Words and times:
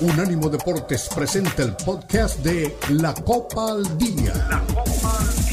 Unánimo 0.00 0.48
Deportes 0.48 1.10
presenta 1.14 1.62
el 1.62 1.76
podcast 1.76 2.38
de 2.38 2.74
La 2.88 3.12
Copa 3.12 3.72
al 3.72 3.98
Día. 3.98 4.32
La 4.48 4.60
Copa 4.60 5.18
al 5.18 5.26
Día. 5.26 5.50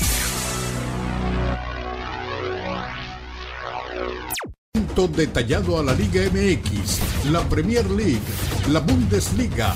Detallado 5.16 5.80
a 5.80 5.84
la 5.84 5.94
Liga 5.94 6.24
MX, 6.32 7.26
la 7.32 7.42
Premier 7.48 7.86
League, 7.92 8.20
la 8.72 8.80
Bundesliga, 8.80 9.76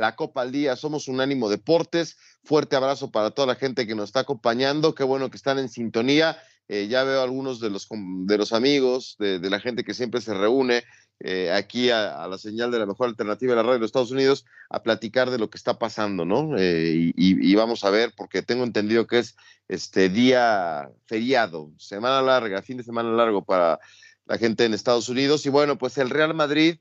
la 0.00 0.16
Copa 0.16 0.42
al 0.42 0.50
Día. 0.50 0.74
Somos 0.76 1.06
Unánimo 1.06 1.48
Deportes. 1.48 2.16
Fuerte 2.42 2.74
abrazo 2.74 3.10
para 3.10 3.30
toda 3.30 3.46
la 3.46 3.54
gente 3.54 3.86
que 3.86 3.94
nos 3.94 4.08
está 4.08 4.20
acompañando. 4.20 4.94
Qué 4.94 5.04
bueno 5.04 5.30
que 5.30 5.36
están 5.36 5.58
en 5.58 5.68
sintonía. 5.68 6.38
Eh, 6.72 6.86
ya 6.88 7.02
veo 7.02 7.20
algunos 7.20 7.58
de 7.58 7.68
los, 7.68 7.88
de 7.90 8.38
los 8.38 8.52
amigos, 8.52 9.16
de, 9.18 9.40
la 9.50 9.58
gente 9.58 9.82
que 9.82 9.92
siempre 9.92 10.20
se 10.20 10.34
reúne 10.34 10.84
eh, 11.18 11.50
aquí 11.52 11.90
a, 11.90 12.28
la 12.28 12.38
señal 12.38 12.70
de 12.70 12.78
la 12.78 12.86
mejor 12.86 13.08
alternativa 13.08 13.50
de 13.50 13.56
la 13.56 13.62
radio 13.62 13.74
de 13.74 13.80
los 13.80 13.88
Estados 13.88 14.12
Unidos 14.12 14.46
a 14.68 14.80
platicar 14.84 15.30
de 15.30 15.38
lo 15.38 15.50
que 15.50 15.58
está 15.58 15.80
pasando, 15.80 16.24
¿no? 16.24 16.56
Eh, 16.56 17.12
y, 17.16 17.54
vamos 17.56 17.82
a 17.82 17.90
ver, 17.90 18.14
porque 18.16 18.42
tengo 18.42 18.62
entendido 18.62 19.08
que 19.08 19.18
es 19.18 19.34
este 19.66 20.08
día 20.10 20.88
feriado, 21.06 21.72
semana 21.76 22.22
larga, 22.22 22.62
fin 22.62 22.76
de 22.76 22.84
semana 22.84 23.10
largo 23.10 23.44
para 23.44 23.80
la 24.26 24.38
gente 24.38 24.64
en 24.64 24.72
Estados 24.72 25.08
Unidos. 25.08 25.44
Y 25.46 25.48
bueno, 25.48 25.76
pues 25.76 25.98
el 25.98 26.08
Real 26.08 26.34
Madrid 26.34 26.78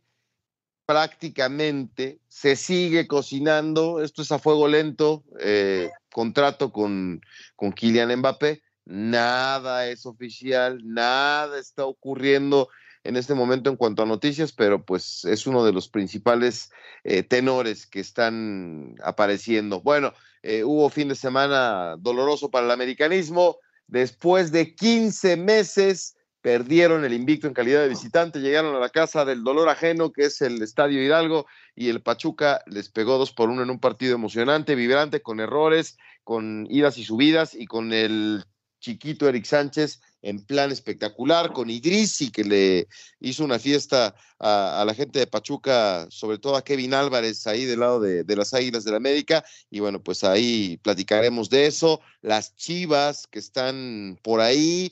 prácticamente 0.89 2.19
se 2.27 2.55
sigue 2.55 3.05
cocinando, 3.05 4.01
esto 4.01 4.23
es 4.23 4.31
a 4.31 4.39
fuego 4.39 4.67
lento, 4.67 5.23
eh, 5.39 5.91
contrato 6.11 6.71
con, 6.71 7.21
con 7.55 7.73
Kylian 7.73 8.17
Mbappé, 8.17 8.63
nada 8.85 9.87
es 9.87 10.07
oficial, 10.07 10.81
nada 10.83 11.59
está 11.59 11.85
ocurriendo 11.85 12.69
en 13.03 13.17
este 13.17 13.35
momento 13.35 13.69
en 13.69 13.75
cuanto 13.75 14.01
a 14.01 14.07
noticias, 14.07 14.51
pero 14.51 14.83
pues 14.83 15.25
es 15.25 15.45
uno 15.45 15.63
de 15.63 15.73
los 15.73 15.89
principales 15.89 16.71
eh, 17.03 17.21
tenores 17.21 17.85
que 17.85 17.99
están 17.99 18.95
apareciendo. 19.03 19.81
Bueno, 19.81 20.15
eh, 20.41 20.63
hubo 20.63 20.89
fin 20.89 21.09
de 21.09 21.15
semana 21.15 21.97
doloroso 21.99 22.49
para 22.49 22.65
el 22.65 22.71
americanismo, 22.71 23.57
después 23.85 24.51
de 24.51 24.73
15 24.73 25.37
meses 25.37 26.15
perdieron 26.41 27.03
el 27.03 27.13
invicto 27.13 27.47
en 27.47 27.53
calidad 27.53 27.81
de 27.81 27.89
visitante, 27.89 28.39
llegaron 28.39 28.75
a 28.75 28.79
la 28.79 28.89
casa 28.89 29.25
del 29.25 29.43
dolor 29.43 29.69
ajeno, 29.69 30.11
que 30.11 30.25
es 30.25 30.41
el 30.41 30.61
Estadio 30.61 31.03
Hidalgo, 31.03 31.45
y 31.75 31.89
el 31.89 32.01
Pachuca 32.01 32.61
les 32.65 32.89
pegó 32.89 33.17
dos 33.17 33.31
por 33.31 33.49
uno 33.49 33.63
en 33.63 33.69
un 33.69 33.79
partido 33.79 34.15
emocionante, 34.15 34.75
vibrante, 34.75 35.21
con 35.21 35.39
errores, 35.39 35.97
con 36.23 36.67
idas 36.69 36.97
y 36.97 37.03
subidas, 37.03 37.53
y 37.55 37.65
con 37.65 37.91
el 37.91 38.43
chiquito 38.79 39.27
Eric 39.27 39.45
Sánchez 39.45 40.01
en 40.21 40.45
plan 40.45 40.71
espectacular, 40.71 41.53
con 41.53 41.69
Idrisi, 41.69 42.29
que 42.31 42.43
le 42.43 42.87
hizo 43.19 43.45
una 43.45 43.57
fiesta 43.57 44.15
a, 44.37 44.83
la 44.85 44.93
gente 44.93 45.19
de 45.19 45.27
Pachuca, 45.27 46.07
sobre 46.09 46.37
todo 46.37 46.55
a 46.55 46.63
Kevin 46.63 46.93
Álvarez, 46.93 47.47
ahí 47.47 47.65
del 47.65 47.79
lado 47.79 47.99
de, 48.01 48.23
de 48.23 48.35
las 48.35 48.53
Águilas 48.53 48.83
de 48.83 48.91
la 48.91 48.97
América, 48.97 49.45
y 49.69 49.79
bueno, 49.79 50.01
pues 50.03 50.23
ahí 50.23 50.77
platicaremos 50.83 51.49
de 51.49 51.67
eso, 51.67 52.01
las 52.21 52.55
Chivas 52.55 53.27
que 53.27 53.39
están 53.39 54.19
por 54.21 54.41
ahí, 54.41 54.91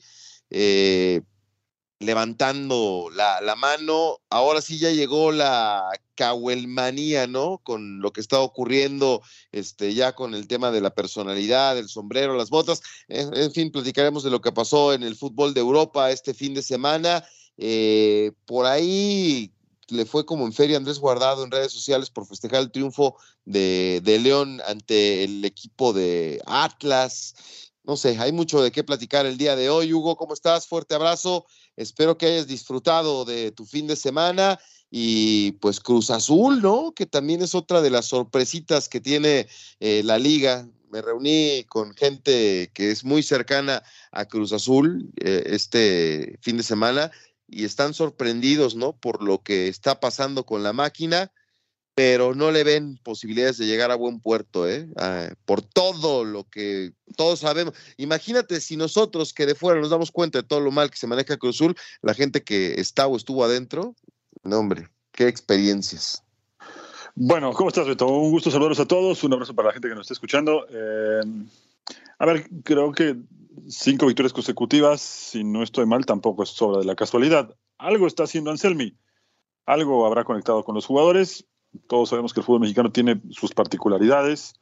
eh, 0.50 1.20
levantando 2.00 3.08
la, 3.14 3.40
la, 3.40 3.56
mano. 3.56 4.18
Ahora 4.30 4.60
sí 4.60 4.78
ya 4.78 4.90
llegó 4.90 5.32
la 5.32 5.90
cahuelmanía, 6.14 7.26
¿no? 7.26 7.58
Con 7.58 8.00
lo 8.00 8.12
que 8.12 8.20
está 8.20 8.40
ocurriendo 8.40 9.22
este, 9.52 9.94
ya 9.94 10.14
con 10.14 10.34
el 10.34 10.46
tema 10.46 10.70
de 10.70 10.80
la 10.80 10.90
personalidad, 10.90 11.78
el 11.78 11.88
sombrero, 11.88 12.36
las 12.36 12.50
botas. 12.50 12.82
En, 13.08 13.52
fin, 13.52 13.70
platicaremos 13.70 14.22
de 14.22 14.30
lo 14.30 14.40
que 14.40 14.52
pasó 14.52 14.92
en 14.92 15.02
el 15.02 15.16
fútbol 15.16 15.54
de 15.54 15.60
Europa 15.60 16.10
este 16.10 16.34
fin 16.34 16.54
de 16.54 16.62
semana. 16.62 17.24
Eh, 17.56 18.32
por 18.46 18.66
ahí 18.66 19.52
le 19.88 20.06
fue 20.06 20.26
como 20.26 20.44
en 20.44 20.52
feria 20.52 20.76
Andrés 20.76 20.98
Guardado 20.98 21.44
en 21.44 21.50
redes 21.50 21.72
sociales 21.72 22.10
por 22.10 22.26
festejar 22.26 22.60
el 22.60 22.70
triunfo 22.70 23.16
de, 23.44 24.00
de 24.04 24.18
León 24.18 24.60
ante 24.66 25.24
el 25.24 25.44
equipo 25.44 25.92
de 25.92 26.42
Atlas 26.46 27.34
no 27.88 27.96
sé, 27.96 28.18
hay 28.18 28.32
mucho 28.32 28.62
de 28.62 28.70
qué 28.70 28.84
platicar 28.84 29.24
el 29.24 29.38
día 29.38 29.56
de 29.56 29.70
hoy. 29.70 29.94
Hugo, 29.94 30.14
¿cómo 30.14 30.34
estás? 30.34 30.66
Fuerte 30.66 30.94
abrazo. 30.94 31.46
Espero 31.74 32.18
que 32.18 32.26
hayas 32.26 32.46
disfrutado 32.46 33.24
de 33.24 33.50
tu 33.50 33.64
fin 33.64 33.86
de 33.86 33.96
semana 33.96 34.60
y 34.90 35.52
pues 35.52 35.80
Cruz 35.80 36.10
Azul, 36.10 36.60
¿no? 36.60 36.92
Que 36.94 37.06
también 37.06 37.40
es 37.40 37.54
otra 37.54 37.80
de 37.80 37.88
las 37.88 38.04
sorpresitas 38.04 38.90
que 38.90 39.00
tiene 39.00 39.48
eh, 39.80 40.02
la 40.04 40.18
liga. 40.18 40.68
Me 40.90 41.00
reuní 41.00 41.64
con 41.66 41.94
gente 41.94 42.70
que 42.74 42.90
es 42.90 43.04
muy 43.04 43.22
cercana 43.22 43.82
a 44.12 44.26
Cruz 44.26 44.52
Azul 44.52 45.10
eh, 45.16 45.44
este 45.46 46.38
fin 46.42 46.58
de 46.58 46.64
semana 46.64 47.10
y 47.48 47.64
están 47.64 47.94
sorprendidos, 47.94 48.76
¿no? 48.76 49.00
Por 49.00 49.22
lo 49.22 49.42
que 49.42 49.68
está 49.68 49.98
pasando 49.98 50.44
con 50.44 50.62
la 50.62 50.74
máquina 50.74 51.32
pero 51.98 52.32
no 52.32 52.52
le 52.52 52.62
ven 52.62 52.96
posibilidades 53.02 53.58
de 53.58 53.66
llegar 53.66 53.90
a 53.90 53.96
buen 53.96 54.20
puerto, 54.20 54.68
¿eh? 54.68 54.88
Ah, 54.96 55.30
por 55.44 55.62
todo 55.62 56.24
lo 56.24 56.44
que 56.44 56.92
todos 57.16 57.40
sabemos. 57.40 57.74
Imagínate 57.96 58.60
si 58.60 58.76
nosotros 58.76 59.34
que 59.34 59.46
de 59.46 59.56
fuera 59.56 59.80
nos 59.80 59.90
damos 59.90 60.12
cuenta 60.12 60.38
de 60.38 60.46
todo 60.46 60.60
lo 60.60 60.70
mal 60.70 60.92
que 60.92 60.96
se 60.96 61.08
maneja 61.08 61.36
Cruz 61.38 61.56
Azul, 61.56 61.74
la 62.00 62.14
gente 62.14 62.44
que 62.44 62.74
está 62.80 63.08
o 63.08 63.16
estuvo 63.16 63.42
adentro, 63.42 63.96
no 64.44 64.60
hombre, 64.60 64.88
qué 65.10 65.26
experiencias. 65.26 66.22
Bueno, 67.16 67.52
¿cómo 67.52 67.68
estás, 67.68 67.88
Beto? 67.88 68.06
Un 68.06 68.30
gusto 68.30 68.52
saludarlos 68.52 68.78
a 68.78 68.86
todos, 68.86 69.24
un 69.24 69.32
abrazo 69.32 69.56
para 69.56 69.66
la 69.66 69.72
gente 69.72 69.88
que 69.88 69.96
nos 69.96 70.02
está 70.02 70.14
escuchando. 70.14 70.68
Eh, 70.70 71.22
a 72.20 72.26
ver, 72.26 72.48
creo 72.62 72.92
que 72.92 73.16
cinco 73.66 74.06
victorias 74.06 74.32
consecutivas, 74.32 75.00
si 75.00 75.42
no 75.42 75.64
estoy 75.64 75.86
mal, 75.86 76.06
tampoco 76.06 76.44
es 76.44 76.62
obra 76.62 76.78
de 76.78 76.84
la 76.84 76.94
casualidad. 76.94 77.56
Algo 77.76 78.06
está 78.06 78.22
haciendo 78.22 78.52
Anselmi, 78.52 78.96
algo 79.66 80.06
habrá 80.06 80.22
conectado 80.22 80.62
con 80.62 80.76
los 80.76 80.86
jugadores 80.86 81.44
todos 81.86 82.08
sabemos 82.08 82.32
que 82.32 82.40
el 82.40 82.46
fútbol 82.46 82.60
mexicano 82.60 82.90
tiene 82.90 83.20
sus 83.30 83.52
particularidades 83.52 84.54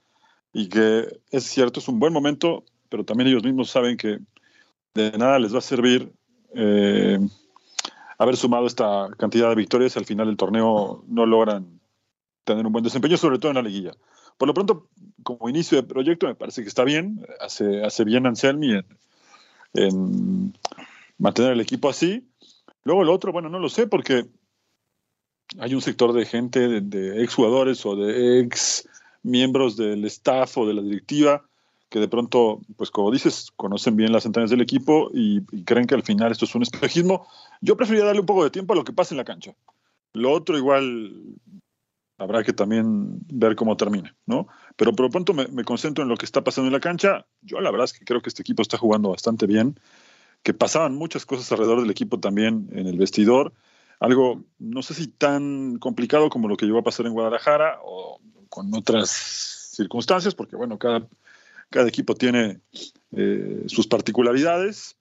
y 0.53 0.69
que 0.69 1.21
es 1.31 1.44
cierto, 1.44 1.81
es 1.81 1.89
un 1.89 1.99
buen 1.99 2.12
momento, 2.12 2.65
pero 2.89 3.05
también 3.05 3.28
ellos 3.28 3.44
mismos 3.44 3.71
saben 3.71 3.97
que 3.97 4.19
de 4.94 5.12
nada 5.19 5.39
les 5.39 5.55
va 5.55 5.59
a 5.59 5.62
servir 5.62 6.12
eh, 6.55 7.19
haber 8.19 8.37
sumado 8.37 8.66
esta 8.66 9.09
cantidad 9.19 9.49
de 9.49 9.55
victorias. 9.55 9.97
Al 9.97 10.06
final 10.06 10.27
del 10.27 10.37
torneo 10.37 11.05
no 11.06 11.27
logran 11.27 11.81
tener 12.45 12.65
un 12.65 12.72
buen 12.72 12.84
desempeño, 12.84 13.16
sobre 13.16 13.39
todo 13.39 13.50
en 13.50 13.56
la 13.56 13.62
liguilla. 13.62 13.93
Por 14.39 14.49
lo 14.49 14.55
pronto, 14.55 14.89
como 15.22 15.49
inicio 15.49 15.77
de 15.77 15.87
proyecto, 15.87 16.27
me 16.27 16.34
parece 16.34 16.62
que 16.62 16.69
está 16.69 16.84
bien. 16.84 17.27
Hace, 17.41 17.84
hace 17.84 18.05
bien 18.05 18.27
Anselmi 18.27 18.72
en, 18.72 18.87
en 19.75 20.55
mantener 21.19 21.53
el 21.53 21.61
equipo 21.61 21.89
así. 21.89 22.27
Luego 22.84 23.03
el 23.03 23.09
otro, 23.09 23.33
bueno, 23.33 23.49
no 23.49 23.59
lo 23.59 23.69
sé, 23.69 23.87
porque 23.87 24.27
hay 25.59 25.75
un 25.75 25.81
sector 25.81 26.12
de 26.12 26.27
gente, 26.27 26.81
de, 26.81 27.22
ex 27.22 27.34
jugadores 27.34 27.84
o 27.87 27.97
de 27.97 28.41
ex 28.41 28.89
miembros 29.22 29.77
del 29.77 30.05
staff 30.05 30.56
o 30.59 30.67
de 30.67 30.75
la 30.75 30.83
directiva 30.83 31.44
que 31.89 32.00
de 32.00 32.09
pronto, 32.09 32.61
pues 32.77 32.91
como 32.91 33.12
dices, 33.12 33.53
conocen 33.55 33.97
bien 33.97 34.12
las 34.12 34.27
entrañas 34.27 34.50
del 34.50 34.61
equipo 34.61 35.09
y, 35.15 35.43
creen 35.65 35.87
que 35.87 35.95
al 35.95 36.03
final 36.03 36.33
esto 36.33 36.45
es 36.45 36.55
un 36.55 36.62
espejismo. 36.62 37.27
Yo 37.61 37.77
preferiría 37.77 38.06
darle 38.06 38.21
un 38.21 38.27
poco 38.27 38.45
de 38.45 38.50
tiempo 38.50 38.72
a 38.72 38.77
lo 38.77 38.84
que 38.84 38.93
pasa 38.93 39.15
en 39.15 39.19
la 39.19 39.25
cancha. 39.25 39.55
Lo 40.12 40.33
otro 40.33 40.59
igual 40.59 41.12
habrá 42.19 42.43
que 42.43 42.53
también 42.53 43.21
ver 43.28 43.55
cómo 43.55 43.77
termina, 43.77 44.16
¿no? 44.27 44.49
Pero 44.77 44.92
por 44.92 45.07
lo 45.07 45.10
pronto 45.10 45.33
me, 45.33 45.47
me, 45.48 45.65
concentro 45.65 46.03
en 46.03 46.09
lo 46.09 46.16
que 46.16 46.25
está 46.25 46.42
pasando 46.42 46.66
en 46.66 46.72
la 46.72 46.80
cancha. 46.80 47.27
Yo 47.42 47.60
la 47.60 47.71
verdad 47.71 47.84
es 47.84 47.92
que 47.92 48.04
creo 48.04 48.21
que 48.21 48.30
este 48.30 48.42
equipo 48.42 48.63
está 48.63 48.78
jugando 48.78 49.10
bastante 49.10 49.47
bien, 49.47 49.78
que 50.42 50.54
pasaban 50.54 50.95
muchas 50.95 51.25
cosas 51.25 51.51
alrededor 51.53 51.80
del 51.83 51.91
equipo 51.91 52.19
también 52.19 52.69
en 52.72 52.86
el 52.86 52.98
vestidor 52.98 53.53
algo, 54.01 54.45
no 54.59 54.83
sé 54.83 54.95
si 54.95 55.07
tan 55.09 55.78
complicado 55.78 56.28
como 56.28 56.48
lo 56.48 56.57
que 56.57 56.66
llegó 56.66 56.78
a 56.78 56.84
pasar 56.84 57.07
en 57.07 57.13
Guadalajara 57.13 57.78
o 57.84 58.21
con 58.48 58.75
otras 58.75 59.10
circunstancias, 59.75 60.34
porque 60.34 60.57
bueno, 60.57 60.78
cada, 60.78 61.07
cada 61.71 61.89
equipo 61.89 62.15
tiene 62.15 62.60
eh, 63.13 63.65
sus 63.66 63.87
particularidades. 63.87 64.97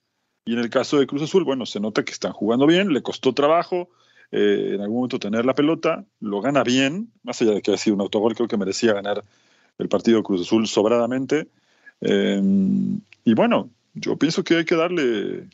Y 0.45 0.53
en 0.53 0.59
el 0.59 0.69
caso 0.69 0.99
de 0.99 1.07
Cruz 1.07 1.23
Azul, 1.23 1.43
bueno, 1.43 1.65
se 1.65 1.79
nota 1.79 2.05
que 2.05 2.11
están 2.11 2.31
jugando 2.31 2.67
bien, 2.67 2.93
le 2.93 3.01
costó 3.01 3.33
trabajo 3.33 3.89
eh, 4.31 4.73
en 4.75 4.81
algún 4.81 4.97
momento 4.97 5.19
tener 5.19 5.45
la 5.45 5.55
pelota, 5.55 6.05
lo 6.19 6.41
gana 6.41 6.63
bien, 6.63 7.11
más 7.23 7.41
allá 7.41 7.51
de 7.51 7.61
que 7.61 7.73
ha 7.73 7.77
sido 7.77 7.95
un 7.95 8.01
autogol, 8.01 8.35
creo 8.35 8.47
que 8.47 8.57
merecía 8.57 8.93
ganar 8.93 9.23
el 9.77 9.89
partido 9.89 10.23
Cruz 10.23 10.41
Azul 10.41 10.67
sobradamente. 10.67 11.47
Eh, 12.01 12.41
y 13.23 13.33
bueno, 13.33 13.69
yo 13.93 14.17
pienso 14.17 14.43
que 14.43 14.57
hay 14.57 14.65
que 14.65 14.75
darle 14.75 15.47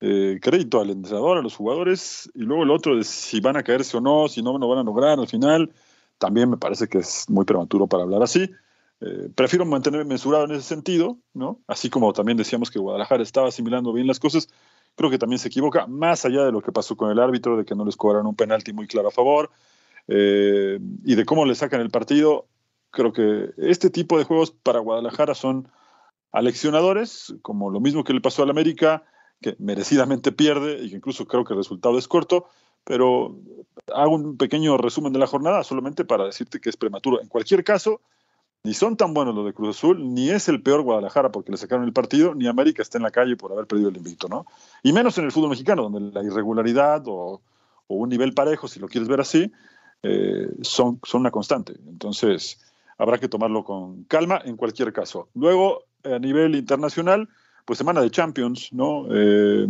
eh, 0.00 0.38
crédito 0.40 0.80
al 0.80 0.90
entrenador, 0.90 1.38
a 1.38 1.42
los 1.42 1.56
jugadores, 1.56 2.30
y 2.34 2.40
luego 2.40 2.62
el 2.62 2.70
otro 2.70 2.96
de 2.96 3.04
si 3.04 3.40
van 3.40 3.56
a 3.56 3.62
caerse 3.62 3.96
o 3.96 4.00
no, 4.00 4.28
si 4.28 4.42
no 4.42 4.56
lo 4.58 4.68
van 4.68 4.78
a 4.78 4.82
lograr 4.82 5.18
al 5.18 5.28
final. 5.28 5.72
también 6.18 6.50
me 6.50 6.56
parece 6.58 6.88
que 6.88 6.98
es 6.98 7.28
muy 7.30 7.44
prematuro 7.44 7.86
para 7.86 8.02
hablar 8.04 8.22
así. 8.22 8.50
Eh, 9.00 9.30
prefiero 9.34 9.64
mantenerme 9.64 10.04
mesurado 10.04 10.44
en 10.44 10.52
ese 10.52 10.62
sentido, 10.62 11.18
¿no? 11.32 11.60
Así 11.66 11.88
como 11.88 12.12
también 12.12 12.36
decíamos 12.36 12.70
que 12.70 12.78
Guadalajara 12.78 13.22
estaba 13.22 13.48
asimilando 13.48 13.92
bien 13.92 14.06
las 14.06 14.20
cosas, 14.20 14.48
creo 14.94 15.10
que 15.10 15.18
también 15.18 15.38
se 15.38 15.48
equivoca, 15.48 15.86
más 15.86 16.24
allá 16.26 16.44
de 16.44 16.52
lo 16.52 16.60
que 16.60 16.72
pasó 16.72 16.96
con 16.96 17.10
el 17.10 17.18
árbitro, 17.18 17.56
de 17.56 17.64
que 17.64 17.74
no 17.74 17.84
les 17.86 17.96
cobraron 17.96 18.26
un 18.26 18.36
penalti 18.36 18.72
muy 18.74 18.86
claro 18.86 19.08
a 19.08 19.10
favor, 19.10 19.50
eh, 20.08 20.78
y 21.04 21.14
de 21.14 21.24
cómo 21.24 21.46
le 21.46 21.54
sacan 21.54 21.80
el 21.80 21.90
partido, 21.90 22.46
creo 22.90 23.12
que 23.12 23.50
este 23.56 23.88
tipo 23.88 24.18
de 24.18 24.24
juegos 24.24 24.50
para 24.50 24.80
Guadalajara 24.80 25.34
son 25.34 25.68
aleccionadores, 26.32 27.34
como 27.42 27.70
lo 27.70 27.80
mismo 27.80 28.04
que 28.04 28.12
le 28.12 28.20
pasó 28.20 28.42
al 28.42 28.50
América, 28.50 29.04
que 29.40 29.56
merecidamente 29.58 30.32
pierde 30.32 30.82
y 30.82 30.90
que 30.90 30.96
incluso 30.96 31.26
creo 31.26 31.44
que 31.44 31.54
el 31.54 31.58
resultado 31.58 31.98
es 31.98 32.08
corto, 32.08 32.46
pero 32.84 33.38
hago 33.94 34.14
un 34.14 34.36
pequeño 34.36 34.76
resumen 34.76 35.12
de 35.12 35.18
la 35.18 35.26
jornada 35.26 35.64
solamente 35.64 36.04
para 36.04 36.24
decirte 36.24 36.60
que 36.60 36.70
es 36.70 36.76
prematuro. 36.76 37.20
En 37.20 37.28
cualquier 37.28 37.64
caso, 37.64 38.00
ni 38.62 38.74
son 38.74 38.96
tan 38.96 39.14
buenos 39.14 39.34
los 39.34 39.46
de 39.46 39.54
Cruz 39.54 39.76
Azul, 39.76 40.14
ni 40.14 40.28
es 40.28 40.48
el 40.48 40.62
peor 40.62 40.82
Guadalajara 40.82 41.32
porque 41.32 41.50
le 41.50 41.56
sacaron 41.56 41.84
el 41.84 41.92
partido, 41.92 42.34
ni 42.34 42.46
América 42.46 42.82
está 42.82 42.98
en 42.98 43.04
la 43.04 43.10
calle 43.10 43.36
por 43.36 43.52
haber 43.52 43.66
perdido 43.66 43.88
el 43.88 43.96
invicto, 43.96 44.28
¿no? 44.28 44.44
Y 44.82 44.92
menos 44.92 45.16
en 45.18 45.24
el 45.24 45.32
fútbol 45.32 45.50
mexicano, 45.50 45.88
donde 45.88 46.12
la 46.12 46.22
irregularidad 46.22 47.02
o, 47.06 47.40
un 47.88 48.08
nivel 48.08 48.34
parejo, 48.34 48.68
si 48.68 48.78
lo 48.78 48.86
quieres 48.86 49.08
ver 49.08 49.20
así, 49.20 49.50
eh, 50.02 50.46
son, 50.62 51.00
son 51.02 51.22
una 51.22 51.32
constante. 51.32 51.74
Entonces, 51.88 52.60
habrá 52.98 53.18
que 53.18 53.28
tomarlo 53.28 53.64
con 53.64 54.04
calma 54.04 54.40
en 54.44 54.56
cualquier 54.56 54.92
caso. 54.92 55.28
Luego, 55.34 55.84
a 56.04 56.20
nivel 56.20 56.54
internacional, 56.54 57.28
pues 57.70 57.78
semana 57.78 58.00
de 58.00 58.10
Champions, 58.10 58.72
¿no? 58.72 59.06
Eh, 59.12 59.64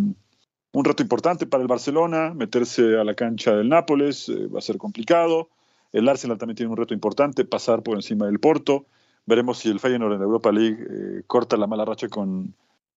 un 0.73 0.85
reto 0.87 1.02
importante 1.02 1.47
para 1.47 1.61
el 1.61 1.69
Barcelona, 1.69 2.32
meterse 2.32 2.99
a 2.99 3.05
la 3.05 3.12
cancha 3.12 3.55
del 3.55 3.69
Nápoles, 3.69 4.26
eh, 4.31 4.47
va 4.47 4.61
a 4.61 4.62
ser 4.62 4.79
complicado. 4.79 5.50
El 5.93 6.08
Arsenal 6.08 6.38
también 6.38 6.56
tiene 6.56 6.70
un 6.70 6.79
reto 6.79 6.94
importante, 6.94 7.44
pasar 7.44 7.82
por 7.82 7.97
encima 7.97 8.25
del 8.25 8.41
Porto. 8.41 8.87
Veremos 9.26 9.58
si 9.58 9.69
el 9.69 9.81
Feyenoord 9.81 10.14
en 10.14 10.23
Europa 10.23 10.50
League 10.50 10.79
eh, 10.81 11.25
corta 11.26 11.58
la 11.58 11.67
mala 11.67 11.85
racha 11.85 12.08
con, 12.08 12.55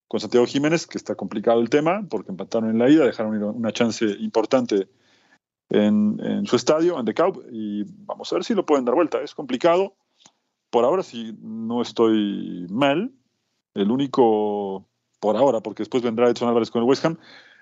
con 0.08 0.22
Santiago 0.22 0.46
Jiménez, 0.46 0.88
que 0.88 0.98
está 0.98 1.16
complicado 1.16 1.60
el 1.60 1.70
tema, 1.70 2.08
porque 2.10 2.32
empataron 2.32 2.70
en 2.70 2.80
la 2.80 2.90
ida, 2.90 3.04
dejaron 3.04 3.44
una 3.44 3.74
chance 3.74 4.06
importante 4.06 4.88
en, 5.68 6.18
en 6.24 6.46
su 6.46 6.56
estadio, 6.56 6.98
en 6.98 7.04
The 7.04 7.14
Cub, 7.14 7.44
y 7.52 7.84
vamos 8.06 8.32
a 8.32 8.38
ver 8.38 8.46
si 8.46 8.54
lo 8.54 8.66
pueden 8.66 8.86
dar 8.86 8.96
vuelta. 8.96 9.22
Es 9.22 9.36
complicado. 9.36 9.96
Por 10.70 10.86
ahora, 10.86 11.04
si 11.04 11.38
no 11.42 11.82
estoy 11.82 12.68
mal, 12.70 13.12
el 13.74 13.92
único, 13.92 14.88
por 15.24 15.38
ahora, 15.38 15.62
porque 15.62 15.84
después 15.84 16.04
vendrá 16.04 16.30
Edson 16.30 16.50
Álvarez 16.50 16.70
con 16.70 16.81
el 16.81 16.90
West 16.90 17.06
Ham 17.06 17.16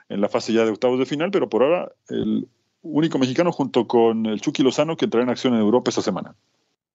en 0.09 0.19
la 0.19 0.29
fase 0.29 0.51
ya 0.51 0.65
de 0.65 0.71
octavos 0.71 0.97
de 0.97 1.05
final, 1.05 1.29
pero 1.29 1.47
por 1.47 1.61
ahora 1.61 1.91
el 2.09 2.47
único 2.81 3.19
mexicano 3.19 3.51
junto 3.51 3.87
con 3.87 4.25
el 4.25 4.41
Chucky 4.41 4.63
Lozano 4.63 4.97
que 4.97 5.05
entrará 5.05 5.25
en 5.25 5.29
acción 5.29 5.53
en 5.53 5.59
Europa 5.59 5.89
esta 5.89 6.01
semana. 6.01 6.33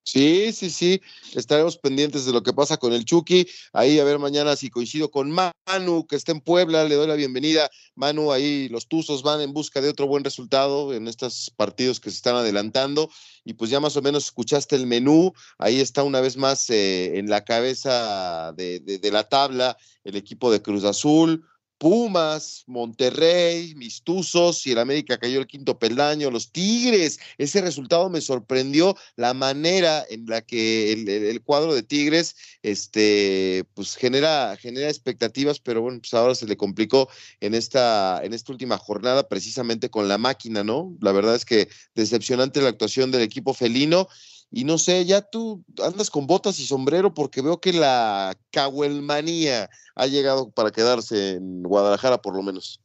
Sí, 0.06 0.52
sí, 0.52 0.70
sí. 0.70 1.02
Estaremos 1.34 1.78
pendientes 1.78 2.26
de 2.26 2.32
lo 2.32 2.44
que 2.44 2.52
pasa 2.52 2.76
con 2.76 2.92
el 2.92 3.04
Chucky. 3.04 3.44
Ahí 3.72 3.98
a 3.98 4.04
ver 4.04 4.20
mañana 4.20 4.54
si 4.54 4.70
coincido 4.70 5.10
con 5.10 5.32
Manu, 5.32 6.06
que 6.06 6.14
está 6.14 6.30
en 6.30 6.40
Puebla. 6.40 6.84
Le 6.84 6.94
doy 6.94 7.08
la 7.08 7.16
bienvenida. 7.16 7.68
Manu, 7.96 8.30
ahí 8.30 8.68
los 8.68 8.86
Tuzos 8.86 9.24
van 9.24 9.40
en 9.40 9.52
busca 9.52 9.80
de 9.80 9.88
otro 9.88 10.06
buen 10.06 10.22
resultado 10.22 10.94
en 10.94 11.08
estos 11.08 11.52
partidos 11.56 11.98
que 11.98 12.10
se 12.10 12.18
están 12.18 12.36
adelantando. 12.36 13.10
Y 13.44 13.54
pues 13.54 13.68
ya 13.68 13.80
más 13.80 13.96
o 13.96 14.02
menos 14.02 14.26
escuchaste 14.26 14.76
el 14.76 14.86
menú. 14.86 15.32
Ahí 15.58 15.80
está 15.80 16.04
una 16.04 16.20
vez 16.20 16.36
más 16.36 16.70
eh, 16.70 17.18
en 17.18 17.28
la 17.28 17.44
cabeza 17.44 18.52
de 18.52 19.10
la 19.10 19.28
tabla 19.28 19.76
el 20.04 20.14
equipo 20.14 20.52
de 20.52 20.62
Cruz 20.62 20.84
Azul 20.84 21.44
Pumas, 21.78 22.64
Monterrey, 22.66 23.74
Mistuzos 23.74 24.66
y 24.66 24.72
el 24.72 24.78
América 24.78 25.18
cayó 25.18 25.38
el 25.40 25.46
quinto 25.46 25.78
peldaño, 25.78 26.30
los 26.30 26.50
Tigres. 26.50 27.18
Ese 27.38 27.60
resultado 27.60 28.08
me 28.08 28.20
sorprendió 28.20 28.96
la 29.16 29.34
manera 29.34 30.04
en 30.08 30.26
la 30.26 30.40
que 30.42 30.92
el, 30.92 31.42
cuadro 31.42 31.74
de 31.74 31.82
Tigres 31.82 32.34
este, 32.62 33.64
pues 33.74 33.96
genera, 33.96 34.56
genera 34.58 34.88
expectativas, 34.88 35.60
pero 35.60 35.82
bueno, 35.82 36.00
pues 36.00 36.14
ahora 36.14 36.34
se 36.34 36.46
le 36.46 36.56
complicó 36.56 37.08
en 37.40 37.54
esta, 37.54 38.20
en 38.24 38.32
esta 38.32 38.52
última 38.52 38.78
jornada 38.78 39.28
precisamente 39.28 39.90
con 39.90 40.08
la 40.08 40.18
máquina, 40.18 40.64
¿no? 40.64 40.96
La 41.00 41.12
verdad 41.12 41.34
es 41.34 41.44
que 41.44 41.68
decepcionante 41.94 42.62
la 42.62 42.70
actuación 42.70 43.10
del 43.10 43.22
equipo 43.22 43.52
felino 43.54 44.08
y 44.50 44.64
no 44.64 44.78
sé, 44.78 45.04
ya 45.04 45.22
tú 45.22 45.64
andas 45.84 46.10
con 46.10 46.26
botas 46.26 46.58
y 46.60 46.66
sombrero 46.66 47.12
porque 47.12 47.42
veo 47.42 47.60
que 47.60 47.72
la 47.72 48.34
cahuelmanía 48.50 49.68
ha 49.94 50.06
llegado 50.06 50.50
para 50.50 50.70
quedarse 50.70 51.32
en 51.32 51.62
Guadalajara 51.62 52.18
por 52.18 52.36
lo 52.36 52.42
menos. 52.42 52.80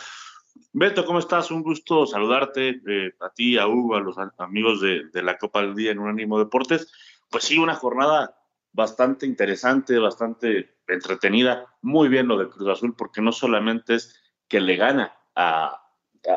Beto, 0.75 1.05
¿cómo 1.05 1.19
estás? 1.19 1.51
Un 1.51 1.61
gusto 1.61 2.07
saludarte 2.07 2.81
eh, 2.87 3.13
a 3.19 3.29
ti, 3.29 3.59
a 3.59 3.67
Hugo, 3.67 3.95
a 3.95 3.99
los 3.99 4.15
amigos 4.39 4.81
de, 4.81 5.21
la 5.21 5.37
Copa 5.37 5.61
del 5.61 5.75
Día 5.75 5.91
en 5.91 5.99
Unánimo 5.99 6.39
Deportes. 6.39 6.91
Pues 7.29 7.43
sí, 7.43 7.59
una 7.59 7.75
jornada 7.75 8.35
bastante 8.71 9.27
interesante, 9.27 9.99
bastante 9.99 10.77
entretenida. 10.87 11.67
Muy 11.83 12.07
bien 12.07 12.27
lo 12.27 12.39
de 12.39 12.49
Cruz 12.49 12.67
Azul, 12.69 12.95
porque 12.95 13.21
no 13.21 13.31
solamente 13.31 13.93
es 13.93 14.19
que 14.47 14.59
le 14.59 14.75
gana 14.75 15.13
a, 15.35 15.82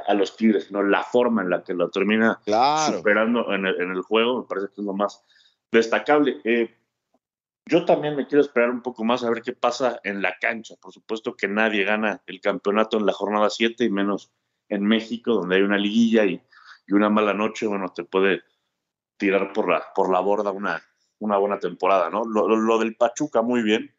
a, 0.06 0.14
los 0.14 0.36
Tigres, 0.36 0.64
sino 0.64 0.82
la 0.82 1.02
forma 1.02 1.42
en 1.42 1.50
la 1.50 1.62
que 1.62 1.74
lo 1.74 1.90
termina 1.90 2.40
superando 2.86 3.52
en 3.52 3.66
el, 3.66 4.02
juego, 4.02 4.40
me 4.40 4.46
parece 4.46 4.68
que 4.68 4.80
es 4.80 4.86
lo 4.86 4.92
más 4.92 5.24
destacable. 5.70 6.40
Eh, 6.44 6.74
yo 7.66 7.84
también 7.84 8.14
me 8.14 8.26
quiero 8.26 8.42
esperar 8.42 8.70
un 8.70 8.80
poco 8.80 9.04
más 9.04 9.24
a 9.24 9.30
ver 9.30 9.42
qué 9.42 9.52
pasa 9.52 10.00
en 10.04 10.22
la 10.22 10.36
cancha. 10.38 10.74
Por 10.80 10.92
supuesto 10.92 11.36
que 11.36 11.48
nadie 11.48 11.84
gana 11.84 12.22
el 12.26 12.40
campeonato 12.40 12.96
en 12.96 13.06
la 13.06 13.12
jornada 13.12 13.50
7 13.50 13.84
y 13.84 13.90
menos 13.90 14.30
en 14.68 14.84
México, 14.84 15.34
donde 15.34 15.56
hay 15.56 15.62
una 15.62 15.78
liguilla 15.78 16.24
y, 16.24 16.40
una 16.88 17.10
mala 17.10 17.34
noche, 17.34 17.66
bueno, 17.66 17.88
te 17.88 18.04
puede 18.04 18.42
tirar 19.16 19.52
por 19.52 19.68
la, 19.68 19.82
por 19.92 20.12
la 20.12 20.20
borda 20.20 20.52
una, 20.52 20.80
una 21.18 21.36
buena 21.36 21.58
temporada, 21.58 22.10
¿no? 22.10 22.24
Lo, 22.24 22.78
del 22.78 22.94
Pachuca, 22.94 23.42
muy 23.42 23.62
bien. 23.62 23.92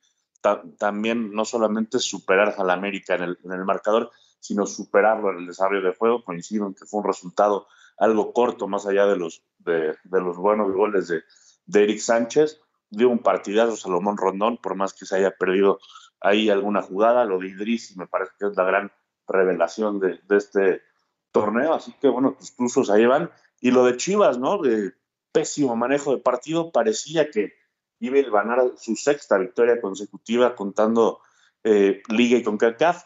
también 0.77 1.33
no 1.33 1.43
solamente 1.43 1.99
superar 1.99 2.55
al 2.57 2.69
América 2.69 3.15
en 3.15 3.23
el, 3.23 3.39
en 3.43 3.51
el 3.51 3.65
marcador, 3.65 4.11
sino 4.39 4.65
superarlo 4.65 5.31
en 5.31 5.39
el 5.39 5.47
desarrollo 5.47 5.87
de 5.87 5.95
juego. 5.95 6.23
Coincido 6.23 6.67
en 6.67 6.73
que 6.73 6.85
fue 6.85 7.01
un 7.01 7.07
resultado 7.07 7.67
algo 7.97 8.33
corto, 8.33 8.67
más 8.67 8.85
allá 8.85 9.05
de 9.07 9.17
los, 9.17 9.43
de, 9.59 9.95
los 10.05 10.37
buenos 10.37 10.71
goles 10.71 11.07
de, 11.07 11.23
de, 11.65 11.83
Eric 11.83 11.99
Sánchez. 11.99 12.61
Dio 12.89 13.09
un 13.09 13.19
partidazo 13.19 13.75
Salomón 13.75 14.17
Rondón, 14.17 14.57
por 14.57 14.75
más 14.75 14.93
que 14.93 15.05
se 15.05 15.17
haya 15.17 15.31
perdido 15.31 15.79
ahí 16.21 16.49
alguna 16.49 16.81
jugada. 16.81 17.25
Lo 17.25 17.39
de 17.39 17.49
Idris 17.49 17.97
me 17.97 18.07
parece 18.07 18.31
que 18.39 18.47
es 18.47 18.55
la 18.55 18.63
gran 18.63 18.91
revelación 19.27 19.99
de, 19.99 20.19
este 20.29 20.81
torneo. 21.31 21.73
Así 21.73 21.93
que, 21.99 22.07
bueno, 22.07 22.35
los 22.39 22.51
plusos 22.51 22.89
ahí 22.89 23.05
van. 23.05 23.31
Y 23.59 23.71
lo 23.71 23.83
de 23.85 23.97
Chivas, 23.97 24.37
¿no? 24.37 24.61
De 24.61 24.93
pésimo 25.31 25.75
manejo 25.75 26.15
de 26.15 26.21
partido, 26.21 26.71
parecía 26.71 27.29
que 27.29 27.53
iba 27.99 28.19
a 28.19 28.43
ganar 28.43 28.71
su 28.77 28.95
sexta 28.95 29.37
victoria 29.37 29.81
consecutiva 29.81 30.55
contando 30.55 31.19
eh, 31.63 32.01
Liga 32.09 32.37
y 32.37 32.43
con 32.43 32.57
CACAF 32.57 33.03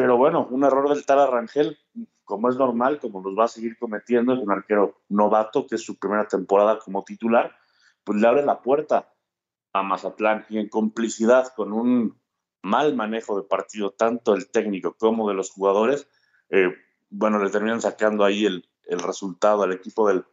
pero 0.00 0.16
bueno, 0.16 0.48
un 0.50 0.64
error 0.64 0.88
del 0.88 1.04
tal 1.04 1.30
Rangel, 1.30 1.78
como 2.24 2.48
es 2.48 2.56
normal, 2.56 2.98
como 2.98 3.20
los 3.22 3.38
va 3.38 3.44
a 3.44 3.48
seguir 3.48 3.76
cometiendo, 3.78 4.32
es 4.32 4.38
un 4.38 4.50
arquero 4.50 5.02
novato, 5.10 5.66
que 5.66 5.74
es 5.74 5.84
su 5.84 5.98
primera 5.98 6.26
temporada 6.26 6.78
como 6.78 7.04
titular, 7.04 7.54
pues 8.02 8.18
le 8.18 8.26
abre 8.26 8.42
la 8.42 8.62
puerta 8.62 9.12
a 9.74 9.82
Mazatlán. 9.82 10.46
Y 10.48 10.56
en 10.56 10.70
complicidad 10.70 11.52
con 11.54 11.74
un 11.74 12.18
mal 12.62 12.96
manejo 12.96 13.36
de 13.36 13.46
partido, 13.46 13.90
tanto 13.90 14.32
el 14.32 14.50
técnico 14.50 14.96
como 14.98 15.28
de 15.28 15.34
los 15.34 15.50
jugadores, 15.50 16.08
eh, 16.48 16.74
bueno, 17.10 17.38
le 17.44 17.50
terminan 17.50 17.82
sacando 17.82 18.24
ahí 18.24 18.46
el, 18.46 18.66
resultado 19.04 19.64
al 19.64 19.72
equipo 19.74 20.08
del, 20.08 20.24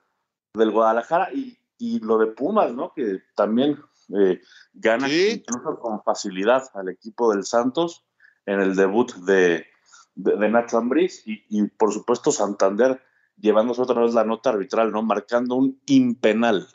del 0.54 0.72
Guadalajara. 0.72 1.34
Y, 1.34 1.60
y, 1.78 2.00
lo 2.00 2.18
de 2.20 2.28
Pumas, 2.28 2.74
¿no? 2.74 2.94
Que 2.94 3.22
también 3.36 3.78
eh, 4.18 4.40
gana 4.72 5.10
incluso 5.10 5.78
con 5.78 6.02
facilidad 6.04 6.64
al 6.74 6.88
equipo 6.88 7.34
del 7.34 7.44
Santos 7.44 8.07
en 8.48 8.60
el 8.60 8.76
debut 8.76 9.14
de, 9.26 9.66
de, 10.16 10.50
Nacho 10.50 10.78
Ambriz 10.78 11.22
y, 11.26 11.64
por 11.68 11.94
supuesto 11.94 12.32
Santander 12.32 13.00
llevándose 13.40 13.82
otra 13.82 14.02
vez 14.02 14.16
la 14.16 14.24
nota 14.24 14.50
arbitral, 14.50 14.92
¿no? 14.92 15.04
Marcando 15.04 15.56
un 15.56 15.80
impenal. 15.86 16.68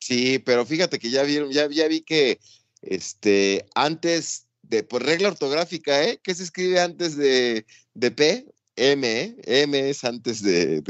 Sí, 0.00 0.38
pero 0.40 0.66
fíjate 0.66 0.98
que 0.98 1.08
ya 1.08 1.22
vieron, 1.22 1.50
ya, 1.50 1.66
ya 1.70 1.88
vi 1.88 2.02
que 2.02 2.38
este, 2.82 3.64
antes 3.74 4.48
de, 4.62 4.82
pues 4.82 5.02
regla 5.02 5.28
ortográfica, 5.28 6.02
¿eh? 6.04 6.20
¿Qué 6.22 6.34
se 6.34 6.42
escribe 6.42 6.80
antes 6.80 7.16
de, 7.16 7.64
de 7.94 8.10
P? 8.10 8.52
M, 8.76 9.06
¿eh? 9.06 9.36
M 9.46 9.90
es 9.90 10.04
antes 10.04 10.42
de, 10.42 10.82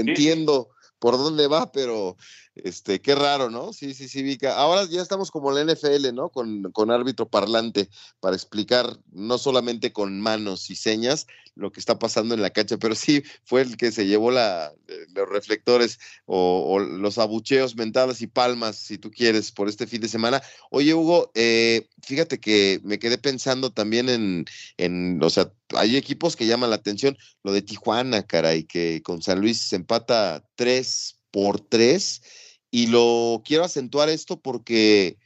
entiendo 0.00 0.70
por 0.98 1.16
dónde 1.16 1.48
va, 1.48 1.72
pero 1.72 2.16
este, 2.64 3.00
qué 3.00 3.14
raro, 3.14 3.50
¿no? 3.50 3.72
Sí, 3.72 3.94
sí, 3.94 4.08
sí, 4.08 4.22
Vika. 4.22 4.56
Ahora 4.56 4.84
ya 4.84 5.02
estamos 5.02 5.30
como 5.30 5.52
la 5.52 5.64
NFL, 5.64 6.12
¿no? 6.14 6.28
Con, 6.28 6.62
con, 6.72 6.90
árbitro 6.90 7.28
parlante 7.28 7.88
para 8.20 8.36
explicar 8.36 8.98
no 9.12 9.38
solamente 9.38 9.92
con 9.92 10.20
manos 10.20 10.70
y 10.70 10.76
señas 10.76 11.26
lo 11.54 11.72
que 11.72 11.80
está 11.80 11.98
pasando 11.98 12.34
en 12.34 12.42
la 12.42 12.50
cancha, 12.50 12.78
pero 12.78 12.94
sí 12.94 13.22
fue 13.44 13.62
el 13.62 13.76
que 13.76 13.92
se 13.92 14.06
llevó 14.06 14.32
eh, 14.32 14.70
los 15.14 15.28
reflectores 15.28 15.98
o, 16.26 16.78
los 16.78 17.18
abucheos, 17.18 17.76
mentadas 17.76 18.22
y 18.22 18.26
palmas, 18.26 18.76
si 18.76 18.98
tú 18.98 19.10
quieres, 19.10 19.52
por 19.52 19.68
este 19.68 19.86
fin 19.86 20.00
de 20.00 20.08
semana. 20.08 20.42
Oye, 20.70 20.94
Hugo, 20.94 21.30
eh, 21.34 21.88
fíjate 22.02 22.40
que 22.40 22.80
me 22.84 22.98
quedé 22.98 23.18
pensando 23.18 23.70
también 23.70 24.08
en, 24.08 24.44
en, 24.78 25.22
o 25.22 25.30
sea, 25.30 25.52
hay 25.76 25.96
equipos 25.96 26.36
que 26.36 26.46
llaman 26.46 26.70
la 26.70 26.76
atención, 26.76 27.16
lo 27.42 27.52
de 27.52 27.62
Tijuana, 27.62 28.22
caray, 28.22 28.64
que 28.64 29.02
con 29.02 29.22
San 29.22 29.40
Luis 29.40 29.60
se 29.60 29.76
empata 29.76 30.44
tres 30.56 31.16
por 31.30 31.60
tres. 31.60 32.22
Y 32.70 32.86
lo 32.86 33.42
quiero 33.44 33.64
acentuar 33.64 34.08
esto 34.08 34.40
porque 34.40 35.18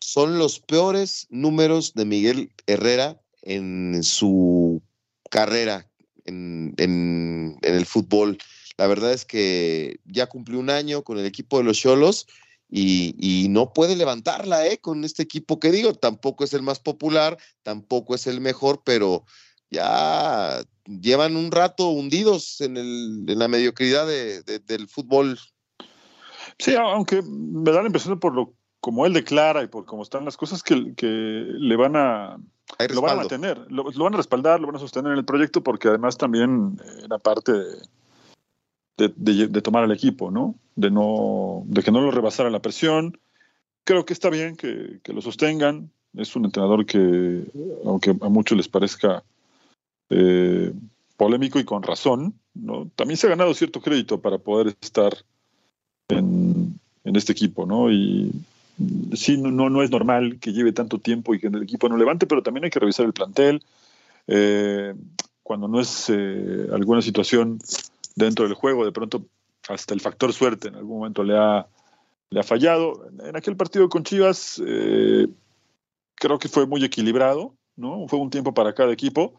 son 0.00 0.38
los 0.38 0.60
peores 0.60 1.26
números 1.30 1.94
de 1.94 2.04
Miguel 2.04 2.52
Herrera 2.66 3.20
en 3.42 4.02
su 4.02 4.82
carrera 5.30 5.88
en, 6.24 6.74
en, 6.76 7.58
el 7.62 7.86
fútbol. 7.86 8.38
La 8.76 8.86
verdad 8.86 9.12
es 9.12 9.24
que 9.24 10.00
ya 10.04 10.28
cumplió 10.28 10.58
un 10.58 10.70
año 10.70 11.02
con 11.02 11.18
el 11.18 11.26
equipo 11.26 11.58
de 11.58 11.64
los 11.64 11.78
Cholos 11.78 12.26
y, 12.68 13.14
y, 13.18 13.48
no 13.48 13.72
puede 13.72 13.96
levantarla 13.96 14.66
¿eh? 14.66 14.78
con 14.78 15.04
este 15.04 15.22
equipo 15.22 15.60
que 15.60 15.70
digo, 15.70 15.94
tampoco 15.94 16.44
es 16.44 16.54
el 16.54 16.62
más 16.62 16.78
popular, 16.80 17.36
tampoco 17.62 18.14
es 18.14 18.26
el 18.26 18.40
mejor, 18.40 18.82
pero 18.84 19.24
ya 19.70 20.62
llevan 20.86 21.36
un 21.36 21.50
rato 21.50 21.88
hundidos 21.88 22.60
en, 22.60 22.76
el, 22.76 23.24
en 23.26 23.38
la 23.38 23.48
mediocridad 23.48 24.06
de, 24.06 24.42
del 24.42 24.88
fútbol. 24.88 25.38
Sí, 26.58 26.74
aunque 26.76 27.22
me 27.22 27.70
da 27.70 27.80
la 27.80 27.86
impresión 27.86 28.18
por 28.18 28.34
lo 28.34 28.52
como 28.82 29.06
él 29.06 29.12
declara 29.12 29.62
y 29.62 29.68
por 29.68 29.84
cómo 29.84 30.02
están 30.02 30.24
las 30.24 30.36
cosas 30.36 30.62
que, 30.64 30.94
que 30.96 31.06
le 31.06 31.76
van 31.76 31.94
a 31.94 32.36
lo 32.92 33.00
van 33.00 33.12
a 33.12 33.16
mantener, 33.16 33.70
lo, 33.70 33.84
van 33.84 34.14
a 34.14 34.16
respaldar, 34.16 34.60
lo 34.60 34.66
van 34.66 34.76
a 34.76 34.80
sostener 34.80 35.12
en 35.12 35.18
el 35.18 35.24
proyecto 35.24 35.62
porque 35.62 35.86
además 35.86 36.18
también 36.18 36.80
era 37.04 37.18
parte 37.18 37.52
de, 38.96 39.08
de, 39.16 39.62
tomar 39.62 39.84
al 39.84 39.92
equipo, 39.92 40.32
¿no? 40.32 40.56
De 40.74 40.90
no 40.90 41.62
de 41.66 41.82
que 41.82 41.92
no 41.92 42.00
lo 42.00 42.10
rebasara 42.10 42.50
la 42.50 42.60
presión. 42.60 43.18
Creo 43.84 44.04
que 44.04 44.12
está 44.12 44.30
bien 44.30 44.56
que, 44.56 44.98
que 45.04 45.12
lo 45.12 45.22
sostengan. 45.22 45.92
Es 46.14 46.34
un 46.34 46.44
entrenador 46.44 46.84
que, 46.84 47.44
aunque 47.84 48.10
a 48.20 48.28
muchos 48.28 48.56
les 48.56 48.68
parezca 48.68 49.22
eh, 50.10 50.72
polémico 51.16 51.60
y 51.60 51.64
con 51.64 51.84
razón, 51.84 52.34
¿no? 52.54 52.90
también 52.96 53.16
se 53.16 53.28
ha 53.28 53.30
ganado 53.30 53.54
cierto 53.54 53.80
crédito 53.80 54.20
para 54.20 54.38
poder 54.38 54.76
estar 54.80 55.14
en, 56.08 56.78
este 57.04 57.32
equipo, 57.32 57.66
¿no? 57.66 57.90
Y 57.90 58.32
sí, 59.14 59.36
no, 59.36 59.50
no 59.68 59.82
es 59.82 59.90
normal 59.90 60.38
que 60.40 60.52
lleve 60.52 60.72
tanto 60.72 60.98
tiempo 60.98 61.34
y 61.34 61.40
que 61.40 61.48
el 61.48 61.62
equipo 61.62 61.88
no 61.88 61.96
levante, 61.96 62.26
pero 62.26 62.42
también 62.42 62.64
hay 62.64 62.70
que 62.70 62.80
revisar 62.80 63.04
el 63.06 63.12
plantel. 63.12 63.62
Eh, 64.26 64.94
cuando 65.42 65.68
no 65.68 65.80
es 65.80 66.08
eh, 66.08 66.68
alguna 66.72 67.02
situación 67.02 67.58
dentro 68.16 68.46
del 68.46 68.54
juego, 68.54 68.84
de 68.84 68.92
pronto 68.92 69.26
hasta 69.68 69.94
el 69.94 70.00
factor 70.00 70.32
suerte 70.32 70.68
en 70.68 70.76
algún 70.76 70.98
momento 70.98 71.22
le 71.22 71.36
ha, 71.36 71.66
le 72.30 72.40
ha 72.40 72.44
fallado. 72.44 73.06
En 73.24 73.36
aquel 73.36 73.56
partido 73.56 73.88
con 73.88 74.04
Chivas 74.04 74.60
creo 76.14 76.38
que 76.38 76.48
fue 76.48 76.66
muy 76.66 76.82
equilibrado, 76.84 77.54
¿no? 77.76 78.06
Fue 78.08 78.18
un 78.18 78.30
tiempo 78.30 78.54
para 78.54 78.74
cada 78.74 78.92
equipo 78.92 79.34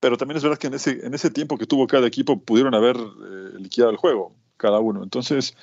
pero 0.00 0.16
también 0.16 0.36
es 0.36 0.42
verdad 0.42 0.58
que 0.58 0.66
en 0.66 0.74
ese, 0.74 1.06
en 1.06 1.14
ese 1.14 1.30
tiempo 1.30 1.56
que 1.56 1.66
tuvo 1.66 1.86
cada 1.86 2.06
equipo 2.06 2.40
pudieron 2.40 2.74
haber 2.74 2.96
eh, 2.96 3.58
liquidado 3.58 3.90
el 3.90 3.96
juego, 3.96 4.34
cada 4.56 4.78
uno. 4.78 5.02
Entonces, 5.02 5.56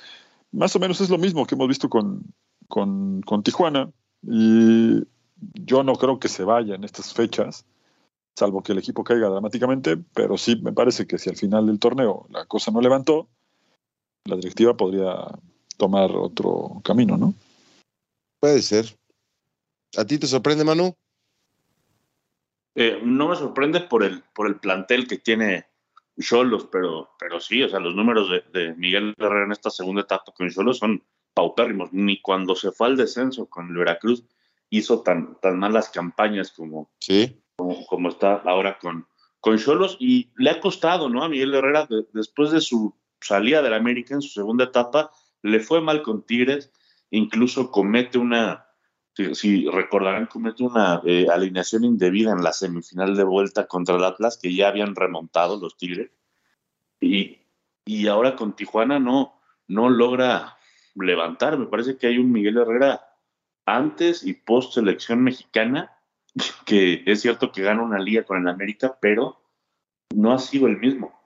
más 0.54 0.74
o 0.76 0.78
menos 0.78 1.00
es 1.00 1.10
lo 1.10 1.18
mismo 1.18 1.46
que 1.46 1.54
hemos 1.54 1.68
visto 1.68 1.88
con, 1.88 2.22
con, 2.68 3.20
con 3.22 3.42
Tijuana. 3.42 3.90
Y 4.22 5.02
yo 5.54 5.82
no 5.82 5.94
creo 5.96 6.18
que 6.18 6.28
se 6.28 6.44
vaya 6.44 6.76
en 6.76 6.84
estas 6.84 7.12
fechas, 7.12 7.66
salvo 8.36 8.62
que 8.62 8.72
el 8.72 8.78
equipo 8.78 9.04
caiga 9.04 9.28
dramáticamente, 9.28 9.96
pero 10.14 10.38
sí 10.38 10.56
me 10.56 10.72
parece 10.72 11.06
que 11.06 11.18
si 11.18 11.28
al 11.28 11.36
final 11.36 11.66
del 11.66 11.78
torneo 11.78 12.26
la 12.30 12.46
cosa 12.46 12.70
no 12.70 12.80
levantó, 12.80 13.28
la 14.24 14.36
directiva 14.36 14.76
podría 14.76 15.26
tomar 15.76 16.12
otro 16.12 16.80
camino, 16.84 17.16
¿no? 17.16 17.34
Puede 18.40 18.62
ser. 18.62 18.96
¿A 19.96 20.04
ti 20.04 20.18
te 20.18 20.26
sorprende, 20.26 20.64
Manu? 20.64 20.94
Eh, 22.76 23.00
no 23.04 23.28
me 23.28 23.36
sorprende 23.36 23.80
por 23.80 24.02
el, 24.02 24.22
por 24.34 24.46
el 24.46 24.58
plantel 24.58 25.06
que 25.06 25.18
tiene 25.18 25.66
Cholos, 26.20 26.68
pero, 26.70 27.10
pero 27.18 27.40
sí, 27.40 27.62
o 27.62 27.68
sea, 27.68 27.80
los 27.80 27.94
números 27.94 28.28
de, 28.52 28.74
Miguel 28.74 29.14
Herrera 29.18 29.46
en 29.46 29.52
esta 29.52 29.70
segunda 29.70 30.02
etapa 30.02 30.32
con 30.32 30.48
Cholos 30.50 30.78
son 30.78 31.02
paupérrimos. 31.34 31.92
Ni 31.92 32.20
cuando 32.20 32.54
se 32.54 32.70
fue 32.70 32.86
al 32.86 32.96
descenso 32.96 33.46
con 33.46 33.68
el 33.68 33.76
Veracruz 33.76 34.24
hizo 34.70 35.02
tan, 35.02 35.38
tan 35.40 35.58
malas 35.58 35.90
campañas 35.90 36.52
como, 36.52 36.90
sí. 37.00 37.40
como, 37.56 38.08
está 38.08 38.34
ahora 38.44 38.78
con, 38.78 39.06
con 39.40 39.58
Cholos. 39.58 39.96
Y 39.98 40.30
le 40.36 40.50
ha 40.50 40.60
costado, 40.60 41.08
¿no? 41.08 41.24
A 41.24 41.28
Miguel 41.28 41.54
Herrera, 41.54 41.88
después 42.12 42.50
de 42.50 42.60
su 42.60 42.94
salida 43.20 43.62
del 43.62 43.74
América 43.74 44.14
en 44.14 44.22
su 44.22 44.28
segunda 44.28 44.64
etapa, 44.64 45.10
le 45.42 45.60
fue 45.60 45.80
mal 45.80 46.02
con 46.02 46.24
Tigres, 46.24 46.72
incluso 47.10 47.70
comete 47.70 48.18
una, 48.18 48.63
si, 49.14 49.68
recordarán, 49.68 50.26
comete 50.26 50.64
una 50.64 51.00
eh, 51.04 51.26
alineación 51.30 51.84
indebida 51.84 52.32
en 52.32 52.42
la 52.42 52.52
semifinal 52.52 53.16
de 53.16 53.24
vuelta 53.24 53.66
contra 53.66 53.96
el 53.96 54.04
Atlas, 54.04 54.38
que 54.40 54.54
ya 54.54 54.68
habían 54.68 54.96
remontado 54.96 55.58
los 55.58 55.76
Tigres. 55.76 56.10
Y, 57.00 57.38
y 57.84 58.06
ahora 58.08 58.34
con 58.34 58.56
Tijuana 58.56 58.98
no, 58.98 59.40
no 59.68 59.88
logra 59.88 60.56
levantar. 60.94 61.58
Me 61.58 61.66
parece 61.66 61.96
que 61.96 62.08
hay 62.08 62.18
un 62.18 62.32
Miguel 62.32 62.58
Herrera 62.58 63.02
antes 63.66 64.24
y 64.24 64.34
post 64.34 64.74
selección 64.74 65.22
mexicana, 65.22 65.92
que 66.66 67.02
es 67.06 67.20
cierto 67.20 67.52
que 67.52 67.62
gana 67.62 67.82
una 67.82 67.98
liga 67.98 68.24
con 68.24 68.40
el 68.40 68.48
América, 68.48 68.98
pero 69.00 69.40
no 70.14 70.32
ha 70.32 70.38
sido 70.38 70.66
el 70.66 70.78
mismo. 70.78 71.23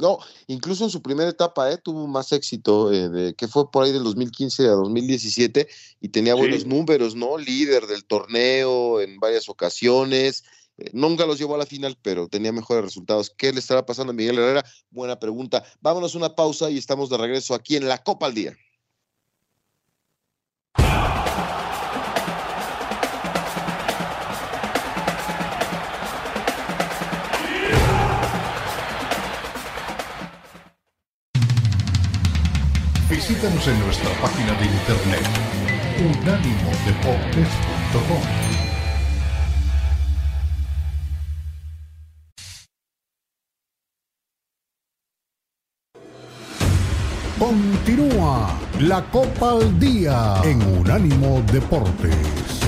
No, 0.00 0.18
incluso 0.46 0.84
en 0.84 0.90
su 0.90 1.02
primera 1.02 1.28
etapa 1.28 1.70
eh, 1.70 1.76
tuvo 1.76 2.06
más 2.06 2.32
éxito, 2.32 2.90
eh, 2.92 3.34
que 3.36 3.46
fue 3.46 3.70
por 3.70 3.84
ahí 3.84 3.92
del 3.92 4.04
2015 4.04 4.64
a 4.64 4.70
2017 4.70 5.68
y 6.00 6.08
tenía 6.08 6.34
buenos 6.34 6.64
números, 6.64 7.14
¿no? 7.14 7.36
Líder 7.36 7.86
del 7.86 8.04
torneo 8.06 9.00
en 9.02 9.20
varias 9.20 9.50
ocasiones. 9.50 10.44
Eh, 10.78 10.90
nunca 10.94 11.26
los 11.26 11.38
llevó 11.38 11.56
a 11.56 11.58
la 11.58 11.66
final, 11.66 11.98
pero 12.00 12.26
tenía 12.26 12.52
mejores 12.52 12.84
resultados. 12.84 13.30
¿Qué 13.36 13.52
le 13.52 13.60
estará 13.60 13.84
pasando 13.84 14.12
a 14.12 14.14
Miguel 14.14 14.38
Herrera? 14.38 14.64
Buena 14.90 15.18
pregunta. 15.18 15.62
Vámonos 15.82 16.14
a 16.14 16.18
una 16.18 16.34
pausa 16.34 16.70
y 16.70 16.78
estamos 16.78 17.10
de 17.10 17.18
regreso 17.18 17.54
aquí 17.54 17.76
en 17.76 17.86
la 17.86 17.98
Copa 17.98 18.26
al 18.26 18.34
Día. 18.34 18.56
Visítanos 33.32 33.66
en 33.66 33.80
nuestra 33.80 34.10
página 34.20 34.52
de 34.52 34.66
internet 34.66 35.26
unánimodeportes.com. 36.20 38.22
Continúa 47.38 48.54
la 48.80 49.02
Copa 49.10 49.52
al 49.52 49.80
Día 49.80 50.42
en 50.44 50.60
Unánimo 50.80 51.42
Deportes. 51.50 52.61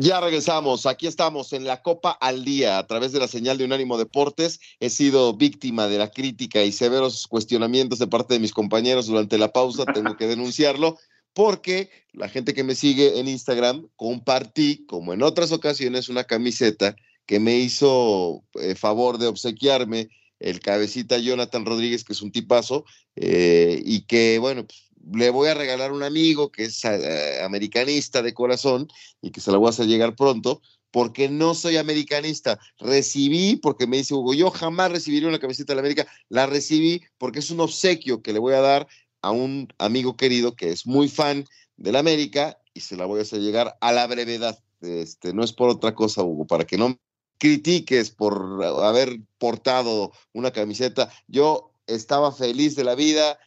Ya 0.00 0.20
regresamos, 0.20 0.86
aquí 0.86 1.08
estamos 1.08 1.52
en 1.52 1.64
la 1.64 1.82
Copa 1.82 2.12
al 2.12 2.44
Día 2.44 2.78
a 2.78 2.86
través 2.86 3.10
de 3.10 3.18
la 3.18 3.26
señal 3.26 3.58
de 3.58 3.64
Unánimo 3.64 3.98
Deportes. 3.98 4.60
He 4.78 4.90
sido 4.90 5.36
víctima 5.36 5.88
de 5.88 5.98
la 5.98 6.12
crítica 6.12 6.62
y 6.62 6.70
severos 6.70 7.26
cuestionamientos 7.26 7.98
de 7.98 8.06
parte 8.06 8.34
de 8.34 8.38
mis 8.38 8.52
compañeros 8.52 9.08
durante 9.08 9.38
la 9.38 9.52
pausa, 9.52 9.84
tengo 9.92 10.16
que 10.16 10.28
denunciarlo, 10.28 10.98
porque 11.32 11.90
la 12.12 12.28
gente 12.28 12.54
que 12.54 12.62
me 12.62 12.76
sigue 12.76 13.18
en 13.18 13.26
Instagram 13.26 13.88
compartí, 13.96 14.86
como 14.86 15.14
en 15.14 15.22
otras 15.24 15.50
ocasiones, 15.50 16.08
una 16.08 16.22
camiseta 16.22 16.94
que 17.26 17.40
me 17.40 17.56
hizo 17.56 18.44
eh, 18.54 18.76
favor 18.76 19.18
de 19.18 19.26
obsequiarme 19.26 20.10
el 20.38 20.60
cabecita 20.60 21.18
Jonathan 21.18 21.66
Rodríguez, 21.66 22.04
que 22.04 22.12
es 22.12 22.22
un 22.22 22.30
tipazo, 22.30 22.84
eh, 23.16 23.82
y 23.84 24.02
que, 24.02 24.38
bueno, 24.38 24.64
pues 24.64 24.87
le 25.12 25.30
voy 25.30 25.48
a 25.48 25.54
regalar 25.54 25.92
un 25.92 26.02
amigo 26.02 26.50
que 26.50 26.64
es 26.64 26.84
eh, 26.84 27.42
americanista 27.42 28.22
de 28.22 28.34
corazón 28.34 28.88
y 29.20 29.30
que 29.30 29.40
se 29.40 29.50
la 29.50 29.58
voy 29.58 29.68
a 29.68 29.70
hacer 29.70 29.86
llegar 29.86 30.16
pronto, 30.16 30.60
porque 30.90 31.28
no 31.28 31.54
soy 31.54 31.76
americanista. 31.76 32.58
Recibí, 32.78 33.56
porque 33.56 33.86
me 33.86 33.98
dice 33.98 34.14
Hugo, 34.14 34.34
yo 34.34 34.50
jamás 34.50 34.90
recibiré 34.90 35.26
una 35.26 35.38
camiseta 35.38 35.72
de 35.72 35.76
la 35.76 35.80
América, 35.80 36.06
la 36.28 36.46
recibí 36.46 37.02
porque 37.18 37.40
es 37.40 37.50
un 37.50 37.60
obsequio 37.60 38.22
que 38.22 38.32
le 38.32 38.38
voy 38.38 38.54
a 38.54 38.60
dar 38.60 38.88
a 39.22 39.30
un 39.30 39.68
amigo 39.78 40.16
querido 40.16 40.54
que 40.54 40.70
es 40.70 40.86
muy 40.86 41.08
fan 41.08 41.44
de 41.76 41.92
la 41.92 41.98
América 41.98 42.58
y 42.74 42.80
se 42.80 42.96
la 42.96 43.06
voy 43.06 43.20
a 43.20 43.22
hacer 43.22 43.40
llegar 43.40 43.76
a 43.80 43.92
la 43.92 44.06
brevedad. 44.06 44.58
Este, 44.80 45.32
no 45.32 45.42
es 45.42 45.52
por 45.52 45.70
otra 45.70 45.94
cosa, 45.94 46.22
Hugo, 46.22 46.46
para 46.46 46.64
que 46.64 46.78
no 46.78 46.98
critiques 47.38 48.10
por 48.10 48.64
haber 48.82 49.20
portado 49.38 50.12
una 50.32 50.52
camiseta. 50.52 51.10
Yo 51.26 51.72
estaba 51.86 52.32
feliz 52.32 52.76
de 52.76 52.84
la 52.84 52.94
vida, 52.94 53.38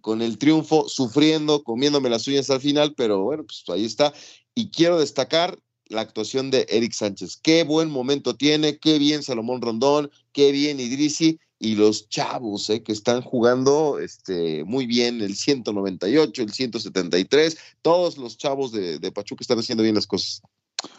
con 0.00 0.22
el 0.22 0.38
triunfo, 0.38 0.88
sufriendo, 0.88 1.62
comiéndome 1.62 2.10
las 2.10 2.26
uñas 2.26 2.50
al 2.50 2.60
final, 2.60 2.94
pero 2.96 3.22
bueno, 3.22 3.44
pues 3.44 3.64
ahí 3.68 3.84
está. 3.84 4.12
Y 4.54 4.70
quiero 4.70 4.98
destacar 4.98 5.58
la 5.86 6.02
actuación 6.02 6.50
de 6.50 6.66
Eric 6.68 6.92
Sánchez. 6.92 7.36
Qué 7.42 7.64
buen 7.64 7.90
momento 7.90 8.36
tiene, 8.36 8.78
qué 8.78 8.98
bien 8.98 9.22
Salomón 9.22 9.60
Rondón, 9.60 10.10
qué 10.32 10.52
bien 10.52 10.80
Idrisi. 10.80 11.38
y 11.58 11.74
los 11.74 12.08
chavos 12.08 12.70
eh, 12.70 12.82
que 12.82 12.92
están 12.92 13.20
jugando 13.20 13.98
este, 13.98 14.64
muy 14.64 14.86
bien, 14.86 15.20
el 15.20 15.36
198, 15.36 16.42
el 16.42 16.52
173, 16.52 17.58
todos 17.82 18.16
los 18.16 18.38
chavos 18.38 18.72
de, 18.72 18.98
de 18.98 19.12
Pachuca 19.12 19.42
están 19.42 19.58
haciendo 19.58 19.82
bien 19.82 19.94
las 19.94 20.06
cosas. 20.06 20.40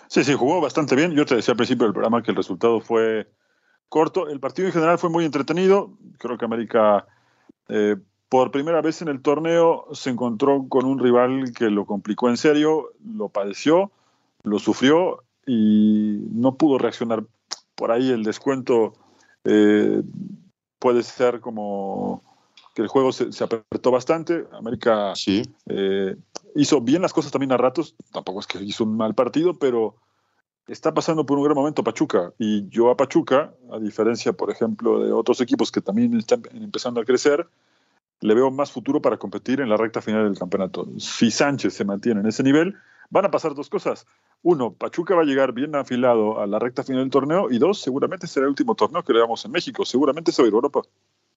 Sí, 0.07 0.23
sí, 0.23 0.33
jugó 0.33 0.61
bastante 0.61 0.95
bien. 0.95 1.13
Yo 1.13 1.25
te 1.25 1.35
decía 1.35 1.53
al 1.53 1.57
principio 1.57 1.85
del 1.85 1.93
programa 1.93 2.21
que 2.21 2.31
el 2.31 2.37
resultado 2.37 2.79
fue 2.81 3.27
corto. 3.89 4.29
El 4.29 4.39
partido 4.39 4.67
en 4.67 4.73
general 4.73 4.99
fue 4.99 5.09
muy 5.09 5.25
entretenido. 5.25 5.97
Creo 6.17 6.37
que 6.37 6.45
América, 6.45 7.07
eh, 7.69 7.95
por 8.31 8.49
primera 8.49 8.81
vez 8.81 9.01
en 9.01 9.09
el 9.09 9.21
torneo, 9.21 9.87
se 9.91 10.09
encontró 10.09 10.65
con 10.69 10.85
un 10.85 10.99
rival 10.99 11.51
que 11.51 11.69
lo 11.69 11.85
complicó 11.85 12.29
en 12.29 12.37
serio, 12.37 12.93
lo 13.05 13.27
padeció, 13.27 13.91
lo 14.43 14.57
sufrió 14.57 15.25
y 15.45 16.29
no 16.31 16.55
pudo 16.55 16.77
reaccionar. 16.77 17.25
Por 17.75 17.91
ahí 17.91 18.09
el 18.09 18.23
descuento 18.23 18.93
eh, 19.43 20.01
puede 20.79 21.03
ser 21.03 21.41
como 21.41 22.23
que 22.73 22.81
el 22.81 22.87
juego 22.87 23.11
se, 23.11 23.43
apretó 23.43 23.91
bastante. 23.91 24.45
América 24.53 25.11
sí. 25.13 25.41
Eh, 25.67 26.15
hizo 26.55 26.79
bien 26.79 27.01
las 27.01 27.11
cosas 27.11 27.33
también 27.33 27.51
a 27.51 27.57
ratos. 27.57 27.97
Tampoco 28.13 28.39
es 28.39 28.47
que 28.47 28.63
hizo 28.63 28.85
un 28.85 28.95
mal 28.95 29.13
partido, 29.13 29.59
pero 29.59 29.97
está 30.67 30.93
pasando 30.93 31.25
por 31.25 31.37
un 31.37 31.43
gran 31.43 31.55
momento 31.57 31.83
Pachuca. 31.83 32.31
Y 32.39 32.69
yo 32.69 32.91
a 32.91 32.95
Pachuca, 32.95 33.53
a 33.73 33.77
diferencia, 33.77 34.31
por 34.31 34.49
ejemplo, 34.51 35.03
de 35.03 35.11
otros 35.11 35.41
equipos 35.41 35.69
que 35.69 35.81
también 35.81 36.17
están 36.17 36.43
empezando 36.53 37.01
a 37.01 37.03
crecer, 37.03 37.45
le 38.21 38.33
veo 38.35 38.51
más 38.51 38.71
futuro 38.71 39.01
para 39.01 39.17
competir 39.17 39.61
en 39.61 39.69
la 39.69 39.77
recta 39.77 40.01
final 40.01 40.23
del 40.23 40.37
campeonato. 40.37 40.87
Si 40.97 41.31
Sánchez 41.31 41.73
se 41.73 41.85
mantiene 41.85 42.21
en 42.21 42.27
ese 42.27 42.43
nivel, 42.43 42.75
van 43.09 43.25
a 43.25 43.31
pasar 43.31 43.53
dos 43.55 43.69
cosas. 43.69 44.05
Uno, 44.43 44.73
Pachuca 44.73 45.15
va 45.15 45.21
a 45.21 45.25
llegar 45.25 45.53
bien 45.53 45.75
afilado 45.75 46.39
a 46.39 46.47
la 46.47 46.59
recta 46.59 46.83
final 46.83 47.03
del 47.03 47.11
torneo 47.11 47.51
y 47.51 47.59
dos, 47.59 47.81
seguramente 47.81 48.27
será 48.27 48.45
el 48.45 48.51
último 48.51 48.75
torneo 48.75 49.03
que 49.03 49.13
le 49.13 49.19
damos 49.19 49.43
en 49.45 49.51
México. 49.51 49.85
Seguramente 49.85 50.31
se 50.31 50.41
va 50.41 50.47
a 50.47 50.49
ir 50.49 50.53
a 50.53 50.57
Europa. 50.57 50.81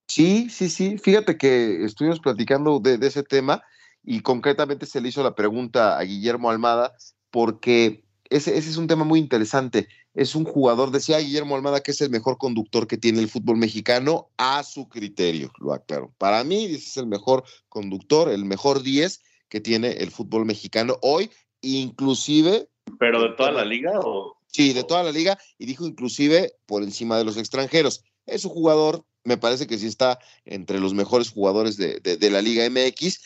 Sí, 0.07 0.49
sí, 0.49 0.69
sí. 0.69 0.97
Fíjate 0.97 1.37
que 1.37 1.83
estuvimos 1.83 2.19
platicando 2.19 2.79
de, 2.79 2.99
ese 3.05 3.23
tema 3.23 3.63
y 4.03 4.21
concretamente 4.21 4.85
se 4.85 5.01
le 5.01 5.09
hizo 5.09 5.23
la 5.23 5.35
pregunta 5.35 5.97
a 5.97 6.03
Guillermo 6.03 6.49
Almada 6.49 6.93
porque 7.31 8.03
ese, 8.29 8.57
ese, 8.57 8.69
es 8.69 8.77
un 8.77 8.87
tema 8.87 9.03
muy 9.03 9.19
interesante. 9.19 9.87
Es 10.15 10.33
un 10.33 10.45
jugador, 10.45 10.91
decía 10.91 11.19
Guillermo 11.19 11.55
Almada, 11.55 11.83
que 11.83 11.91
es 11.91 11.99
el 11.99 12.09
mejor 12.09 12.37
conductor 12.37 12.87
que 12.87 12.97
tiene 12.97 13.19
el 13.19 13.27
fútbol 13.27 13.57
mexicano 13.57 14.29
a 14.37 14.63
su 14.63 14.87
criterio, 14.87 15.51
lo 15.59 15.73
aclaro. 15.73 16.13
Para 16.17 16.41
mí, 16.45 16.65
es 16.65 16.95
el 16.95 17.05
mejor 17.05 17.43
conductor, 17.67 18.29
el 18.29 18.45
mejor 18.45 18.81
10 18.81 19.21
que 19.49 19.59
tiene 19.59 19.91
el 19.91 20.11
fútbol 20.11 20.45
mexicano 20.45 20.97
hoy, 21.01 21.29
inclusive 21.61 22.69
¿Pero 22.97 23.21
de 23.23 23.35
toda 23.35 23.51
la 23.51 23.65
liga 23.65 23.99
o...? 23.99 24.37
Sí, 24.47 24.71
de 24.71 24.85
toda 24.85 25.03
la 25.03 25.11
liga 25.11 25.37
y 25.57 25.65
dijo 25.65 25.85
inclusive 25.85 26.53
por 26.65 26.81
encima 26.81 27.17
de 27.17 27.25
los 27.25 27.35
extranjeros. 27.35 28.05
Es 28.25 28.45
un 28.45 28.51
jugador, 28.51 29.03
me 29.25 29.37
parece 29.37 29.67
que 29.67 29.77
sí 29.77 29.87
está 29.87 30.17
entre 30.45 30.79
los 30.79 30.93
mejores 30.93 31.29
jugadores 31.29 31.75
de, 31.75 31.99
de 31.99 32.29
la 32.29 32.41
Liga 32.41 32.63
MX 32.69 33.19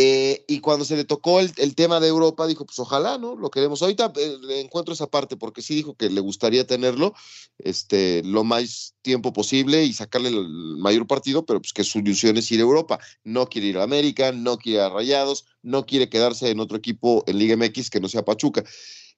eh, 0.00 0.44
y 0.46 0.60
cuando 0.60 0.84
se 0.84 0.94
le 0.94 1.04
tocó 1.04 1.40
el, 1.40 1.74
tema 1.74 1.98
de 1.98 2.06
Europa, 2.06 2.46
dijo, 2.46 2.64
pues 2.64 2.78
ojalá, 2.78 3.18
¿no? 3.18 3.34
Lo 3.34 3.50
queremos. 3.50 3.82
Ahorita 3.82 4.12
eh, 4.14 4.60
encuentro 4.60 4.94
esa 4.94 5.08
parte, 5.08 5.36
porque 5.36 5.60
sí 5.60 5.74
dijo 5.74 5.96
que 5.96 6.08
le 6.08 6.20
gustaría 6.20 6.64
tenerlo 6.64 7.14
este, 7.58 8.22
lo 8.22 8.44
más 8.44 8.94
tiempo 9.02 9.32
posible 9.32 9.82
y 9.82 9.92
sacarle 9.92 10.28
el 10.28 10.46
mayor 10.78 11.08
partido, 11.08 11.44
pero 11.44 11.60
pues 11.60 11.72
que 11.72 11.82
su 11.82 11.98
ilusión 11.98 12.36
es 12.36 12.48
ir 12.52 12.60
a 12.60 12.62
Europa. 12.62 13.00
No 13.24 13.48
quiere 13.48 13.66
ir 13.66 13.78
a 13.78 13.82
América, 13.82 14.30
no 14.30 14.56
quiere 14.58 14.78
ir 14.78 14.84
a 14.84 14.90
Rayados, 14.90 15.46
no 15.62 15.84
quiere 15.84 16.08
quedarse 16.08 16.48
en 16.48 16.60
otro 16.60 16.76
equipo 16.76 17.24
en 17.26 17.40
Liga 17.40 17.56
MX 17.56 17.90
que 17.90 17.98
no 17.98 18.08
sea 18.08 18.24
Pachuca. 18.24 18.62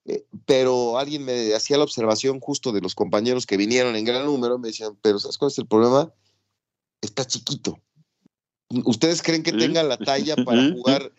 Eh, 0.05 0.25
pero 0.47 0.97
alguien 0.97 1.23
me 1.23 1.53
hacía 1.53 1.77
la 1.77 1.83
observación 1.83 2.39
justo 2.39 2.71
de 2.71 2.81
los 2.81 2.95
compañeros 2.95 3.45
que 3.45 3.55
vinieron 3.55 3.95
en 3.95 4.05
gran 4.05 4.25
número, 4.25 4.57
me 4.57 4.69
decían, 4.69 4.97
pero 5.03 5.19
¿sabes 5.19 5.37
cuál 5.37 5.51
es 5.51 5.59
el 5.59 5.67
problema? 5.67 6.11
Está 7.01 7.23
chiquito 7.23 7.77
¿Ustedes 8.85 9.21
creen 9.21 9.43
que 9.43 9.53
tenga 9.53 9.83
la 9.83 9.97
talla 9.97 10.35
para 10.45 10.71
jugar? 10.71 11.11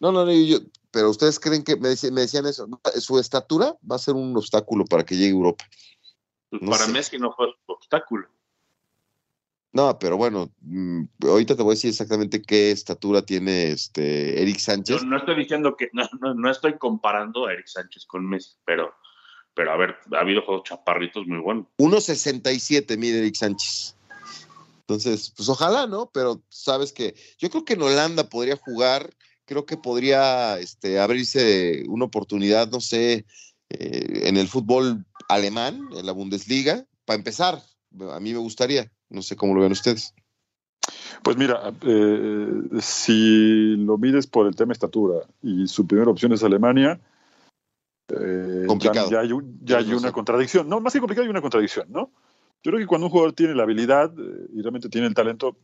No, 0.00 0.12
no, 0.12 0.26
no, 0.26 0.32
yo, 0.32 0.58
pero 0.90 1.10
ustedes 1.10 1.38
creen 1.38 1.62
que 1.62 1.76
me, 1.76 1.88
decían, 1.90 2.46
eso, 2.46 2.68
su 3.00 3.18
estatura 3.18 3.76
va 3.90 3.96
a 3.96 3.98
ser 3.98 4.14
un 4.14 4.36
obstáculo 4.36 4.84
para 4.84 5.04
que 5.04 5.16
llegue 5.16 5.28
a 5.28 5.36
Europa. 5.36 5.64
Pues 6.50 6.62
para 6.62 6.86
mí 6.88 6.98
es 6.98 7.10
que 7.10 7.18
no 7.18 7.32
fue 7.32 7.48
obstáculo. 7.66 8.28
No, 9.72 9.98
pero 9.98 10.16
bueno, 10.16 10.50
mm, 10.62 11.02
ahorita 11.22 11.54
te 11.54 11.62
voy 11.62 11.72
a 11.72 11.74
decir 11.74 11.90
exactamente 11.90 12.40
qué 12.40 12.70
estatura 12.70 13.20
tiene 13.20 13.72
este 13.72 14.40
Eric 14.40 14.58
Sánchez. 14.58 15.02
Yo 15.02 15.06
no 15.06 15.18
estoy 15.18 15.36
diciendo 15.36 15.76
que, 15.76 15.90
no, 15.92 16.08
no, 16.34 16.50
estoy 16.50 16.78
comparando 16.78 17.46
a 17.46 17.52
Eric 17.52 17.66
Sánchez 17.66 18.06
con 18.06 18.26
Messi, 18.26 18.56
pero, 18.64 18.94
pero 19.54 19.72
a 19.72 19.76
ver, 19.76 19.96
ha 20.12 20.20
habido 20.20 20.40
juegos 20.42 20.64
chaparritos 20.64 21.26
muy 21.26 21.40
buenos. 21.40 21.66
1.67 21.76 22.96
mide 22.96 23.18
Eric 23.18 23.34
Sánchez. 23.34 23.95
Entonces, 24.88 25.32
pues 25.36 25.48
ojalá, 25.48 25.88
¿no? 25.88 26.10
Pero 26.12 26.42
sabes 26.48 26.92
que 26.92 27.16
yo 27.38 27.50
creo 27.50 27.64
que 27.64 27.72
en 27.74 27.82
Holanda 27.82 28.28
podría 28.28 28.56
jugar, 28.56 29.10
creo 29.44 29.66
que 29.66 29.76
podría 29.76 30.60
este, 30.60 31.00
abrirse 31.00 31.82
una 31.88 32.04
oportunidad, 32.04 32.70
no 32.70 32.80
sé, 32.80 33.26
eh, 33.70 34.28
en 34.28 34.36
el 34.36 34.46
fútbol 34.46 35.04
alemán, 35.28 35.88
en 35.92 36.06
la 36.06 36.12
Bundesliga, 36.12 36.86
para 37.04 37.18
empezar. 37.18 37.60
A 38.12 38.20
mí 38.20 38.32
me 38.32 38.38
gustaría, 38.38 38.92
no 39.08 39.22
sé 39.22 39.34
cómo 39.34 39.54
lo 39.54 39.62
ven 39.62 39.72
ustedes. 39.72 40.14
Pues 41.24 41.36
mira, 41.36 41.74
eh, 41.82 42.60
si 42.80 43.74
lo 43.76 43.98
mides 43.98 44.28
por 44.28 44.46
el 44.46 44.54
tema 44.54 44.72
estatura 44.72 45.16
y 45.42 45.66
su 45.66 45.84
primera 45.84 46.12
opción 46.12 46.32
es 46.32 46.44
Alemania, 46.44 47.00
eh, 48.08 48.66
complicado. 48.68 49.10
ya, 49.10 49.18
hay, 49.18 49.30
ya 49.62 49.78
hay 49.78 49.92
una 49.92 50.12
contradicción. 50.12 50.68
No, 50.68 50.80
más 50.80 50.92
que 50.92 51.00
complicado, 51.00 51.24
hay 51.24 51.30
una 51.30 51.42
contradicción, 51.42 51.90
¿no? 51.90 52.12
Yo 52.62 52.72
creo 52.72 52.80
que 52.80 52.86
cuando 52.86 53.06
un 53.06 53.10
jugador 53.10 53.32
tiene 53.32 53.54
la 53.54 53.62
habilidad 53.62 54.12
eh, 54.18 54.46
y 54.54 54.62
realmente 54.62 54.88
tiene 54.88 55.06
el 55.06 55.14
talento, 55.14 55.56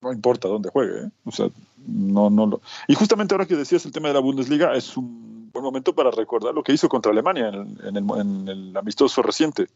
no 0.00 0.12
importa 0.12 0.48
dónde 0.48 0.70
juegue. 0.70 1.06
¿eh? 1.06 1.10
O 1.24 1.32
sea, 1.32 1.48
no, 1.86 2.30
no 2.30 2.46
lo... 2.46 2.60
Y 2.86 2.94
justamente 2.94 3.34
ahora 3.34 3.46
que 3.46 3.56
decías 3.56 3.84
el 3.86 3.92
tema 3.92 4.08
de 4.08 4.14
la 4.14 4.20
Bundesliga, 4.20 4.74
es 4.74 4.96
un 4.96 5.50
buen 5.52 5.64
momento 5.64 5.94
para 5.94 6.10
recordar 6.10 6.54
lo 6.54 6.62
que 6.62 6.72
hizo 6.72 6.88
contra 6.88 7.12
Alemania 7.12 7.48
en, 7.48 8.48
el, 8.48 8.76
amistoso 8.76 9.22
reciente. 9.22 9.68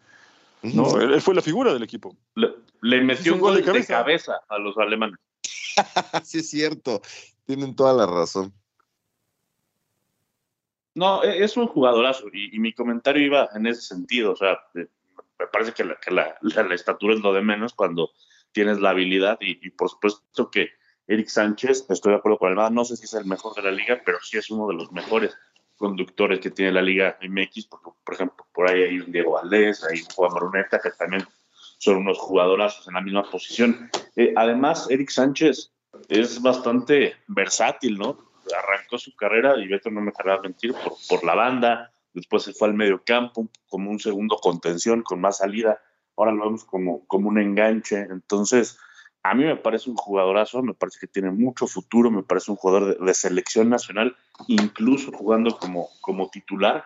¿no? 0.62 1.00
él, 1.00 1.20
fue 1.20 1.34
la 1.34 1.42
figura 1.42 1.72
del 1.72 1.82
equipo. 1.82 2.16
Le, 2.34 3.00
metió 3.02 3.34
un 3.34 3.40
gol, 3.40 3.56
de, 3.56 3.84
cabeza. 3.84 4.40
a 4.48 4.58
los 4.58 4.76
alemanes. 4.78 5.18
sí, 6.24 6.38
es 6.38 6.50
cierto. 6.50 7.00
Tienen 7.46 7.74
toda 7.74 7.92
la 7.92 8.06
razón. 8.06 8.52
No, 10.94 11.22
e, 11.24 11.42
es 11.42 11.56
un 11.56 11.66
jugadorazo 11.66 12.26
y, 12.32 12.54
y, 12.54 12.58
mi 12.58 12.72
comentario 12.74 13.24
iba 13.24 13.48
en 13.54 13.66
ese 13.66 13.80
sentido. 13.80 14.32
O 14.32 14.36
sea, 14.36 14.58
me 15.42 15.48
parece 15.48 15.72
que, 15.72 15.84
la, 15.84 16.74
estatura 16.74 17.14
es 17.14 17.20
lo 17.20 17.32
de 17.32 17.42
menos 17.42 17.74
cuando 17.74 18.10
tienes 18.52 18.78
la 18.80 18.90
habilidad 18.90 19.38
y, 19.40 19.70
por 19.70 19.88
supuesto 19.88 20.50
que 20.50 20.70
Eric 21.08 21.28
Sánchez, 21.28 21.86
estoy 21.88 22.12
de 22.12 22.18
acuerdo 22.18 22.38
con 22.38 22.56
el 22.56 22.74
no 22.74 22.84
sé 22.84 22.96
si 22.96 23.04
es 23.04 23.14
el 23.14 23.24
mejor 23.24 23.54
de 23.54 23.62
la 23.62 23.72
liga, 23.72 24.00
pero 24.04 24.18
sí 24.22 24.38
es 24.38 24.50
uno 24.50 24.68
de 24.68 24.74
los 24.74 24.92
mejores 24.92 25.36
conductores 25.76 26.38
que 26.38 26.50
tiene 26.50 26.70
la 26.70 26.82
liga 26.82 27.18
MX, 27.20 27.66
porque 27.66 27.90
por 28.04 28.14
ejemplo 28.14 28.46
por 28.54 28.70
ahí 28.70 28.82
hay 28.82 29.00
un 29.00 29.10
Diego 29.10 29.32
Valdés, 29.32 29.82
hay 29.84 30.00
un 30.00 30.06
Juan 30.14 30.32
Maruneta, 30.32 30.78
que 30.80 30.90
también 30.90 31.24
son 31.78 31.96
unos 31.96 32.18
jugadorazos 32.18 32.86
en 32.86 32.94
la 32.94 33.00
misma 33.00 33.28
posición. 33.28 33.90
Eh, 34.14 34.32
además, 34.36 34.86
Eric 34.90 35.10
Sánchez 35.10 35.72
es 36.08 36.40
bastante 36.40 37.16
versátil, 37.26 37.98
¿no? 37.98 38.16
Arrancó 38.56 38.96
su 38.96 39.14
carrera, 39.16 39.58
y 39.58 39.66
Beto 39.66 39.90
no 39.90 40.00
me 40.00 40.12
querrá 40.12 40.40
mentir, 40.40 40.72
por, 40.72 40.94
por 41.08 41.24
la 41.24 41.34
banda, 41.34 41.92
después 42.12 42.42
se 42.42 42.52
fue 42.52 42.68
al 42.68 42.74
medio 42.74 43.02
campo 43.04 43.48
como 43.68 43.90
un 43.90 43.98
segundo 43.98 44.36
contención 44.36 45.02
con 45.02 45.20
más 45.20 45.38
salida, 45.38 45.80
ahora 46.16 46.32
lo 46.32 46.44
vemos 46.44 46.64
como, 46.64 47.06
como 47.06 47.28
un 47.28 47.38
enganche, 47.38 48.00
entonces 48.10 48.78
a 49.22 49.34
mí 49.34 49.44
me 49.44 49.56
parece 49.56 49.88
un 49.88 49.96
jugadorazo, 49.96 50.62
me 50.62 50.74
parece 50.74 50.98
que 51.00 51.06
tiene 51.06 51.30
mucho 51.30 51.66
futuro, 51.66 52.10
me 52.10 52.24
parece 52.24 52.50
un 52.50 52.56
jugador 52.56 52.98
de, 52.98 53.14
selección 53.14 53.68
nacional, 53.68 54.16
incluso 54.48 55.12
jugando 55.12 55.56
como, 55.58 55.88
como 56.00 56.28
titular, 56.28 56.84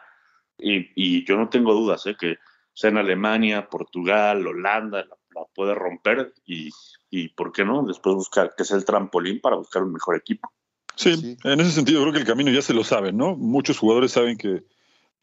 y, 0.58 1.24
yo 1.24 1.36
no 1.36 1.48
tengo 1.48 1.74
dudas, 1.74 2.06
¿eh? 2.06 2.16
que 2.18 2.36
sea 2.72 2.90
en 2.90 2.98
Alemania, 2.98 3.68
Portugal, 3.68 4.46
Holanda, 4.46 5.04
la, 5.04 5.44
puede 5.54 5.74
romper 5.74 6.32
y, 6.46 6.70
y, 7.10 7.28
¿por 7.28 7.52
qué 7.52 7.64
no? 7.64 7.82
Después 7.86 8.14
buscar 8.14 8.54
que 8.56 8.64
sea 8.64 8.76
el 8.76 8.86
trampolín 8.86 9.40
para 9.40 9.56
buscar 9.56 9.82
un 9.82 9.92
mejor 9.92 10.16
equipo. 10.16 10.50
Sí, 10.94 11.14
sí, 11.14 11.36
en 11.44 11.60
ese 11.60 11.72
sentido 11.72 12.00
creo 12.00 12.12
que 12.12 12.20
el 12.20 12.26
camino 12.26 12.50
ya 12.50 12.62
se 12.62 12.72
lo 12.72 12.84
saben, 12.84 13.18
¿no? 13.18 13.36
Muchos 13.36 13.78
jugadores 13.78 14.12
saben 14.12 14.38
que 14.38 14.64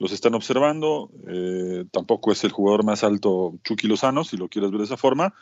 los 0.03 0.11
están 0.11 0.35
observando. 0.35 1.09
Eh, 1.27 1.85
tampoco 1.91 2.33
es 2.33 2.43
el 2.43 2.51
jugador 2.51 2.83
más 2.83 3.05
alto 3.05 3.55
Chucky 3.63 3.87
Lozano, 3.87 4.25
si 4.25 4.35
lo 4.35 4.49
quieres 4.49 4.69
ver 4.69 4.79
de 4.79 4.85
esa 4.85 4.97
forma. 4.97 5.33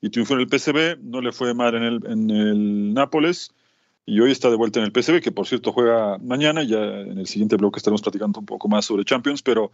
Y 0.00 0.10
triunfó 0.10 0.34
en 0.34 0.40
el 0.40 0.48
PSV, 0.48 0.98
no 1.02 1.20
le 1.20 1.30
fue 1.30 1.54
mal 1.54 1.76
en 1.76 1.82
el, 1.84 2.00
en 2.06 2.30
el 2.30 2.94
Nápoles. 2.94 3.54
Y 4.06 4.18
hoy 4.20 4.32
está 4.32 4.50
de 4.50 4.56
vuelta 4.56 4.80
en 4.80 4.86
el 4.86 4.92
PSV, 4.92 5.20
que 5.20 5.30
por 5.30 5.46
cierto 5.46 5.72
juega 5.72 6.18
mañana. 6.18 6.64
Ya 6.64 6.78
en 6.78 7.18
el 7.18 7.28
siguiente 7.28 7.56
bloque 7.56 7.78
estaremos 7.78 8.02
platicando 8.02 8.40
un 8.40 8.46
poco 8.46 8.68
más 8.68 8.86
sobre 8.86 9.04
Champions. 9.04 9.40
Pero 9.42 9.70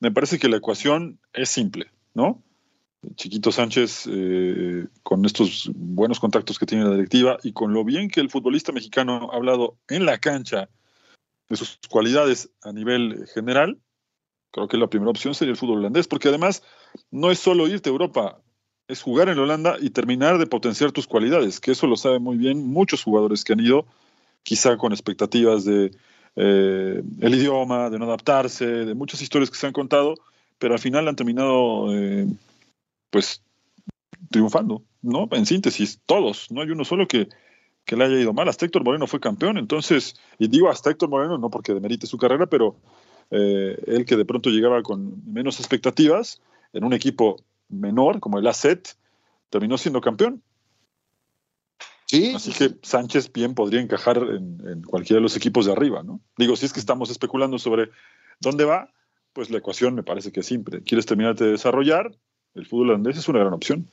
me 0.00 0.10
parece 0.10 0.40
que 0.40 0.48
la 0.48 0.56
ecuación 0.56 1.20
es 1.32 1.48
simple, 1.48 1.86
¿no? 2.12 2.42
Chiquito 3.14 3.52
Sánchez, 3.52 4.08
eh, 4.10 4.86
con 5.04 5.24
estos 5.24 5.70
buenos 5.76 6.18
contactos 6.18 6.58
que 6.58 6.66
tiene 6.66 6.84
la 6.84 6.90
directiva 6.90 7.38
y 7.44 7.52
con 7.52 7.72
lo 7.72 7.84
bien 7.84 8.08
que 8.08 8.18
el 8.18 8.30
futbolista 8.30 8.72
mexicano 8.72 9.30
ha 9.32 9.36
hablado 9.36 9.76
en 9.88 10.06
la 10.06 10.18
cancha 10.18 10.68
de 11.48 11.56
sus 11.56 11.78
cualidades 11.88 12.50
a 12.62 12.72
nivel 12.72 13.26
general, 13.32 13.78
creo 14.50 14.68
que 14.68 14.76
la 14.76 14.88
primera 14.88 15.10
opción 15.10 15.34
sería 15.34 15.52
el 15.52 15.58
fútbol 15.58 15.78
holandés, 15.78 16.08
porque 16.08 16.28
además 16.28 16.62
no 17.10 17.30
es 17.30 17.38
solo 17.38 17.68
irte 17.68 17.88
a 17.90 17.92
Europa. 17.92 18.40
es 18.88 19.02
jugar 19.02 19.28
en 19.28 19.38
Holanda 19.38 19.76
y 19.80 19.90
terminar 19.90 20.38
de 20.38 20.46
potenciar 20.46 20.92
tus 20.92 21.08
cualidades, 21.08 21.58
que 21.58 21.72
eso 21.72 21.88
lo 21.88 21.96
saben 21.96 22.22
muy 22.22 22.36
bien 22.36 22.68
muchos 22.68 23.02
jugadores 23.02 23.42
que 23.42 23.52
han 23.52 23.58
ido, 23.58 23.84
quizá 24.44 24.76
con 24.76 24.92
expectativas 24.92 25.64
de 25.64 25.90
eh, 26.36 27.02
el 27.20 27.34
idioma, 27.34 27.90
de 27.90 27.98
no 27.98 28.04
adaptarse, 28.04 28.64
de 28.64 28.94
muchas 28.94 29.20
historias 29.22 29.50
que 29.50 29.56
se 29.56 29.66
han 29.66 29.72
contado, 29.72 30.14
pero 30.58 30.74
al 30.74 30.80
final 30.80 31.08
han 31.08 31.16
terminado, 31.16 31.92
eh, 31.94 32.28
pues, 33.10 33.42
triunfando, 34.30 34.82
¿no? 35.02 35.28
En 35.32 35.46
síntesis, 35.46 36.00
todos, 36.06 36.50
no 36.50 36.60
hay 36.60 36.70
uno 36.70 36.84
solo 36.84 37.08
que, 37.08 37.28
que 37.86 37.96
le 37.96 38.04
haya 38.04 38.20
ido 38.20 38.34
mal. 38.34 38.48
Hasta 38.48 38.66
Héctor 38.66 38.84
Moreno 38.84 39.06
fue 39.06 39.20
campeón, 39.20 39.56
entonces, 39.56 40.16
y 40.38 40.48
digo 40.48 40.68
hasta 40.68 40.90
Héctor 40.90 41.08
Moreno 41.08 41.38
no 41.38 41.48
porque 41.48 41.72
demerite 41.72 42.06
su 42.06 42.18
carrera, 42.18 42.46
pero 42.46 42.76
eh, 43.30 43.78
él 43.86 44.04
que 44.04 44.16
de 44.16 44.24
pronto 44.24 44.50
llegaba 44.50 44.82
con 44.82 45.22
menos 45.32 45.58
expectativas 45.60 46.42
en 46.72 46.84
un 46.84 46.92
equipo 46.92 47.36
menor 47.68 48.20
como 48.20 48.38
el 48.38 48.46
ACET, 48.46 48.96
terminó 49.48 49.78
siendo 49.78 50.00
campeón. 50.00 50.42
Sí. 52.06 52.34
Así 52.34 52.52
que 52.52 52.76
Sánchez 52.82 53.32
bien 53.32 53.54
podría 53.54 53.80
encajar 53.80 54.18
en, 54.18 54.82
cualquiera 54.82 55.18
de 55.18 55.22
los 55.22 55.36
equipos 55.36 55.66
de 55.66 55.72
arriba, 55.72 56.02
¿no? 56.02 56.20
Digo, 56.36 56.54
si 56.56 56.66
es 56.66 56.72
que 56.72 56.80
estamos 56.80 57.10
especulando 57.10 57.58
sobre 57.58 57.90
dónde 58.40 58.64
va, 58.64 58.92
pues 59.32 59.50
la 59.50 59.58
ecuación 59.58 59.94
me 59.94 60.02
parece 60.02 60.30
que 60.30 60.40
es 60.40 60.46
simple. 60.46 60.82
¿Quieres 60.82 61.06
terminar 61.06 61.34
de 61.34 61.52
desarrollar? 61.52 62.12
El 62.54 62.66
fútbol 62.66 62.90
holandés 62.90 63.18
es 63.18 63.28
una 63.28 63.40
gran 63.40 63.52
opción. 63.52 63.88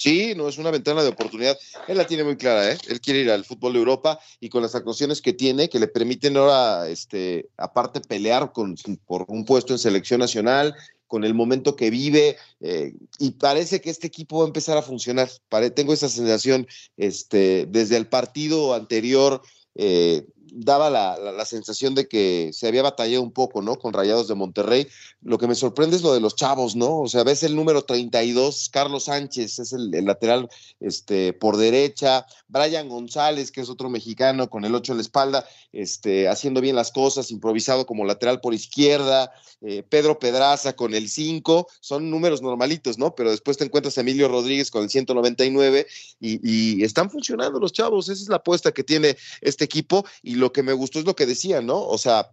Sí, 0.00 0.32
no 0.34 0.48
es 0.48 0.56
una 0.56 0.70
ventana 0.70 1.02
de 1.02 1.10
oportunidad. 1.10 1.58
Él 1.86 1.98
la 1.98 2.06
tiene 2.06 2.24
muy 2.24 2.38
clara, 2.38 2.72
¿eh? 2.72 2.78
Él 2.88 3.02
quiere 3.02 3.20
ir 3.20 3.30
al 3.30 3.44
fútbol 3.44 3.74
de 3.74 3.80
Europa 3.80 4.18
y 4.40 4.48
con 4.48 4.62
las 4.62 4.74
actuaciones 4.74 5.20
que 5.20 5.34
tiene, 5.34 5.68
que 5.68 5.78
le 5.78 5.88
permiten 5.88 6.38
ahora, 6.38 6.88
este, 6.88 7.50
aparte, 7.58 8.00
pelear 8.00 8.50
con, 8.50 8.76
por 9.04 9.26
un 9.28 9.44
puesto 9.44 9.74
en 9.74 9.78
selección 9.78 10.20
nacional, 10.20 10.74
con 11.06 11.22
el 11.22 11.34
momento 11.34 11.76
que 11.76 11.90
vive, 11.90 12.38
eh, 12.60 12.94
y 13.18 13.32
parece 13.32 13.82
que 13.82 13.90
este 13.90 14.06
equipo 14.06 14.38
va 14.38 14.44
a 14.44 14.46
empezar 14.46 14.78
a 14.78 14.82
funcionar. 14.82 15.28
tengo 15.74 15.92
esa 15.92 16.08
sensación 16.08 16.66
este, 16.96 17.66
desde 17.68 17.98
el 17.98 18.06
partido 18.06 18.72
anterior. 18.72 19.42
Eh, 19.74 20.24
daba 20.52 20.90
la, 20.90 21.44
sensación 21.44 21.94
de 21.94 22.06
que 22.06 22.50
se 22.52 22.68
había 22.68 22.82
batallado 22.82 23.22
un 23.22 23.32
poco, 23.32 23.62
¿no? 23.62 23.76
Con 23.76 23.92
Rayados 23.92 24.28
de 24.28 24.34
Monterrey. 24.34 24.86
Lo 25.22 25.38
que 25.38 25.48
me 25.48 25.54
sorprende 25.54 25.96
es 25.96 26.02
lo 26.02 26.12
de 26.12 26.20
los 26.20 26.36
chavos, 26.36 26.76
¿no? 26.76 27.00
O 27.00 27.08
sea, 27.08 27.24
ves 27.24 27.42
el 27.42 27.56
número 27.56 27.82
32, 27.82 28.68
Carlos 28.72 29.04
Sánchez 29.04 29.58
es 29.58 29.72
el, 29.72 29.90
lateral 30.04 30.48
este, 30.80 31.32
por 31.32 31.56
derecha, 31.56 32.26
Brian 32.48 32.88
González, 32.88 33.50
que 33.50 33.60
es 33.62 33.68
otro 33.68 33.88
mexicano 33.88 34.50
con 34.50 34.64
el 34.64 34.74
8 34.74 34.92
en 34.92 34.98
la 34.98 35.02
espalda, 35.02 35.46
este, 35.72 36.28
haciendo 36.28 36.60
bien 36.60 36.76
las 36.76 36.92
cosas, 36.92 37.30
improvisado 37.30 37.86
como 37.86 38.04
lateral 38.04 38.40
por 38.40 38.54
izquierda, 38.54 39.32
eh, 39.62 39.82
Pedro 39.88 40.18
Pedraza 40.18 40.74
con 40.74 40.94
el 40.94 41.08
5, 41.08 41.66
son 41.80 42.10
números 42.10 42.42
normalitos, 42.42 42.98
¿no? 42.98 43.14
Pero 43.14 43.30
después 43.30 43.56
te 43.56 43.64
encuentras 43.64 43.98
a 43.98 44.00
Emilio 44.00 44.28
Rodríguez 44.28 44.70
con 44.70 44.82
el 44.82 44.90
199 44.90 45.86
y, 46.20 46.40
y 46.42 46.84
están 46.84 47.10
funcionando 47.10 47.58
los 47.58 47.72
chavos, 47.72 48.08
esa 48.08 48.22
es 48.22 48.28
la 48.28 48.36
apuesta 48.36 48.72
que 48.72 48.84
tiene 48.84 49.16
este 49.40 49.64
equipo 49.64 50.04
y 50.22 50.34
lo 50.40 50.52
que 50.52 50.62
me 50.62 50.72
gustó 50.72 50.98
es 50.98 51.04
lo 51.04 51.14
que 51.14 51.26
decía, 51.26 51.60
¿no? 51.60 51.80
O 51.80 51.98
sea, 51.98 52.32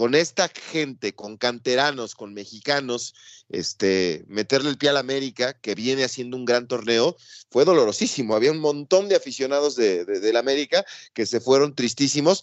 con 0.00 0.14
esta 0.14 0.48
gente, 0.48 1.14
con 1.14 1.36
canteranos, 1.36 2.14
con 2.14 2.32
mexicanos, 2.32 3.12
este, 3.50 4.24
meterle 4.28 4.70
el 4.70 4.78
pie 4.78 4.88
a 4.88 4.92
la 4.94 5.00
América, 5.00 5.52
que 5.52 5.74
viene 5.74 6.04
haciendo 6.04 6.38
un 6.38 6.46
gran 6.46 6.66
torneo, 6.68 7.18
fue 7.50 7.66
dolorosísimo. 7.66 8.34
Había 8.34 8.50
un 8.50 8.60
montón 8.60 9.10
de 9.10 9.16
aficionados 9.16 9.76
de, 9.76 10.06
de, 10.06 10.32
la 10.32 10.38
América 10.38 10.86
que 11.12 11.26
se 11.26 11.38
fueron 11.38 11.74
tristísimos. 11.74 12.42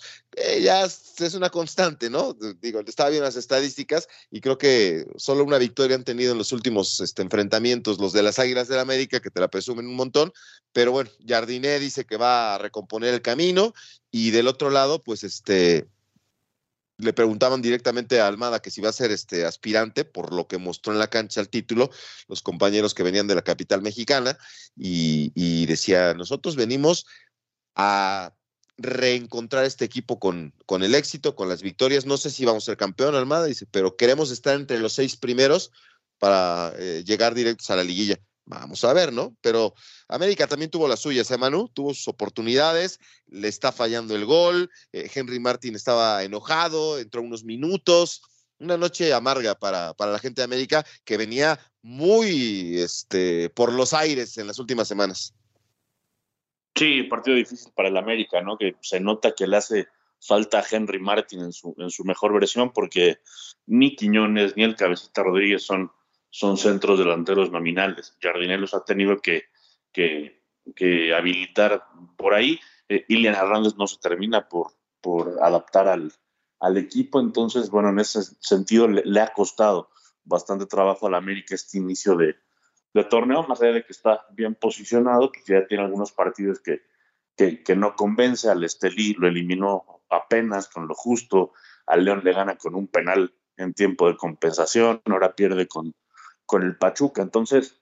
ya 0.62 0.84
es 0.86 1.34
una 1.34 1.50
constante, 1.50 2.12
¿no? 2.12 2.38
Digo, 2.62 2.82
estaba 2.82 3.10
viendo 3.10 3.26
las 3.26 3.38
estadísticas 3.38 4.08
y 4.30 4.40
creo 4.40 4.60
que 4.60 5.08
solo 5.16 5.44
una 5.44 5.58
victoria 5.58 5.96
han 5.96 6.04
tenido 6.04 6.34
en 6.34 6.38
los 6.38 6.52
últimos 6.52 7.00
este, 7.00 7.24
enfrentamientos 7.24 7.98
los 7.98 8.14
de 8.14 8.22
las 8.22 8.38
Águilas 8.38 8.68
de 8.68 8.76
la 8.76 8.84
América, 8.84 9.20
que 9.20 9.32
te 9.32 9.40
la 9.40 9.48
presumen 9.48 9.88
un 9.88 9.96
montón. 9.96 10.32
Pero 10.74 10.92
bueno, 10.92 11.10
Jardiné 11.28 11.80
dice 11.80 12.06
que 12.06 12.18
va 12.18 12.54
a 12.54 12.58
recomponer 12.60 13.16
el 13.16 13.24
camino 13.24 13.74
y 14.12 14.30
del 14.30 14.48
otro 14.48 14.70
lado, 14.70 15.02
pues 15.02 15.24
este 15.24 15.88
le 16.98 17.14
preguntaban 17.14 17.62
directamente 17.62 18.20
a 18.20 18.28
Almada 18.28 18.62
que 18.62 18.72
si 18.72 18.82
iba 18.82 18.90
a 18.90 18.94
ser 18.94 19.12
este 19.12 19.46
aspirante, 19.46 20.04
por 20.06 20.34
lo 20.34 20.48
que 20.48 20.58
mostró 20.58 20.94
en 20.94 21.00
la 21.00 21.10
cancha 21.10 21.42
el 21.42 21.50
título, 21.50 21.92
los 22.28 22.42
compañeros 22.42 22.94
que 22.94 23.04
venían 23.04 23.28
de 23.28 23.36
la 23.36 23.44
capital 23.44 23.82
mexicana, 23.82 24.38
y, 24.76 25.66
decía, 25.66 26.14
nosotros 26.14 26.56
venimos 26.56 27.06
a 27.76 28.34
reencontrar 28.78 29.66
este 29.66 29.86
equipo 29.86 30.20
con, 30.20 30.54
con, 30.66 30.84
el 30.84 30.96
éxito, 30.96 31.36
con 31.36 31.50
las 31.50 31.62
victorias. 31.62 32.06
No 32.06 32.18
sé 32.18 32.30
si 32.30 32.46
vamos 32.46 32.64
a 32.64 32.68
ser 32.68 32.78
campeón, 32.78 33.16
Almada, 33.16 33.46
dice, 33.46 33.66
pero 33.70 33.96
queremos 33.96 34.32
estar 34.32 34.56
entre 34.56 34.80
los 34.80 34.94
seis 34.94 35.16
primeros 35.18 35.72
para 36.20 36.74
eh, 36.78 37.04
llegar 37.06 37.36
directos 37.36 37.70
a 37.70 37.76
la 37.76 37.84
liguilla. 37.84 38.20
Vamos 38.50 38.82
a 38.86 38.94
ver, 38.94 39.12
¿no? 39.12 39.36
Pero 39.42 39.74
América 40.08 40.48
también 40.48 40.72
tuvo 40.72 40.88
las 40.88 41.02
suyas, 41.02 41.30
¿eh, 41.32 41.38
Manu? 41.38 41.68
Tuvo 41.68 41.94
sus 41.94 42.08
oportunidades, 42.08 42.98
le 43.28 43.50
está 43.50 43.74
fallando 43.74 44.16
el 44.16 44.26
gol, 44.26 44.72
eh, 44.94 45.12
Henry 45.14 45.38
Martin 45.42 45.76
estaba 45.76 46.24
enojado, 46.24 46.98
entró 46.98 47.22
unos 47.22 47.44
minutos. 47.44 48.22
Una 48.60 48.78
noche 48.78 49.14
amarga 49.14 49.54
para, 49.54 49.94
para, 49.94 50.14
la 50.14 50.20
gente 50.20 50.42
de 50.42 50.46
América 50.46 50.84
que 51.04 51.18
venía 51.18 51.60
muy 51.82 52.80
este, 52.80 53.50
por 53.50 53.74
los 53.74 53.94
aires 53.94 54.38
en 54.38 54.48
las 54.48 54.60
últimas 54.60 54.88
semanas. 54.88 55.36
Sí, 56.74 57.04
partido 57.04 57.36
difícil 57.36 57.72
para 57.76 57.90
el 57.90 57.98
América, 57.98 58.42
¿no? 58.42 58.58
Que 58.58 58.78
se 58.82 59.00
nota 59.02 59.36
que 59.36 59.46
le 59.46 59.58
hace 59.58 59.88
falta 60.20 60.60
a 60.60 60.66
Henry 60.70 61.00
Martin 61.00 61.42
en 61.42 61.52
su, 61.52 61.76
en 61.78 61.92
su 61.92 62.06
mejor 62.06 62.34
versión 62.34 62.72
porque 62.72 63.20
ni 63.66 63.96
Quiñones 63.96 64.56
ni 64.56 64.64
el 64.64 64.76
Cabecita 64.76 65.22
Rodríguez 65.22 65.64
son 65.64 65.92
son 66.30 66.58
centros 66.58 67.00
delanteros 67.00 67.52
nominales. 67.52 68.16
Jardinelos 68.22 68.74
ha 68.74 68.84
tenido 68.84 69.18
que, 69.20 69.46
que, 69.92 71.14
habilitar 71.16 71.84
por 72.18 72.34
ahí. 72.34 72.60
Eh, 72.90 73.06
Ilian 73.08 73.36
Hernández 73.36 73.76
no 73.78 73.88
se 73.88 73.98
termina 73.98 74.48
por, 74.48 74.74
por 75.02 75.42
adaptar 75.42 75.88
al, 75.88 76.12
al 76.60 76.78
equipo, 76.78 77.20
entonces, 77.20 77.70
bueno, 77.70 77.90
en 77.90 78.00
ese 78.00 78.22
sentido 78.40 78.88
le, 78.88 79.22
ha 79.22 79.34
costado 79.34 79.90
bastante 80.24 80.66
trabajo 80.66 81.08
al 81.08 81.16
América 81.16 81.56
este 81.56 81.78
inicio 81.78 82.16
de, 82.16 82.36
de, 82.94 83.04
torneo, 83.04 83.44
más 83.44 83.62
allá 83.62 83.74
de 83.74 83.84
que 83.84 83.94
está 83.94 84.26
bien 84.32 84.56
posicionado, 84.56 85.32
que 85.32 85.42
ya 85.46 85.66
tiene 85.68 85.84
algunos 85.84 86.12
partidos 86.12 86.60
que, 86.60 86.82
que, 87.36 87.64
que 87.64 87.76
no 87.76 87.96
convence, 87.96 88.50
al 88.50 88.64
Estelí 88.64 89.14
lo 89.14 89.28
eliminó 89.28 90.02
apenas 90.10 90.68
con 90.68 90.88
lo 90.88 90.96
justo, 90.96 91.54
al 91.86 92.04
León 92.04 92.22
le 92.24 92.34
gana 92.34 92.58
con 92.58 92.76
un 92.76 92.88
penal 92.88 93.34
en 93.56 93.74
tiempo 93.74 94.08
de 94.08 94.18
compensación, 94.18 95.02
ahora 95.06 95.36
pierde 95.36 95.68
con, 95.68 95.94
con 96.48 96.64
el 96.64 96.76
Pachuca. 96.76 97.22
Entonces, 97.22 97.80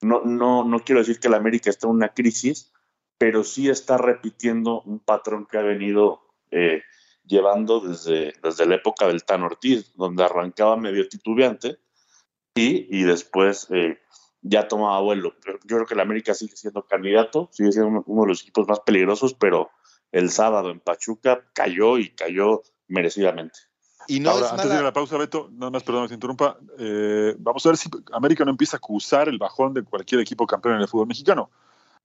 no, 0.00 0.22
no, 0.22 0.64
no 0.64 0.78
quiero 0.80 1.00
decir 1.00 1.20
que 1.20 1.28
el 1.28 1.34
América 1.34 1.68
está 1.68 1.86
en 1.86 1.94
una 1.94 2.14
crisis, 2.14 2.72
pero 3.18 3.44
sí 3.44 3.68
está 3.68 3.98
repitiendo 3.98 4.80
un 4.82 5.00
patrón 5.00 5.46
que 5.46 5.58
ha 5.58 5.62
venido 5.62 6.22
eh, 6.50 6.82
llevando 7.24 7.80
desde, 7.80 8.32
desde 8.42 8.66
la 8.66 8.76
época 8.76 9.06
del 9.06 9.24
Tan 9.24 9.42
Ortiz, 9.42 9.94
donde 9.94 10.24
arrancaba 10.24 10.76
medio 10.76 11.06
titubeante 11.08 11.78
y, 12.54 12.98
y 12.98 13.02
después 13.02 13.66
eh, 13.70 13.98
ya 14.42 14.68
tomaba 14.68 15.00
vuelo. 15.00 15.34
Yo 15.44 15.76
creo 15.76 15.86
que 15.86 15.94
el 15.94 16.00
América 16.00 16.34
sigue 16.34 16.56
siendo 16.56 16.86
candidato, 16.86 17.48
sigue 17.52 17.72
siendo 17.72 18.04
uno 18.06 18.22
de 18.22 18.28
los 18.28 18.42
equipos 18.42 18.68
más 18.68 18.80
peligrosos, 18.80 19.34
pero 19.34 19.70
el 20.12 20.30
sábado 20.30 20.70
en 20.70 20.80
Pachuca 20.80 21.50
cayó 21.54 21.98
y 21.98 22.10
cayó 22.10 22.62
merecidamente. 22.86 23.58
Y 24.08 24.20
no 24.20 24.30
Ahora, 24.30 24.50
antes 24.50 24.68
de 24.68 24.74
ir 24.74 24.80
a 24.80 24.84
la 24.84 24.92
pausa, 24.92 25.16
Beto, 25.16 25.50
nada 25.52 25.70
más, 25.70 25.82
perdón 25.82 26.04
que 26.04 26.08
te 26.08 26.14
interrumpa, 26.14 26.58
eh, 26.78 27.34
vamos 27.38 27.64
a 27.64 27.68
ver 27.70 27.76
si 27.76 27.88
América 28.12 28.44
no 28.44 28.50
empieza 28.50 28.76
a 28.76 28.78
acusar 28.78 29.28
el 29.28 29.38
bajón 29.38 29.74
de 29.74 29.82
cualquier 29.82 30.20
equipo 30.20 30.46
campeón 30.46 30.76
en 30.76 30.82
el 30.82 30.88
fútbol 30.88 31.06
mexicano. 31.06 31.50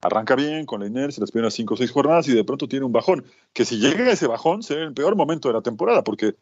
Arranca 0.01 0.35
bien 0.35 0.65
con 0.65 0.79
la 0.79 0.87
inercia, 0.87 1.19
las 1.19 1.31
primeras 1.31 1.53
cinco 1.53 1.73
o 1.73 1.77
seis 1.77 1.91
jornadas 1.91 2.27
y 2.29 2.33
de 2.33 2.43
pronto 2.43 2.67
tiene 2.67 2.85
un 2.85 2.93
bajón. 2.93 3.25
Que 3.53 3.65
si 3.65 3.79
llega 3.79 4.05
a 4.05 4.11
ese 4.11 4.27
bajón, 4.27 4.63
será 4.63 4.83
el 4.83 4.93
peor 4.93 5.15
momento 5.15 5.49
de 5.49 5.55
la 5.55 5.61
temporada, 5.61 6.03
porque 6.03 6.35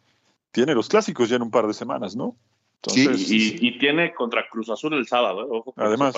tiene 0.52 0.76
los 0.76 0.90
clásicos 0.90 1.30
ya 1.30 1.38
en 1.38 1.42
un 1.42 1.52
par 1.52 1.68
de 1.68 1.74
semanas, 1.74 2.16
¿no? 2.16 2.36
sí, 2.88 3.58
y, 3.60 3.80
tiene 3.80 4.14
contra 4.14 4.48
Cruz 4.50 4.70
Azul 4.70 4.94
el 4.94 5.08
sábado, 5.08 5.42
¿eh? 5.42 5.48
Ojo 5.50 5.74
Además, 5.78 6.16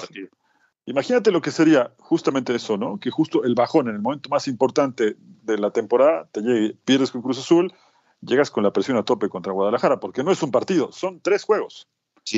imagínate 0.85 1.31
lo 1.31 1.41
que 1.41 1.51
sería 1.51 1.91
justamente 1.97 2.53
eso, 2.53 2.77
¿no? 2.77 2.99
Que 2.99 3.09
justo 3.09 3.43
el 3.43 3.55
bajón 3.55 3.87
en 3.87 3.95
el 3.95 4.01
momento 4.01 4.29
más 4.29 4.47
importante 4.47 5.15
de 5.43 5.57
la 5.57 5.71
temporada, 5.71 6.27
te 6.31 6.41
llegue, 6.41 6.75
pierdes 6.85 7.11
con 7.11 7.21
Cruz 7.21 7.39
Azul, 7.39 7.73
llegas 8.21 8.51
con 8.51 8.63
la 8.63 8.73
presión 8.73 8.97
a 8.97 9.03
tope 9.03 9.29
contra 9.29 9.53
Guadalajara, 9.53 9.99
porque 9.99 10.23
no 10.23 10.31
es 10.31 10.41
un 10.43 10.51
partido, 10.51 10.91
son 10.91 11.19
tres 11.21 11.43
juegos. 11.43 11.87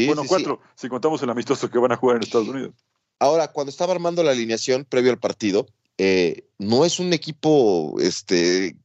bueno, 0.06 0.24
cuatro, 0.28 0.60
si 0.76 0.89
contamos 0.89 1.22
el 1.24 1.30
amistoso 1.30 1.70
que 1.70 1.80
van 1.80 1.91
a 1.91 1.98
jugar 1.98 2.17
en 2.17 2.24
Estados 2.24 2.48
Unidos. 2.48 2.74
Ahora, 3.20 3.52
cuando 3.52 3.70
estaba 3.70 3.94
armando 3.94 4.24
la 4.24 4.32
alineación 4.32 4.86
previo 4.86 5.12
al 5.12 5.20
partido, 5.20 5.67
eh, 5.98 6.48
no 6.58 6.86
es 6.86 7.00
un 7.00 7.13
equipo 7.13 7.96
este, 8.00 8.76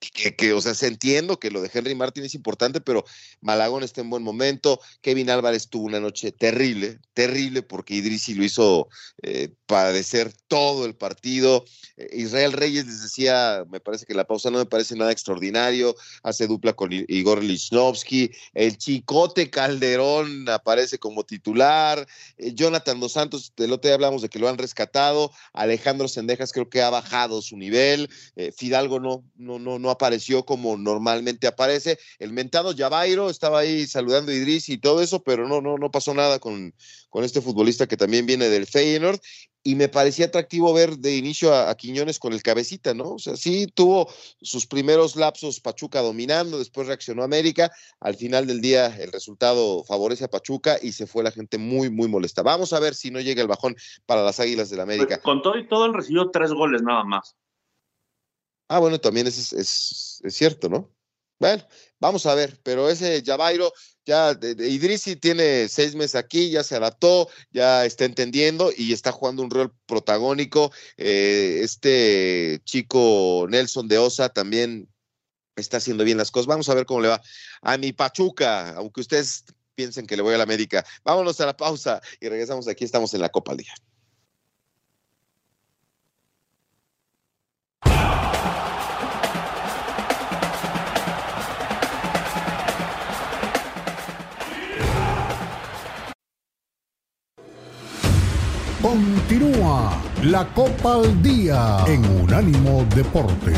que, 0.00 0.52
o 0.54 0.60
sea, 0.60 0.74
se 0.74 0.86
entiendo 0.86 1.38
que 1.38 1.50
lo 1.50 1.60
de 1.60 1.70
Henry 1.72 1.94
Martin 1.94 2.24
es 2.24 2.34
importante, 2.34 2.80
pero 2.80 3.04
Malagón 3.42 3.82
está 3.82 4.00
en 4.00 4.08
buen 4.08 4.22
momento. 4.22 4.80
Kevin 5.02 5.28
Álvarez 5.28 5.68
tuvo 5.68 5.84
una 5.84 6.00
noche 6.00 6.32
terrible, 6.32 6.98
terrible, 7.12 7.62
porque 7.62 7.94
Idrisi 7.94 8.34
lo 8.34 8.44
hizo 8.44 8.88
eh, 9.22 9.50
padecer 9.66 10.32
todo 10.48 10.86
el 10.86 10.94
partido. 10.94 11.64
Eh, 11.98 12.08
Israel 12.14 12.52
Reyes 12.52 12.86
les 12.86 13.02
decía, 13.02 13.64
me 13.70 13.80
parece 13.80 14.06
que 14.06 14.14
la 14.14 14.26
pausa 14.26 14.50
no 14.50 14.58
me 14.58 14.66
parece 14.66 14.96
nada 14.96 15.12
extraordinario, 15.12 15.94
hace 16.22 16.46
dupla 16.46 16.72
con 16.72 16.90
Igor 16.92 17.44
Lichnowsky. 17.44 18.30
El 18.54 18.78
Chicote 18.78 19.50
Calderón 19.50 20.48
aparece 20.48 20.98
como 20.98 21.24
titular. 21.24 22.06
Eh, 22.38 22.54
Jonathan 22.54 23.00
Dos 23.00 23.12
Santos, 23.12 23.52
del 23.54 23.72
otro 23.72 23.88
día 23.88 23.96
hablamos 23.96 24.22
de 24.22 24.30
que 24.30 24.38
lo 24.38 24.48
han 24.48 24.56
rescatado. 24.56 25.30
Alejandro 25.52 26.08
Sendejas 26.08 26.52
creo 26.52 26.70
que 26.70 26.80
ha 26.80 26.88
bajado 26.88 27.42
su 27.42 27.58
nivel. 27.58 28.08
Fidalgo 28.56 28.98
no, 28.98 29.24
no, 29.36 29.58
no, 29.58 29.78
no 29.78 29.89
apareció 29.90 30.44
como 30.44 30.76
normalmente 30.76 31.46
aparece. 31.46 31.98
El 32.18 32.32
mentado 32.32 32.74
Javairo 32.76 33.30
estaba 33.30 33.60
ahí 33.60 33.86
saludando 33.86 34.32
a 34.32 34.34
Idris 34.34 34.68
y 34.68 34.78
todo 34.78 35.02
eso, 35.02 35.22
pero 35.22 35.48
no, 35.48 35.60
no, 35.60 35.76
no 35.78 35.90
pasó 35.90 36.14
nada 36.14 36.38
con, 36.38 36.74
con 37.08 37.24
este 37.24 37.40
futbolista 37.40 37.86
que 37.86 37.96
también 37.96 38.26
viene 38.26 38.48
del 38.48 38.66
Feyenoord. 38.66 39.20
Y 39.62 39.74
me 39.74 39.90
parecía 39.90 40.26
atractivo 40.26 40.72
ver 40.72 40.96
de 40.96 41.16
inicio 41.16 41.54
a, 41.54 41.74
Quiñones 41.74 42.18
con 42.18 42.32
el 42.32 42.42
cabecita, 42.42 42.94
¿no? 42.94 43.10
O 43.10 43.18
sea, 43.18 43.36
sí 43.36 43.66
tuvo 43.66 44.08
sus 44.40 44.66
primeros 44.66 45.16
lapsos 45.16 45.60
Pachuca 45.60 46.00
dominando, 46.00 46.58
después 46.58 46.86
reaccionó 46.86 47.22
América. 47.22 47.70
Al 48.00 48.14
final 48.14 48.46
del 48.46 48.62
día, 48.62 48.86
el 48.86 49.12
resultado 49.12 49.84
favorece 49.84 50.24
a 50.24 50.28
Pachuca 50.28 50.78
y 50.80 50.92
se 50.92 51.06
fue 51.06 51.22
la 51.22 51.30
gente 51.30 51.58
muy, 51.58 51.90
muy 51.90 52.08
molesta. 52.08 52.42
Vamos 52.42 52.72
a 52.72 52.80
ver 52.80 52.94
si 52.94 53.10
no 53.10 53.20
llega 53.20 53.42
el 53.42 53.48
bajón 53.48 53.76
para 54.06 54.22
las 54.22 54.40
Águilas 54.40 54.70
del 54.70 54.78
la 54.78 54.84
América. 54.84 55.16
Pues, 55.16 55.20
con 55.20 55.42
todo 55.42 55.58
y 55.58 55.68
todo, 55.68 55.84
él 55.84 55.92
recibió 55.92 56.30
tres 56.30 56.52
goles 56.52 56.82
nada 56.82 57.04
más. 57.04 57.36
Ah, 58.72 58.78
bueno, 58.78 59.00
también 59.00 59.26
es, 59.26 59.52
es, 59.52 60.22
cierto, 60.28 60.68
¿no? 60.68 60.88
Bueno, 61.40 61.66
vamos 61.98 62.24
a 62.26 62.36
ver, 62.36 62.60
pero 62.62 62.88
ese 62.88 63.20
Javairo, 63.26 63.72
ya 64.04 64.30
Idrisi 64.30 65.16
tiene 65.16 65.68
seis 65.68 65.96
meses 65.96 66.14
aquí, 66.14 66.50
ya 66.50 66.62
se 66.62 66.76
adaptó, 66.76 67.28
ya 67.50 67.84
está 67.84 68.04
entendiendo 68.04 68.70
y 68.76 68.92
está 68.92 69.10
jugando 69.10 69.42
un 69.42 69.50
rol 69.50 69.74
protagónico. 69.86 70.70
Eh, 70.96 71.60
este 71.64 72.60
chico 72.64 73.48
Nelson 73.50 73.88
de 73.88 73.98
Osa 73.98 74.28
también 74.28 74.88
está 75.56 75.78
haciendo 75.78 76.04
bien 76.04 76.18
las 76.18 76.30
cosas. 76.30 76.46
Vamos 76.46 76.68
a 76.68 76.74
ver 76.74 76.86
cómo 76.86 77.00
le 77.00 77.08
va 77.08 77.20
a 77.62 77.76
mi 77.76 77.92
Pachuca, 77.92 78.76
aunque 78.76 79.00
ustedes 79.00 79.46
piensen 79.74 80.06
que 80.06 80.16
le 80.16 80.22
voy 80.22 80.34
a 80.34 80.38
la 80.38 80.44
América. 80.44 80.84
Vámonos 81.02 81.40
a 81.40 81.46
la 81.46 81.56
pausa 81.56 82.00
y 82.20 82.28
regresamos 82.28 82.68
aquí, 82.68 82.84
estamos 82.84 83.14
en 83.14 83.22
la 83.22 83.30
Copa 83.30 83.50
al 83.50 83.58
Continúa 98.90 99.92
la 100.24 100.44
Copa 100.52 100.94
al 100.94 101.22
Día 101.22 101.84
en 101.86 102.04
Unánimo 102.22 102.84
Deportes. 102.92 103.54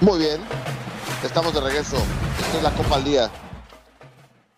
Muy 0.00 0.18
bien, 0.18 0.40
estamos 1.22 1.54
de 1.54 1.60
regreso. 1.60 1.98
Esta 2.40 2.56
es 2.56 2.62
la 2.64 2.72
Copa 2.72 2.96
al 2.96 3.04
Día. 3.04 3.30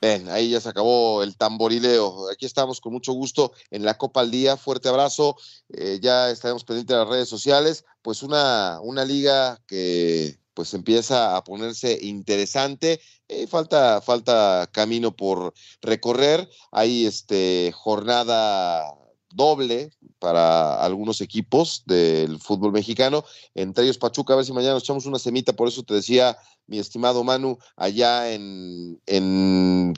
Ven, 0.00 0.30
ahí 0.30 0.50
ya 0.50 0.60
se 0.60 0.68
acabó 0.70 1.22
el 1.22 1.36
tamborileo. 1.36 2.30
Aquí 2.30 2.46
estamos 2.46 2.80
con 2.80 2.92
mucho 2.92 3.12
gusto 3.12 3.52
en 3.70 3.84
la 3.84 3.98
Copa 3.98 4.20
al 4.20 4.30
Día. 4.30 4.56
Fuerte 4.56 4.88
abrazo. 4.88 5.36
Eh, 5.68 5.98
ya 6.00 6.30
estaremos 6.30 6.64
pendientes 6.64 6.94
de 6.94 7.00
las 7.00 7.08
redes 7.08 7.28
sociales. 7.28 7.84
Pues 8.00 8.22
una, 8.22 8.80
una 8.82 9.04
liga 9.04 9.60
que 9.66 10.38
pues 10.54 10.72
empieza 10.74 11.36
a 11.36 11.44
ponerse 11.44 11.98
interesante. 12.00 13.00
Falta, 13.48 14.00
falta 14.00 14.68
camino 14.72 15.14
por 15.14 15.52
recorrer. 15.82 16.48
Hay 16.72 17.06
este, 17.06 17.70
jornada 17.74 18.94
doble 19.32 19.90
para 20.18 20.82
algunos 20.82 21.20
equipos 21.20 21.82
del 21.86 22.38
fútbol 22.38 22.72
mexicano, 22.72 23.24
entre 23.54 23.84
ellos 23.84 23.98
Pachuca, 23.98 24.32
a 24.32 24.36
ver 24.36 24.44
si 24.44 24.52
mañana 24.52 24.74
nos 24.74 24.82
echamos 24.82 25.06
una 25.06 25.18
semita, 25.18 25.52
por 25.52 25.68
eso 25.68 25.82
te 25.82 25.94
decía 25.94 26.36
mi 26.66 26.78
estimado 26.78 27.24
Manu, 27.24 27.58
allá 27.76 28.32
en, 28.32 29.00
en, 29.06 29.94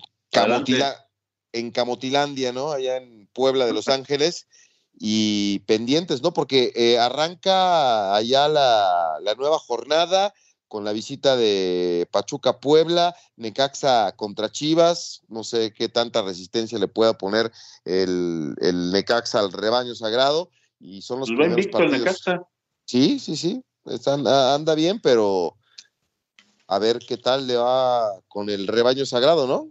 en 1.52 1.70
Camotilandia, 1.70 2.52
¿no? 2.52 2.72
Allá 2.72 2.96
en 2.96 3.28
Puebla 3.32 3.66
de 3.66 3.72
Los 3.72 3.88
Ángeles, 3.88 4.46
y 4.98 5.60
pendientes, 5.60 6.22
¿no? 6.22 6.32
Porque 6.32 6.72
eh, 6.74 6.98
arranca 6.98 8.14
allá 8.14 8.48
la, 8.48 9.18
la 9.22 9.34
nueva 9.34 9.58
jornada, 9.58 10.32
con 10.72 10.87
la 10.87 10.94
visita 10.94 11.37
de 11.37 12.08
Pachuca 12.11 12.58
Puebla, 12.58 13.14
Necaxa 13.37 14.12
contra 14.16 14.50
Chivas, 14.50 15.20
no 15.28 15.44
sé 15.44 15.74
qué 15.74 15.90
tanta 15.90 16.22
resistencia 16.22 16.78
le 16.78 16.88
pueda 16.88 17.18
poner 17.18 17.52
el, 17.85 18.54
Necaxa 18.90 19.40
al 19.40 19.52
rebaño 19.52 19.94
sagrado, 19.94 20.48
y 20.80 21.02
son 21.02 21.20
los 21.20 21.28
primeros 21.28 21.66
partidos. 21.66 22.22
Sí, 22.87 23.18
sí, 23.18 23.37
sí, 23.37 23.62
anda 24.24 24.74
bien, 24.74 24.98
pero 25.02 25.58
a 26.68 26.78
ver 26.78 27.00
qué 27.06 27.18
tal 27.18 27.46
le 27.46 27.56
va 27.56 28.08
con 28.28 28.48
el 28.48 28.66
rebaño 28.66 29.04
sagrado, 29.04 29.46
¿no? 29.46 29.68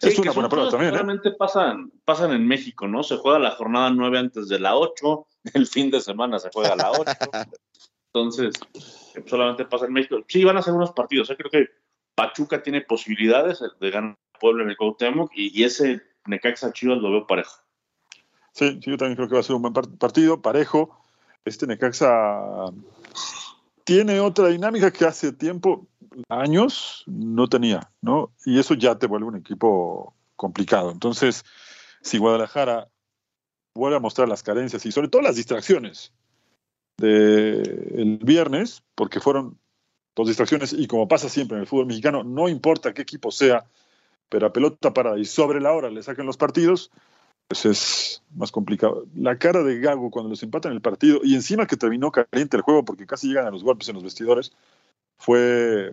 es 0.00 0.16
una 0.16 0.30
buena 0.30 0.48
prueba 0.48 0.70
también. 0.70 0.92
Realmente 0.92 1.30
¿eh? 1.30 1.34
pasan, 1.36 1.90
pasan 2.04 2.30
en 2.30 2.46
México, 2.46 2.86
¿no? 2.86 3.02
Se 3.02 3.16
juega 3.16 3.40
la 3.40 3.50
jornada 3.50 3.90
9 3.90 4.16
antes 4.16 4.46
de 4.46 4.60
la 4.60 4.76
8, 4.76 5.26
el 5.54 5.66
fin 5.66 5.90
de 5.90 6.00
semana 6.00 6.38
se 6.38 6.50
juega 6.52 6.76
la 6.76 6.92
8. 6.92 7.02
Entonces, 8.18 8.54
solamente 9.26 9.64
pasa 9.64 9.86
en 9.86 9.92
México. 9.92 10.16
Sí, 10.26 10.44
van 10.44 10.56
a 10.56 10.62
ser 10.62 10.74
unos 10.74 10.92
partidos. 10.92 11.28
Yo 11.28 11.36
creo 11.36 11.50
que 11.50 11.70
Pachuca 12.14 12.62
tiene 12.62 12.80
posibilidades 12.80 13.62
de 13.80 13.90
ganar 13.90 14.16
Pueblo 14.40 14.64
en 14.64 14.70
el 14.70 14.76
Cuauhtémoc 14.76 15.30
y, 15.34 15.62
ese 15.64 16.00
Necaxa 16.26 16.72
Chivas 16.72 16.98
lo 16.98 17.10
veo 17.10 17.26
parejo. 17.26 17.52
Sí, 18.52 18.78
yo 18.80 18.96
también 18.96 19.16
creo 19.16 19.28
que 19.28 19.34
va 19.34 19.40
a 19.40 19.44
ser 19.44 19.56
un 19.56 19.62
buen 19.62 19.74
partido, 19.74 20.42
parejo. 20.42 20.96
Este 21.44 21.66
Necaxa 21.66 22.66
tiene 23.84 24.20
otra 24.20 24.48
dinámica 24.48 24.90
que 24.90 25.04
hace 25.04 25.32
tiempo, 25.32 25.86
años, 26.28 27.04
no 27.06 27.48
tenía, 27.48 27.90
¿no? 28.00 28.32
Y 28.44 28.58
eso 28.58 28.74
ya 28.74 28.98
te 28.98 29.06
vuelve 29.06 29.26
un 29.26 29.36
equipo 29.36 30.14
complicado. 30.36 30.90
Entonces, 30.90 31.44
si 32.02 32.18
Guadalajara 32.18 32.88
vuelve 33.74 33.96
a 33.96 34.00
mostrar 34.00 34.28
las 34.28 34.42
carencias 34.42 34.84
y 34.86 34.92
sobre 34.92 35.08
todo 35.08 35.22
las 35.22 35.36
distracciones 35.36 36.12
el 37.00 38.18
viernes, 38.22 38.82
porque 38.94 39.20
fueron 39.20 39.58
dos 40.16 40.26
distracciones 40.26 40.72
y 40.72 40.86
como 40.86 41.06
pasa 41.06 41.28
siempre 41.28 41.56
en 41.56 41.62
el 41.62 41.66
fútbol 41.66 41.86
mexicano, 41.86 42.24
no 42.24 42.48
importa 42.48 42.92
qué 42.92 43.02
equipo 43.02 43.30
sea, 43.30 43.64
pero 44.28 44.46
a 44.46 44.52
pelota 44.52 44.92
parada 44.92 45.18
y 45.18 45.24
sobre 45.24 45.60
la 45.60 45.72
hora 45.72 45.90
le 45.90 46.02
sacan 46.02 46.26
los 46.26 46.36
partidos, 46.36 46.90
pues 47.46 47.64
es 47.64 48.22
más 48.34 48.50
complicado. 48.50 49.06
La 49.14 49.38
cara 49.38 49.62
de 49.62 49.78
Gago 49.78 50.10
cuando 50.10 50.28
los 50.28 50.42
empatan 50.42 50.72
el 50.72 50.80
partido 50.80 51.20
y 51.22 51.34
encima 51.34 51.66
que 51.66 51.76
terminó 51.76 52.10
caliente 52.10 52.56
el 52.56 52.62
juego 52.62 52.84
porque 52.84 53.06
casi 53.06 53.28
llegan 53.28 53.46
a 53.46 53.50
los 53.50 53.62
golpes 53.62 53.88
en 53.88 53.94
los 53.94 54.04
vestidores, 54.04 54.52
fue, 55.16 55.92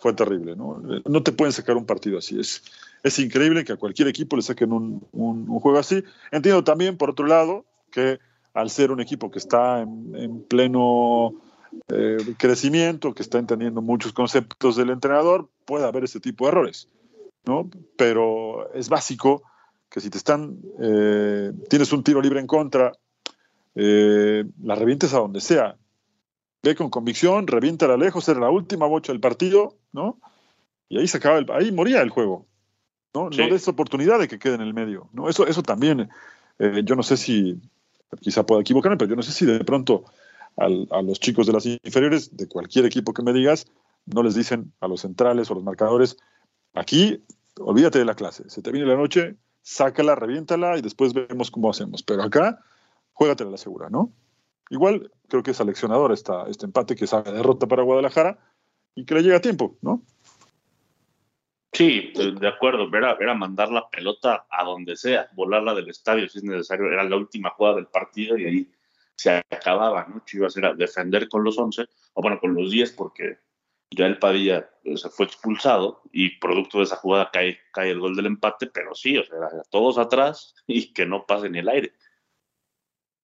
fue 0.00 0.14
terrible. 0.14 0.56
¿no? 0.56 0.82
no 1.04 1.22
te 1.22 1.32
pueden 1.32 1.52
sacar 1.52 1.76
un 1.76 1.86
partido 1.86 2.18
así. 2.18 2.40
Es, 2.40 2.62
es 3.02 3.18
increíble 3.18 3.64
que 3.64 3.74
a 3.74 3.76
cualquier 3.76 4.08
equipo 4.08 4.36
le 4.36 4.42
saquen 4.42 4.72
un 4.72 5.60
juego 5.60 5.78
así. 5.78 6.02
Entiendo 6.32 6.64
también, 6.64 6.96
por 6.96 7.10
otro 7.10 7.26
lado, 7.26 7.66
que 7.92 8.18
al 8.54 8.70
ser 8.70 8.92
un 8.92 9.00
equipo 9.00 9.30
que 9.30 9.40
está 9.40 9.82
en, 9.82 10.44
pleno 10.44 11.34
eh, 11.88 12.18
crecimiento, 12.38 13.12
que 13.12 13.22
está 13.22 13.38
entendiendo 13.38 13.82
muchos 13.82 14.12
conceptos 14.12 14.76
del 14.76 14.90
entrenador, 14.90 15.48
puede 15.64 15.84
haber 15.84 16.04
ese 16.04 16.20
tipo 16.20 16.44
de 16.44 16.52
errores, 16.52 16.88
¿no? 17.44 17.68
Pero 17.96 18.72
es 18.72 18.88
básico 18.88 19.42
que 19.90 20.00
si 20.00 20.08
te 20.08 20.18
están, 20.18 20.58
eh, 20.80 21.52
tienes 21.68 21.92
un 21.92 22.04
tiro 22.04 22.22
libre 22.22 22.40
en 22.40 22.46
contra, 22.46 22.92
eh, 23.74 24.44
la 24.62 24.76
revientes 24.76 25.12
a 25.14 25.18
donde 25.18 25.40
sea. 25.40 25.76
Ve 26.62 26.76
con 26.76 26.90
convicción, 26.90 27.48
revienta 27.48 27.94
lejos, 27.96 28.28
era 28.28 28.40
la 28.40 28.50
última 28.50 28.86
bocha 28.86 29.12
del 29.12 29.20
partido, 29.20 29.74
¿no? 29.92 30.18
Y 30.88 30.98
ahí 30.98 31.08
se 31.08 31.16
acaba 31.16 31.38
el, 31.38 31.50
ahí 31.50 31.72
moría 31.72 32.00
el 32.02 32.10
juego. 32.10 32.46
¿no? 33.12 33.30
No 33.30 33.48
des 33.48 33.68
oportunidad 33.68 34.18
de 34.18 34.28
que 34.28 34.38
quede 34.38 34.54
en 34.54 34.60
el 34.60 34.74
medio. 34.74 35.08
¿no? 35.12 35.28
Eso, 35.28 35.46
eso 35.46 35.62
también, 35.62 36.08
yo 36.58 36.96
no 36.96 37.02
sé 37.02 37.16
si 37.16 37.60
quizá 38.20 38.44
pueda 38.44 38.60
equivocarme, 38.60 38.96
pero 38.96 39.10
yo 39.10 39.16
no 39.16 39.22
sé 39.22 39.32
si 39.32 39.46
de 39.46 39.64
pronto 39.64 40.04
a 40.56 41.02
los 41.02 41.18
chicos 41.18 41.46
de 41.46 41.52
las 41.52 41.66
inferiores, 41.66 42.36
de 42.36 42.46
cualquier 42.46 42.84
equipo 42.84 43.12
que 43.12 43.22
me 43.22 43.32
digas, 43.32 43.66
no 44.06 44.22
les 44.22 44.34
dicen 44.34 44.72
a 44.80 44.86
los 44.86 45.00
centrales 45.00 45.50
o 45.50 45.54
los 45.54 45.64
marcadores, 45.64 46.16
aquí 46.74 47.24
olvídate 47.58 47.98
de 47.98 48.04
la 48.04 48.14
clase, 48.14 48.48
se 48.48 48.62
te 48.62 48.70
viene 48.70 48.86
la 48.86 48.96
noche, 48.96 49.36
sácala, 49.62 50.14
reviéntala 50.14 50.78
y 50.78 50.82
después 50.82 51.12
vemos 51.12 51.50
cómo 51.50 51.70
hacemos. 51.70 52.02
Pero 52.02 52.22
acá, 52.22 52.60
juégatela 53.12 53.50
la 53.50 53.56
segura, 53.56 53.88
¿no? 53.90 54.12
Igual 54.70 55.10
creo 55.28 55.42
que 55.42 55.52
es 55.52 55.60
aleccionador 55.60 56.12
esta, 56.12 56.46
este 56.48 56.66
empate 56.66 56.96
que 56.96 57.06
sabe 57.06 57.32
derrota 57.32 57.66
para 57.66 57.82
Guadalajara 57.82 58.38
y 58.94 59.04
que 59.04 59.14
le 59.14 59.22
llega 59.22 59.36
a 59.36 59.40
tiempo, 59.40 59.76
¿no? 59.82 60.02
Sí, 61.74 62.12
de 62.14 62.48
acuerdo, 62.48 62.88
era, 62.96 63.16
era 63.20 63.34
mandar 63.34 63.68
la 63.70 63.90
pelota 63.90 64.46
a 64.48 64.64
donde 64.64 64.96
sea, 64.96 65.28
volarla 65.32 65.74
del 65.74 65.90
estadio 65.90 66.28
si 66.28 66.38
es 66.38 66.44
necesario, 66.44 66.86
era 66.86 67.02
la 67.02 67.16
última 67.16 67.50
jugada 67.50 67.76
del 67.76 67.88
partido 67.88 68.38
y 68.38 68.44
ahí 68.44 68.72
se 69.16 69.42
acababa, 69.50 70.06
¿no? 70.06 70.22
Chivas 70.24 70.56
era 70.56 70.72
defender 70.72 71.28
con 71.28 71.42
los 71.42 71.58
11, 71.58 71.84
o 72.12 72.22
bueno, 72.22 72.38
con 72.38 72.54
los 72.54 72.70
10 72.70 72.92
porque 72.92 73.38
ya 73.90 74.06
el 74.06 74.18
Padilla 74.18 74.70
eh, 74.84 74.96
se 74.96 75.08
fue 75.10 75.26
expulsado 75.26 76.02
y 76.12 76.38
producto 76.38 76.78
de 76.78 76.84
esa 76.84 76.96
jugada 76.96 77.30
cae, 77.32 77.58
cae 77.72 77.90
el 77.90 77.98
gol 77.98 78.14
del 78.14 78.26
empate, 78.26 78.68
pero 78.68 78.94
sí, 78.94 79.18
o 79.18 79.24
sea, 79.24 79.36
todos 79.70 79.98
atrás 79.98 80.54
y 80.68 80.92
que 80.92 81.06
no 81.06 81.26
pase 81.26 81.50
ni 81.50 81.58
el 81.58 81.68
aire. 81.68 81.92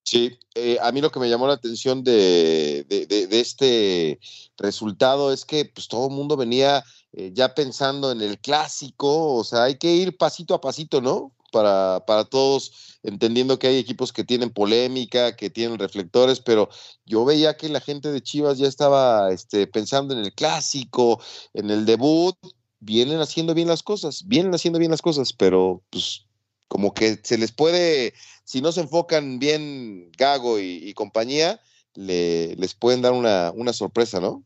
Sí, 0.03 0.37
eh, 0.57 0.77
a 0.81 0.91
mí 0.91 1.01
lo 1.01 1.13
que 1.13 1.21
me 1.21 1.29
llamó 1.29 1.47
la 1.47 1.53
atención 1.53 2.03
de, 2.03 2.85
de, 2.89 3.41
este 3.41 4.19
resultado 4.57 5.33
es 5.33 5.45
que 5.45 5.67
pues 5.67 5.87
todo 5.87 6.09
el 6.09 6.15
mundo 6.15 6.37
venía 6.37 6.83
eh, 7.13 7.33
ya 7.35 7.55
pensando 7.55 8.13
en 8.13 8.21
el 8.21 8.39
clásico, 8.39 9.35
o 9.35 9.45
sea, 9.45 9.65
hay 9.65 9.79
que 9.79 9.93
ir 9.93 10.17
pasito 10.17 10.55
a 10.55 10.61
pasito, 10.61 11.01
¿no? 11.01 11.35
Para, 11.53 12.05
para 12.07 12.25
todos, 12.25 12.99
entendiendo 13.03 13.59
que 13.59 13.67
hay 13.67 13.79
equipos 13.79 14.13
que 14.13 14.23
tienen 14.23 14.51
polémica, 14.51 15.35
que 15.35 15.51
tienen 15.51 15.79
reflectores, 15.79 16.39
pero 16.41 16.69
yo 17.05 17.25
veía 17.25 17.57
que 17.57 17.69
la 17.69 17.81
gente 17.81 18.13
de 18.13 18.23
Chivas 18.23 18.59
ya 18.59 18.69
estaba 18.69 19.33
este, 19.33 19.67
pensando 19.67 20.15
en 20.15 20.21
el 20.21 20.33
clásico, 20.33 21.21
en 21.53 21.71
el 21.71 21.87
debut, 21.87 22.37
vienen 22.79 23.21
haciendo 23.21 23.55
bien 23.55 23.69
las 23.69 23.83
cosas, 23.83 24.27
vienen 24.27 24.55
haciendo 24.55 24.79
bien 24.79 24.93
las 24.93 25.03
cosas, 25.03 25.33
pero 25.33 25.83
pues 25.91 26.27
como 26.69 26.95
que 26.95 27.19
se 27.23 27.37
les 27.39 27.51
puede, 27.51 28.15
si 28.45 28.63
no 28.63 28.71
se 28.71 28.83
enfocan 28.83 29.41
bien 29.41 30.13
Gago 30.17 30.61
y, 30.61 30.95
compañía, 30.95 31.61
le, 31.95 32.55
les 32.55 32.75
pueden 32.75 33.03
dar 33.03 33.13
una, 33.13 33.53
una 33.57 33.73
sorpresa, 33.73 34.21
¿no? 34.21 34.45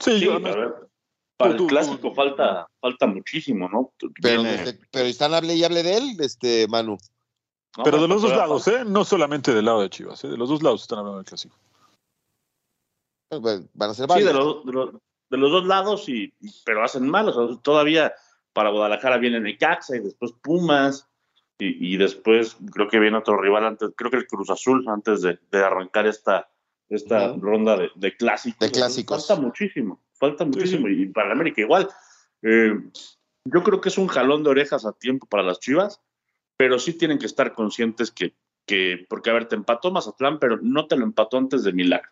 Sí, 0.00 0.28
a 0.28 0.38
ver, 0.38 0.74
para 1.36 1.54
el 1.54 1.66
clásico 1.66 2.14
falta, 2.14 2.68
falta 2.80 3.06
muchísimo, 3.06 3.68
¿no? 3.68 3.92
Pero, 4.20 4.42
pero, 4.90 5.06
están 5.06 5.34
hable 5.34 5.54
y 5.54 5.64
hable 5.64 5.82
de 5.82 5.96
él, 5.96 6.16
este 6.20 6.66
Manu. 6.68 6.98
pero 7.84 8.00
de 8.00 8.08
los 8.08 8.22
dos 8.22 8.36
lados, 8.36 8.66
¿eh? 8.68 8.84
No 8.84 9.04
solamente 9.04 9.54
del 9.54 9.66
lado 9.66 9.82
de 9.82 9.90
Chivas, 9.90 10.24
¿eh? 10.24 10.28
De 10.28 10.36
los 10.36 10.48
dos 10.48 10.62
lados 10.62 10.82
están 10.82 10.98
hablando 10.98 11.18
del 11.18 11.26
clásico. 11.26 11.56
Pues, 13.28 13.62
van 13.74 13.90
a 13.90 13.94
ser 13.94 14.06
varios. 14.06 14.28
Sí, 14.28 14.36
de 14.36 14.72
los, 14.72 14.92
de 15.30 15.36
los, 15.36 15.52
dos 15.52 15.66
lados, 15.66 16.08
y, 16.08 16.32
pero 16.64 16.82
hacen 16.82 17.08
mal. 17.08 17.28
O 17.28 17.32
sea, 17.32 17.62
todavía 17.62 18.12
para 18.52 18.70
Guadalajara 18.70 19.18
viene 19.18 19.40
Necaxa 19.40 19.96
y 19.96 20.00
después 20.00 20.32
Pumas 20.42 21.08
y, 21.62 21.96
después 21.96 22.56
creo 22.72 22.88
que 22.88 22.98
viene 22.98 23.18
otro 23.18 23.36
rival 23.36 23.66
antes, 23.66 23.90
creo 23.94 24.10
que 24.10 24.16
el 24.16 24.26
Cruz 24.26 24.50
Azul 24.50 24.86
antes 24.88 25.20
de, 25.22 25.38
arrancar 25.52 26.06
esta, 26.06 26.49
esta 26.90 27.34
ronda 27.34 27.76
de, 27.76 27.90
de, 27.94 28.16
clásicos. 28.16 28.58
De 28.58 28.70
clásicos. 28.70 29.26
Falta 29.26 29.40
muchísimo, 29.40 30.02
falta 30.12 30.44
muchísimo 30.44 30.88
y 30.88 31.06
para 31.06 31.32
América 31.32 31.60
igual. 31.60 31.88
Eh, 32.42 32.74
yo 33.44 33.62
creo 33.62 33.80
que 33.80 33.88
es 33.88 33.98
un 33.98 34.08
jalón 34.08 34.42
de 34.42 34.50
orejas 34.50 34.84
a 34.84 34.92
tiempo 34.92 35.26
para 35.26 35.42
las 35.42 35.60
Chivas, 35.60 36.00
pero 36.56 36.78
sí 36.78 36.92
tienen 36.94 37.18
que 37.18 37.26
estar 37.26 37.54
conscientes 37.54 38.10
que, 38.10 38.34
que 38.66 39.06
porque 39.08 39.30
a 39.30 39.34
ver, 39.34 39.46
te 39.46 39.56
empató 39.56 39.90
Mazatlán, 39.90 40.38
pero 40.38 40.58
no 40.60 40.86
te 40.86 40.96
lo 40.96 41.04
empató 41.04 41.38
antes 41.38 41.64
de 41.64 41.72
Milagro. 41.72 42.10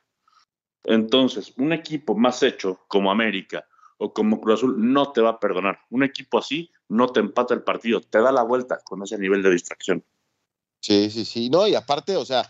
Entonces, 0.84 1.52
un 1.58 1.72
equipo 1.72 2.14
más 2.14 2.42
hecho 2.42 2.80
como 2.88 3.10
América, 3.10 3.66
o 3.98 4.12
como 4.12 4.40
Cruz 4.40 4.60
Azul 4.60 4.74
no 4.92 5.12
te 5.12 5.20
va 5.20 5.30
a 5.30 5.40
perdonar. 5.40 5.80
Un 5.90 6.04
equipo 6.04 6.38
así 6.38 6.70
no 6.88 7.08
te 7.08 7.20
empata 7.20 7.52
el 7.52 7.62
partido, 7.62 8.00
te 8.00 8.20
da 8.20 8.32
la 8.32 8.42
vuelta 8.42 8.78
con 8.84 9.02
ese 9.02 9.18
nivel 9.18 9.42
de 9.42 9.50
distracción. 9.50 10.04
Sí, 10.80 11.10
sí, 11.10 11.24
sí. 11.24 11.50
No, 11.50 11.66
y 11.66 11.74
aparte, 11.74 12.16
o 12.16 12.24
sea, 12.24 12.48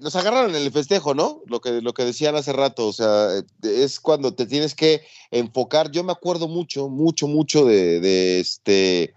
nos 0.00 0.16
agarraron 0.16 0.54
en 0.54 0.62
el 0.62 0.72
festejo, 0.72 1.14
¿no? 1.14 1.42
Lo 1.46 1.60
que, 1.60 1.82
lo 1.82 1.92
que 1.92 2.04
decían 2.04 2.36
hace 2.36 2.52
rato, 2.52 2.88
o 2.88 2.92
sea, 2.92 3.36
eh, 3.36 3.42
es 3.62 4.00
cuando 4.00 4.34
te 4.34 4.46
tienes 4.46 4.74
que 4.74 5.02
enfocar. 5.30 5.90
Yo 5.90 6.02
me 6.04 6.12
acuerdo 6.12 6.48
mucho, 6.48 6.88
mucho, 6.88 7.26
mucho 7.26 7.64
de, 7.66 8.40
este 8.40 9.14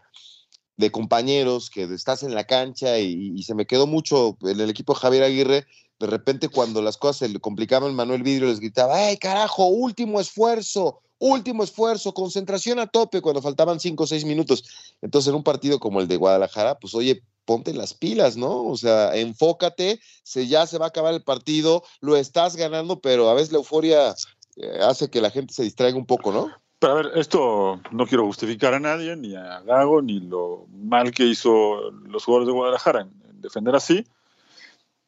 de 0.76 0.92
compañeros 0.92 1.70
que 1.70 1.84
estás 1.84 2.22
en 2.24 2.36
la 2.36 2.46
cancha 2.46 3.00
y, 3.00 3.34
y, 3.36 3.44
se 3.44 3.56
me 3.56 3.66
quedó 3.66 3.88
mucho 3.88 4.38
en 4.44 4.60
el 4.60 4.70
equipo 4.70 4.94
de 4.94 5.00
Javier 5.00 5.24
Aguirre. 5.24 5.66
De 6.00 6.06
repente, 6.06 6.50
cuando 6.50 6.82
las 6.82 6.98
cosas 6.98 7.18
se 7.18 7.30
le 7.30 7.40
complicaban, 7.40 7.96
Manuel 7.96 8.24
Vidrio 8.24 8.50
les 8.50 8.60
gritaba: 8.60 9.08
¡Ay, 9.08 9.18
carajo! 9.18 9.68
Último 9.68 10.20
esfuerzo, 10.20 11.02
último 11.20 11.64
esfuerzo, 11.64 12.14
concentración 12.14 12.80
a 12.80 12.88
tope 12.88 13.22
cuando 13.22 13.42
faltaban 13.42 13.80
cinco 13.80 14.04
o 14.04 14.08
seis 14.08 14.26
minutos. 14.26 14.96
Entonces, 15.02 15.30
en 15.30 15.36
un 15.36 15.44
partido 15.44 15.80
como 15.80 16.02
el 16.02 16.08
de 16.08 16.18
Guadalajara, 16.18 16.80
pues 16.80 16.94
oye, 16.96 17.24
ponte 17.46 17.74
las 17.74 17.94
pilas, 17.94 18.38
¿no? 18.38 18.66
O 18.66 18.78
sea, 18.78 19.16
enfócate, 19.16 20.00
ya 20.48 20.68
se 20.68 20.78
va 20.78 20.86
a 20.86 20.90
acabar 20.90 21.14
el 21.14 21.24
partido, 21.24 21.84
lo 22.02 22.18
estás 22.18 22.56
ganando, 22.56 23.00
pero 23.00 23.30
a 23.30 23.34
veces 23.34 23.52
la 23.52 23.60
euforia 23.60 24.14
eh, 24.58 24.80
hace 24.82 25.10
que 25.10 25.22
la 25.22 25.32
gente 25.32 25.54
se 25.54 25.64
distraiga 25.64 25.98
un 25.98 26.06
poco, 26.06 26.32
¿no? 26.32 26.52
Pero 26.80 26.94
a 26.94 26.96
ver, 26.98 27.12
esto 27.16 27.80
no 27.92 28.06
quiero 28.06 28.26
justificar 28.26 28.74
a 28.74 28.80
nadie, 28.80 29.16
ni 29.16 29.36
a 29.36 29.62
Gago, 29.62 30.02
ni 30.02 30.20
lo 30.20 30.68
mal 30.70 31.12
que 31.12 31.24
hizo 31.24 31.90
los 31.92 32.24
jugadores 32.24 32.48
de 32.48 32.54
Guadalajara 32.54 33.02
en 33.02 33.42
defender 33.42 33.76
así, 33.76 34.06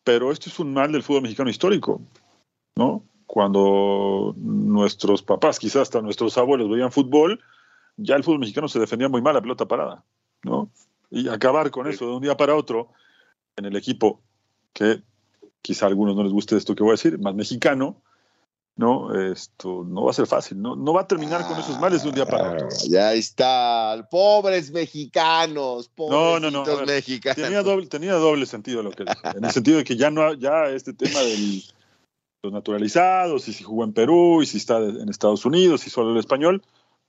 pero 0.03 0.31
esto 0.31 0.49
es 0.49 0.57
un 0.59 0.73
mal 0.73 0.91
del 0.91 1.03
fútbol 1.03 1.23
mexicano 1.23 1.49
histórico, 1.49 2.01
¿no? 2.75 3.03
Cuando 3.31 4.33
nuestros 4.37 5.21
papás, 5.21 5.59
quizás 5.59 5.83
hasta 5.83 6.01
nuestros 6.01 6.35
abuelos 6.39 6.67
veían 6.67 6.91
fútbol, 6.91 7.39
ya 7.95 8.15
el 8.15 8.23
fútbol 8.23 8.39
mexicano 8.39 8.67
se 8.67 8.79
defendía 8.79 9.07
muy 9.07 9.21
mal 9.21 9.37
a 9.37 9.41
pelota 9.41 9.67
parada, 9.67 10.03
¿no? 10.41 10.71
Y 11.11 11.29
acabar 11.29 11.69
con 11.69 11.85
eso 11.85 12.07
de 12.07 12.15
un 12.15 12.23
día 12.23 12.35
para 12.35 12.55
otro 12.55 12.89
en 13.55 13.65
el 13.65 13.75
equipo 13.75 14.19
que 14.73 15.03
quizá 15.61 15.85
a 15.85 15.89
algunos 15.89 16.15
no 16.15 16.23
les 16.23 16.31
guste 16.31 16.57
esto 16.57 16.73
que 16.73 16.81
voy 16.81 16.89
a 16.89 16.93
decir, 16.93 17.19
más 17.19 17.35
mexicano, 17.35 18.01
¿no? 18.75 19.13
Esto 19.13 19.85
no 19.87 20.05
va 20.05 20.09
a 20.09 20.15
ser 20.15 20.25
fácil, 20.25 20.59
¿no? 20.59 20.75
No 20.75 20.93
va 20.93 21.01
a 21.01 21.07
terminar 21.07 21.45
con 21.47 21.59
esos 21.59 21.79
males 21.79 22.01
de 22.01 22.09
un 22.09 22.15
día 22.15 22.25
para 22.25 22.53
otro. 22.53 22.67
Ah, 22.71 22.83
ya 22.89 23.13
está, 23.13 24.07
pobres 24.09 24.71
mexicanos, 24.71 25.87
pobres 25.87 26.17
no, 26.19 26.39
no, 26.39 26.65
no, 26.65 26.85
mexicanos. 26.87 27.35
Tenía 27.43 27.61
doble, 27.61 27.85
tenía 27.85 28.13
doble 28.13 28.47
sentido 28.47 28.81
lo 28.81 28.89
que 28.89 29.03
dije, 29.03 29.37
en 29.37 29.45
el 29.45 29.51
sentido 29.51 29.77
de 29.77 29.83
que 29.83 29.97
ya 29.97 30.09
no, 30.09 30.33
ya 30.33 30.65
este 30.69 30.93
tema 30.93 31.19
del 31.19 31.61
los 32.43 32.53
naturalizados, 32.53 33.47
y 33.47 33.53
si 33.53 33.63
jugó 33.63 33.83
en 33.83 33.93
Perú, 33.93 34.41
y 34.41 34.45
si 34.45 34.57
está 34.57 34.77
en 34.77 35.09
Estados 35.09 35.45
Unidos, 35.45 35.85
y 35.87 35.89
solo 35.89 36.11
el 36.11 36.17
español. 36.17 36.61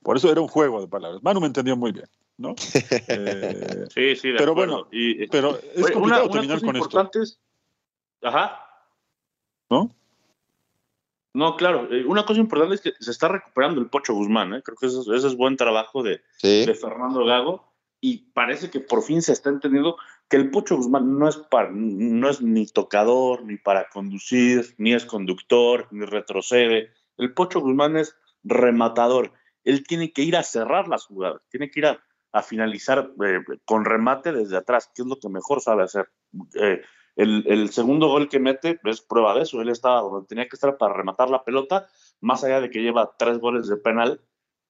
Por 0.03 0.17
eso 0.17 0.31
era 0.31 0.41
un 0.41 0.47
juego 0.47 0.81
de 0.81 0.87
palabras. 0.87 1.21
Manu 1.23 1.39
me 1.41 1.47
entendió 1.47 1.77
muy 1.77 1.91
bien, 1.91 2.07
¿no? 2.37 2.55
Eh, 3.07 3.85
sí, 3.93 4.15
sí, 4.15 4.29
de 4.31 4.37
pero 4.37 4.55
bueno, 4.55 4.87
y, 4.91 5.27
pero 5.27 5.57
es 5.75 5.91
complicado 5.91 6.29
terminar 6.29 6.61
con 6.61 6.75
esto. 6.75 7.09
Ajá. 8.23 8.59
¿No? 9.69 9.95
No, 11.33 11.55
claro. 11.55 11.87
Eh, 11.91 12.03
una 12.05 12.25
cosa 12.25 12.39
importante 12.39 12.75
es 12.75 12.81
que 12.81 12.93
se 12.99 13.11
está 13.11 13.27
recuperando 13.29 13.79
el 13.79 13.87
Pocho 13.87 14.13
Guzmán. 14.13 14.53
¿eh? 14.53 14.61
Creo 14.63 14.75
que 14.77 14.87
ese, 14.87 15.27
es 15.27 15.37
buen 15.37 15.55
trabajo 15.55 16.03
de, 16.03 16.21
de 16.41 16.75
Fernando 16.75 17.23
Gago 17.23 17.71
y 18.01 18.17
parece 18.33 18.69
que 18.69 18.81
por 18.81 19.01
fin 19.01 19.21
se 19.21 19.31
está 19.31 19.49
entendiendo 19.49 19.95
que 20.31 20.37
el 20.37 20.49
Pocho 20.49 20.77
Guzmán 20.77 21.19
no 21.19 21.27
es, 21.27 21.35
para, 21.35 21.69
no 21.73 22.29
es 22.29 22.41
ni 22.41 22.65
tocador, 22.65 23.43
ni 23.43 23.57
para 23.57 23.89
conducir, 23.89 24.73
ni 24.77 24.93
es 24.93 25.05
conductor, 25.05 25.89
ni 25.91 26.05
retrocede. 26.05 26.89
El 27.17 27.33
Pocho 27.33 27.59
Guzmán 27.59 27.97
es 27.97 28.15
rematador. 28.41 29.33
Él 29.65 29.85
tiene 29.85 30.13
que 30.13 30.21
ir 30.21 30.37
a 30.37 30.43
cerrar 30.43 30.87
las 30.87 31.05
jugadas, 31.05 31.41
tiene 31.49 31.69
que 31.69 31.81
ir 31.81 31.85
a, 31.85 32.41
finalizar 32.43 33.11
eh, 33.25 33.41
con 33.65 33.83
remate 33.83 34.31
desde 34.31 34.55
atrás, 34.55 34.89
que 34.95 35.01
es 35.01 35.07
lo 35.09 35.19
que 35.19 35.27
mejor 35.27 35.59
sabe 35.59 35.83
hacer. 35.83 36.09
Eh, 36.55 36.81
el, 37.17 37.43
el, 37.45 37.69
segundo 37.71 38.07
gol 38.07 38.29
que 38.29 38.39
mete 38.39 38.79
es 38.85 39.01
prueba 39.01 39.35
de 39.35 39.41
eso. 39.41 39.61
Él 39.61 39.67
estaba 39.67 39.99
donde 39.99 40.27
tenía 40.27 40.47
que 40.47 40.55
estar 40.55 40.77
para 40.77 40.93
rematar 40.93 41.29
la 41.29 41.43
pelota, 41.43 41.89
más 42.21 42.45
allá 42.45 42.61
de 42.61 42.69
que 42.69 42.81
lleva 42.81 43.17
tres 43.17 43.37
goles 43.37 43.67
de 43.67 43.75
penal 43.75 44.21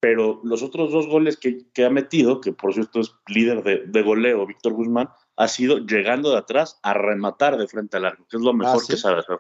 pero 0.01 0.41
los 0.43 0.63
otros 0.63 0.91
dos 0.91 1.07
goles 1.07 1.37
que, 1.37 1.85
ha 1.85 1.89
metido, 1.91 2.41
que 2.41 2.51
por 2.51 2.73
cierto 2.73 2.99
es 2.99 3.13
líder 3.27 3.63
de, 3.63 4.01
goleo, 4.01 4.47
Víctor 4.47 4.73
Guzmán, 4.73 5.09
ha 5.35 5.47
sido 5.47 5.79
llegando 5.79 6.31
de 6.31 6.37
atrás 6.37 6.79
a 6.83 6.93
rematar 6.93 7.57
de 7.57 7.67
frente 7.67 7.97
al 7.97 8.05
arco, 8.05 8.25
que 8.29 8.37
es 8.37 8.43
lo 8.43 8.53
mejor 8.53 8.85
que 8.85 8.97
sabe 8.97 9.19
hacer. 9.19 9.37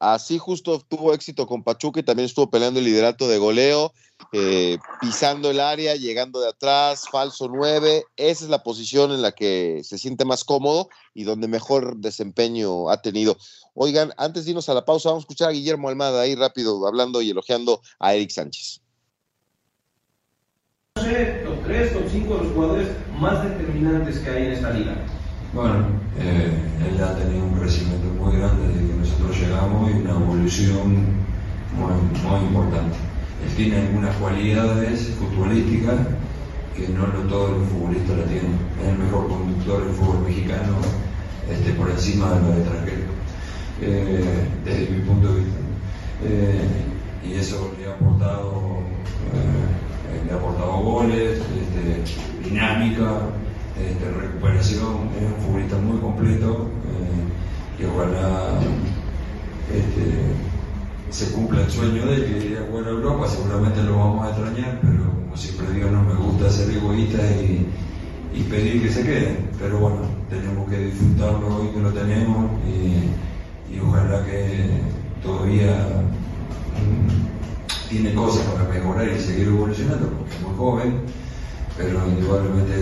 Así 0.00 0.38
justo 0.38 0.80
tuvo 0.86 1.14
éxito 1.14 1.46
con 1.46 1.62
Pachuca 1.62 2.00
y 2.00 2.02
también 2.02 2.26
estuvo 2.26 2.50
peleando 2.50 2.80
el 2.80 2.84
liderato 2.84 3.28
de 3.28 3.38
goleo, 3.38 3.92
eh, 4.32 4.76
pisando 5.00 5.50
el 5.50 5.60
área, 5.60 5.94
llegando 5.94 6.40
de 6.40 6.48
atrás, 6.48 7.04
falso 7.10 7.48
9. 7.48 8.04
Esa 8.16 8.44
es 8.44 8.50
la 8.50 8.62
posición 8.62 9.12
en 9.12 9.22
la 9.22 9.32
que 9.32 9.80
se 9.84 9.96
siente 9.96 10.24
más 10.24 10.44
cómodo 10.44 10.88
y 11.14 11.24
donde 11.24 11.48
mejor 11.48 11.96
desempeño 11.96 12.90
ha 12.90 13.00
tenido. 13.00 13.36
Oigan, 13.72 14.12
antes 14.18 14.44
de 14.44 14.50
irnos 14.50 14.68
a 14.68 14.74
la 14.74 14.84
pausa, 14.84 15.08
vamos 15.08 15.22
a 15.22 15.24
escuchar 15.24 15.48
a 15.48 15.52
Guillermo 15.52 15.88
Almada 15.88 16.20
ahí 16.20 16.34
rápido 16.34 16.86
hablando 16.86 17.22
y 17.22 17.30
elogiando 17.30 17.80
a 17.98 18.14
Eric 18.14 18.30
Sánchez 18.30 18.84
top 21.44 21.64
3, 21.64 21.92
top 21.92 22.02
5 22.10 22.34
de 22.34 22.44
los 22.44 22.52
jugadores 22.52 22.88
más 23.18 23.42
determinantes 23.44 24.18
que 24.18 24.30
hay 24.30 24.46
en 24.46 24.52
esta 24.52 24.70
liga? 24.70 24.96
Bueno, 25.54 25.86
eh, 26.18 26.50
él 26.90 27.00
ha 27.00 27.14
tenido 27.14 27.44
un 27.44 27.52
crecimiento 27.52 28.08
muy 28.20 28.36
grande 28.36 28.66
desde 28.66 28.88
que 28.88 28.94
nosotros 28.94 29.38
llegamos 29.38 29.88
y 29.88 29.94
una 29.98 30.10
evolución 30.10 30.96
muy, 31.78 31.92
muy 32.28 32.40
importante. 32.48 32.96
Él 33.46 33.54
tiene 33.54 33.82
algunas 33.82 34.16
cualidades 34.16 35.14
futbolísticas 35.16 35.94
que 36.74 36.88
no, 36.88 37.06
no 37.06 37.20
todos 37.28 37.50
los 37.56 37.68
futbolistas 37.68 38.18
la 38.18 38.24
tienen. 38.24 38.58
Es 38.82 38.88
el 38.88 38.98
mejor 38.98 39.28
conductor 39.28 39.84
del 39.84 39.94
fútbol 39.94 40.24
mexicano 40.26 40.74
este, 41.48 41.72
por 41.74 41.88
encima 41.88 42.32
de 42.32 42.40
los 42.40 42.58
extranjeros. 42.58 43.04
eh, 43.80 44.48
desde 44.64 44.90
mi 44.90 45.00
punto 45.02 45.34
de 45.34 45.38
vista. 45.38 45.60
Eh, 46.24 46.68
y 47.28 47.34
eso 47.34 47.72
le 47.78 47.86
ha 47.86 47.92
aportado, 47.92 48.80
le 50.26 50.32
ha 50.32 50.34
aportado 50.34 50.72
goles, 50.78 51.38
este, 51.38 52.48
dinámica, 52.48 53.20
este, 53.78 54.10
recuperación, 54.10 55.10
es 55.18 55.32
un 55.32 55.44
futbolista 55.44 55.76
muy 55.78 55.98
completo 55.98 56.68
y 57.78 57.84
ojalá 57.84 58.60
este, 59.72 60.34
se 61.10 61.32
cumpla 61.32 61.62
el 61.62 61.70
sueño 61.70 62.06
de 62.06 62.14
él 62.14 62.24
que 62.24 62.46
iría 62.46 62.60
a 62.60 62.66
jugar 62.66 62.86
a 62.86 62.90
Europa, 62.90 63.28
seguramente 63.28 63.82
lo 63.82 63.98
vamos 63.98 64.26
a 64.26 64.30
extrañar, 64.30 64.80
pero 64.80 65.10
como 65.10 65.36
siempre 65.36 65.72
digo, 65.72 65.90
no 65.90 66.02
me 66.02 66.14
gusta 66.14 66.50
ser 66.50 66.70
egoísta 66.76 67.18
y, 67.40 67.70
pedir 68.50 68.82
que 68.82 68.90
se 68.90 69.02
quede, 69.02 69.38
pero 69.58 69.78
bueno, 69.78 70.02
tenemos 70.28 70.68
que 70.68 70.78
disfrutarlo 70.78 71.56
hoy 71.56 71.68
que 71.68 71.80
lo 71.80 71.90
tenemos 71.92 72.50
y, 72.68 73.78
ojalá 73.80 74.24
que 74.24 74.68
todavía 75.22 76.04
mm, 76.78 77.88
tiene 77.88 78.14
cosas 78.14 78.44
para 78.46 78.68
mejorar 78.68 79.08
y 79.08 79.20
seguir 79.20 79.48
evolucionando, 79.48 80.08
porque 80.10 80.34
es 80.34 80.40
muy 80.42 80.56
joven, 80.56 81.00
pero 81.76 82.06
indudablemente 82.06 82.74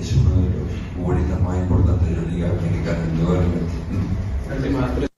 es 0.00 0.12
uno 0.14 0.42
de 0.42 0.50
los 0.50 0.70
futbolistas 0.94 1.40
más 1.40 1.58
importantes 1.58 2.08
de 2.08 2.16
la 2.16 2.22
Liga 2.22 2.52
Mexicana, 2.62 3.04
indudablemente. 3.04 5.08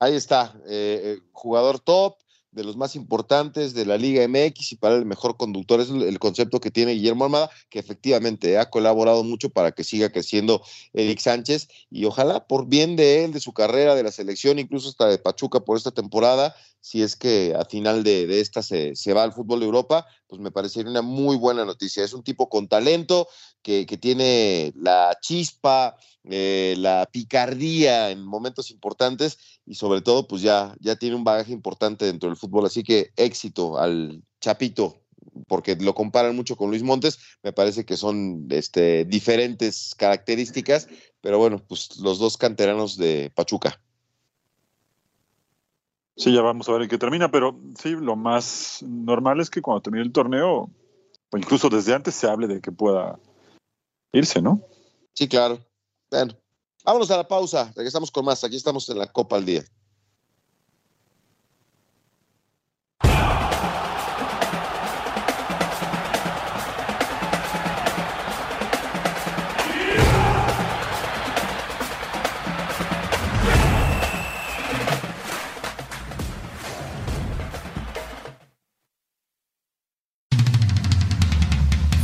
Ahí 0.00 0.16
está, 0.16 0.54
eh, 0.66 1.00
eh, 1.04 1.18
jugador 1.32 1.78
top, 1.78 2.18
de 2.54 2.64
los 2.64 2.76
más 2.76 2.94
importantes 2.96 3.74
de 3.74 3.84
la 3.84 3.98
Liga 3.98 4.26
MX 4.26 4.72
y 4.72 4.76
para 4.76 4.94
el 4.94 5.04
mejor 5.04 5.36
conductor. 5.36 5.80
Es 5.80 5.90
el 5.90 6.18
concepto 6.18 6.60
que 6.60 6.70
tiene 6.70 6.92
Guillermo 6.92 7.24
Armada, 7.24 7.50
que 7.68 7.78
efectivamente 7.78 8.58
ha 8.58 8.70
colaborado 8.70 9.24
mucho 9.24 9.50
para 9.50 9.72
que 9.72 9.84
siga 9.84 10.10
creciendo 10.10 10.62
Eric 10.92 11.18
Sánchez 11.18 11.68
y 11.90 12.04
ojalá 12.04 12.46
por 12.46 12.66
bien 12.66 12.96
de 12.96 13.24
él, 13.24 13.32
de 13.32 13.40
su 13.40 13.52
carrera, 13.52 13.94
de 13.94 14.04
la 14.04 14.12
selección, 14.12 14.58
incluso 14.58 14.88
hasta 14.88 15.08
de 15.08 15.18
Pachuca 15.18 15.60
por 15.60 15.76
esta 15.76 15.90
temporada, 15.90 16.54
si 16.80 17.02
es 17.02 17.16
que 17.16 17.54
a 17.58 17.64
final 17.64 18.04
de, 18.04 18.40
esta 18.40 18.62
se, 18.62 18.94
se, 18.94 19.14
va 19.14 19.22
al 19.22 19.32
fútbol 19.32 19.60
de 19.60 19.66
Europa, 19.66 20.06
pues 20.26 20.40
me 20.40 20.50
parecería 20.50 20.90
una 20.90 21.00
muy 21.00 21.36
buena 21.36 21.64
noticia. 21.64 22.04
Es 22.04 22.12
un 22.12 22.22
tipo 22.22 22.50
con 22.50 22.68
talento, 22.68 23.26
que, 23.62 23.86
que 23.86 23.96
tiene 23.96 24.72
la 24.76 25.16
chispa, 25.22 25.96
eh, 26.24 26.74
la 26.78 27.08
picardía 27.10 28.10
en 28.10 28.22
momentos 28.22 28.70
importantes 28.70 29.38
y 29.66 29.74
sobre 29.74 30.00
todo 30.02 30.26
pues 30.26 30.42
ya, 30.42 30.74
ya 30.80 30.96
tiene 30.96 31.16
un 31.16 31.24
bagaje 31.24 31.52
importante 31.52 32.04
dentro 32.04 32.28
del 32.28 32.36
fútbol. 32.36 32.66
Así 32.66 32.82
que 32.82 33.10
éxito 33.16 33.78
al 33.78 34.22
Chapito, 34.40 35.02
porque 35.46 35.76
lo 35.76 35.94
comparan 35.94 36.36
mucho 36.36 36.56
con 36.56 36.70
Luis 36.70 36.82
Montes, 36.82 37.18
me 37.42 37.52
parece 37.52 37.84
que 37.84 37.96
son 37.96 38.46
este, 38.50 39.04
diferentes 39.04 39.94
características, 39.96 40.88
pero 41.20 41.38
bueno, 41.38 41.62
pues 41.66 41.98
los 41.98 42.18
dos 42.18 42.36
canteranos 42.36 42.96
de 42.96 43.32
Pachuca. 43.34 43.80
Sí, 46.16 46.32
ya 46.32 46.42
vamos 46.42 46.68
a 46.68 46.72
ver 46.72 46.82
en 46.82 46.88
qué 46.88 46.98
termina, 46.98 47.30
pero 47.30 47.58
sí, 47.80 47.90
lo 47.90 48.14
más 48.14 48.84
normal 48.86 49.40
es 49.40 49.50
que 49.50 49.62
cuando 49.62 49.82
termine 49.82 50.04
el 50.04 50.12
torneo, 50.12 50.70
o 51.30 51.36
incluso 51.36 51.68
desde 51.68 51.92
antes, 51.92 52.14
se 52.14 52.28
hable 52.28 52.46
de 52.46 52.60
que 52.60 52.70
pueda 52.70 53.18
irse, 54.12 54.40
¿no? 54.40 54.60
Sí, 55.12 55.26
claro. 55.26 55.58
Bueno, 56.10 56.34
vámonos 56.84 57.10
a 57.10 57.16
la 57.16 57.26
pausa. 57.26 57.72
Regresamos 57.74 58.10
con 58.10 58.24
más. 58.24 58.44
Aquí 58.44 58.56
estamos 58.56 58.88
en 58.88 58.98
la 58.98 59.06
Copa 59.06 59.36
al 59.36 59.44
Día. 59.44 59.64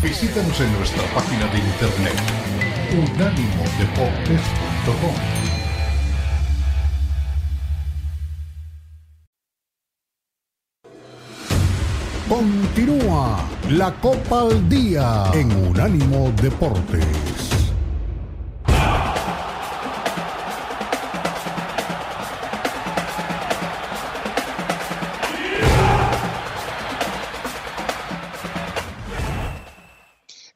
Visítanos 0.03 0.61
en 0.61 0.72
nuestra 0.72 1.03
página 1.14 1.47
de 1.47 1.59
internet 1.59 2.51
unánimodeportes.com. 2.93 4.70
Continúa 12.28 13.45
la 13.70 13.93
Copa 14.01 14.43
al 14.43 14.68
Día 14.68 15.31
en 15.35 15.51
Unánimo 15.68 16.33
Deportes. 16.41 17.05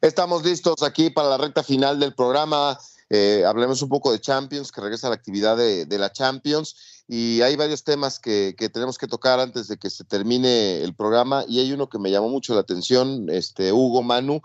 Estamos 0.01 0.43
listos 0.45 0.81
aquí 0.81 1.09
para 1.09 1.29
la 1.29 1.37
recta 1.37 1.61
final 1.61 1.99
del 1.99 2.13
programa. 2.15 2.77
Eh, 3.09 3.43
hablemos 3.45 3.81
un 3.81 3.89
poco 3.89 4.11
de 4.11 4.19
Champions, 4.19 4.71
que 4.71 4.81
regresa 4.81 5.07
a 5.07 5.09
la 5.11 5.15
actividad 5.15 5.57
de, 5.57 5.97
la 5.97 6.11
Champions. 6.11 7.03
Y 7.07 7.41
hay 7.41 7.55
varios 7.55 7.83
temas 7.83 8.19
que, 8.19 8.55
tenemos 8.73 8.97
que 8.97 9.07
tocar 9.07 9.39
antes 9.39 9.67
de 9.67 9.77
que 9.77 9.89
se 9.89 10.03
termine 10.03 10.81
el 10.81 10.95
programa. 10.95 11.45
Y 11.47 11.59
hay 11.59 11.71
uno 11.71 11.89
que 11.89 11.99
me 11.99 12.11
llamó 12.11 12.29
mucho 12.29 12.53
la 12.53 12.61
atención, 12.61 13.29
este, 13.29 13.71
Hugo 13.71 14.01
Manu. 14.01 14.41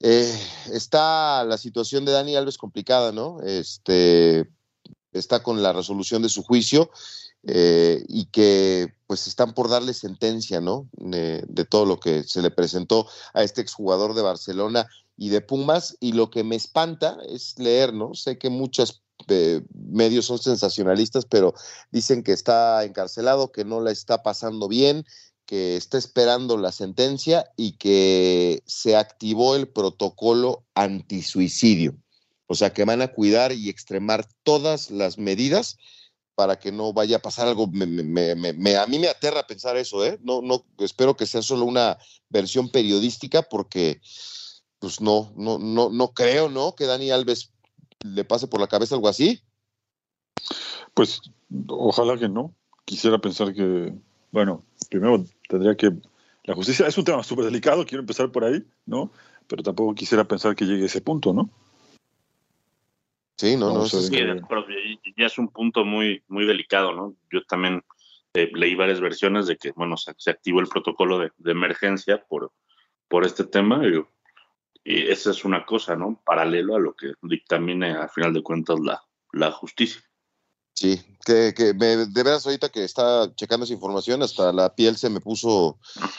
Eh, 0.00 0.36
está 0.72 1.44
la 1.44 1.58
situación 1.58 2.04
de 2.04 2.12
Dani 2.12 2.36
Alves 2.36 2.58
complicada, 2.58 3.12
¿no? 3.12 3.40
Este, 3.42 4.48
está 5.12 5.42
con 5.42 5.62
la 5.62 5.72
resolución 5.72 6.22
de 6.22 6.28
su 6.28 6.42
juicio. 6.42 6.90
Eh, 7.44 8.04
y 8.08 8.26
que 8.26 8.94
pues 9.08 9.26
están 9.26 9.52
por 9.52 9.68
darle 9.68 9.94
sentencia, 9.94 10.60
¿no? 10.60 10.88
De, 10.92 11.44
todo 11.68 11.86
lo 11.86 11.98
que 11.98 12.22
se 12.22 12.40
le 12.40 12.50
presentó 12.50 13.08
a 13.34 13.42
este 13.42 13.60
exjugador 13.60 14.14
de 14.14 14.22
Barcelona 14.22 14.88
y 15.16 15.30
de 15.30 15.40
Pumas. 15.40 15.96
Y 16.00 16.12
lo 16.12 16.30
que 16.30 16.44
me 16.44 16.56
espanta 16.56 17.18
es 17.28 17.58
leer, 17.58 17.92
¿no? 17.92 18.14
Sé 18.14 18.38
que 18.38 18.48
muchos 18.48 19.02
eh, 19.28 19.62
medios 19.74 20.26
son 20.26 20.38
sensacionalistas, 20.38 21.26
pero 21.26 21.54
dicen 21.90 22.22
que 22.22 22.32
está 22.32 22.84
encarcelado, 22.84 23.50
que 23.52 23.64
no 23.64 23.80
la 23.80 23.90
está 23.90 24.22
pasando 24.22 24.68
bien, 24.68 25.04
que 25.44 25.76
está 25.76 25.98
esperando 25.98 26.56
la 26.56 26.72
sentencia 26.72 27.50
y 27.56 27.72
que 27.72 28.62
se 28.66 28.96
activó 28.96 29.56
el 29.56 29.68
protocolo 29.68 30.64
antisuicidio. 30.74 31.96
O 32.46 32.54
sea, 32.54 32.72
que 32.72 32.84
van 32.84 33.02
a 33.02 33.08
cuidar 33.08 33.52
y 33.52 33.68
extremar 33.68 34.28
todas 34.44 34.90
las 34.90 35.18
medidas 35.18 35.76
para 36.34 36.58
que 36.58 36.72
no 36.72 36.92
vaya 36.92 37.16
a 37.16 37.22
pasar 37.22 37.48
algo. 37.48 37.66
Me, 37.68 38.76
a 38.76 38.86
mí 38.86 38.98
me 38.98 39.08
aterra 39.08 39.46
pensar 39.46 39.76
eso, 39.76 40.04
¿eh? 40.04 40.18
No, 40.22 40.42
no, 40.42 40.64
espero 40.78 41.16
que 41.16 41.26
sea 41.26 41.42
solo 41.42 41.64
una 41.64 41.98
versión 42.28 42.70
periodística 42.70 43.42
porque, 43.42 44.00
pues 44.78 45.00
no, 45.00 45.32
no, 45.36 45.58
no, 45.58 45.90
no 45.90 46.08
creo, 46.12 46.48
¿no? 46.48 46.74
Que 46.74 46.86
Dani 46.86 47.10
Alves 47.10 47.52
le 48.04 48.24
pase 48.24 48.46
por 48.46 48.60
la 48.60 48.66
cabeza 48.66 48.94
algo 48.94 49.08
así. 49.08 49.42
Pues 50.94 51.20
ojalá 51.68 52.18
que 52.18 52.28
no. 52.28 52.54
Quisiera 52.84 53.18
pensar 53.18 53.54
que, 53.54 53.94
bueno, 54.30 54.64
primero 54.90 55.24
tendría 55.48 55.76
que, 55.76 55.92
la 56.44 56.54
justicia 56.54 56.86
es 56.86 56.98
un 56.98 57.04
tema 57.04 57.22
súper 57.22 57.44
delicado, 57.44 57.86
quiero 57.86 58.00
empezar 58.00 58.30
por 58.32 58.44
ahí, 58.44 58.64
¿no? 58.86 59.12
Pero 59.46 59.62
tampoco 59.62 59.94
quisiera 59.94 60.24
pensar 60.24 60.56
que 60.56 60.64
llegue 60.64 60.82
a 60.82 60.86
ese 60.86 61.00
punto, 61.00 61.32
¿no? 61.32 61.50
Sí, 63.42 63.56
no, 63.56 63.72
no. 63.72 63.84
ya 63.84 65.26
es 65.26 65.36
un 65.36 65.48
punto 65.48 65.84
muy, 65.84 66.22
muy 66.28 66.46
delicado, 66.46 66.92
¿no? 66.92 67.16
Yo 67.28 67.42
también 67.42 67.82
eh, 68.34 68.48
leí 68.54 68.76
varias 68.76 69.00
versiones 69.00 69.48
de 69.48 69.56
que, 69.56 69.72
bueno, 69.72 69.96
se, 69.96 70.30
activó 70.30 70.60
el 70.60 70.68
protocolo 70.68 71.18
de, 71.18 71.32
emergencia 71.44 72.24
por, 72.28 72.52
por 73.08 73.26
este 73.26 73.42
tema 73.42 73.82
y, 73.84 74.00
y, 74.84 75.10
esa 75.10 75.32
es 75.32 75.44
una 75.44 75.66
cosa, 75.66 75.96
¿no? 75.96 76.22
Paralelo 76.24 76.76
a 76.76 76.78
lo 76.78 76.94
que 76.94 77.14
dictamine, 77.20 77.90
al 77.90 78.10
final 78.10 78.32
de 78.32 78.44
cuentas, 78.44 78.78
la, 78.78 79.02
la 79.32 79.50
justicia. 79.50 80.00
Sí, 80.74 81.00
que, 81.24 81.52
que 81.54 81.74
me, 81.74 82.06
de 82.06 82.22
veras 82.22 82.46
ahorita 82.46 82.70
que 82.70 82.84
está 82.84 83.30
checando 83.34 83.64
esa 83.64 83.74
información, 83.74 84.22
hasta 84.22 84.52
la 84.52 84.74
piel 84.74 84.96
se 84.96 85.10
me 85.10 85.20
puso, 85.20 85.78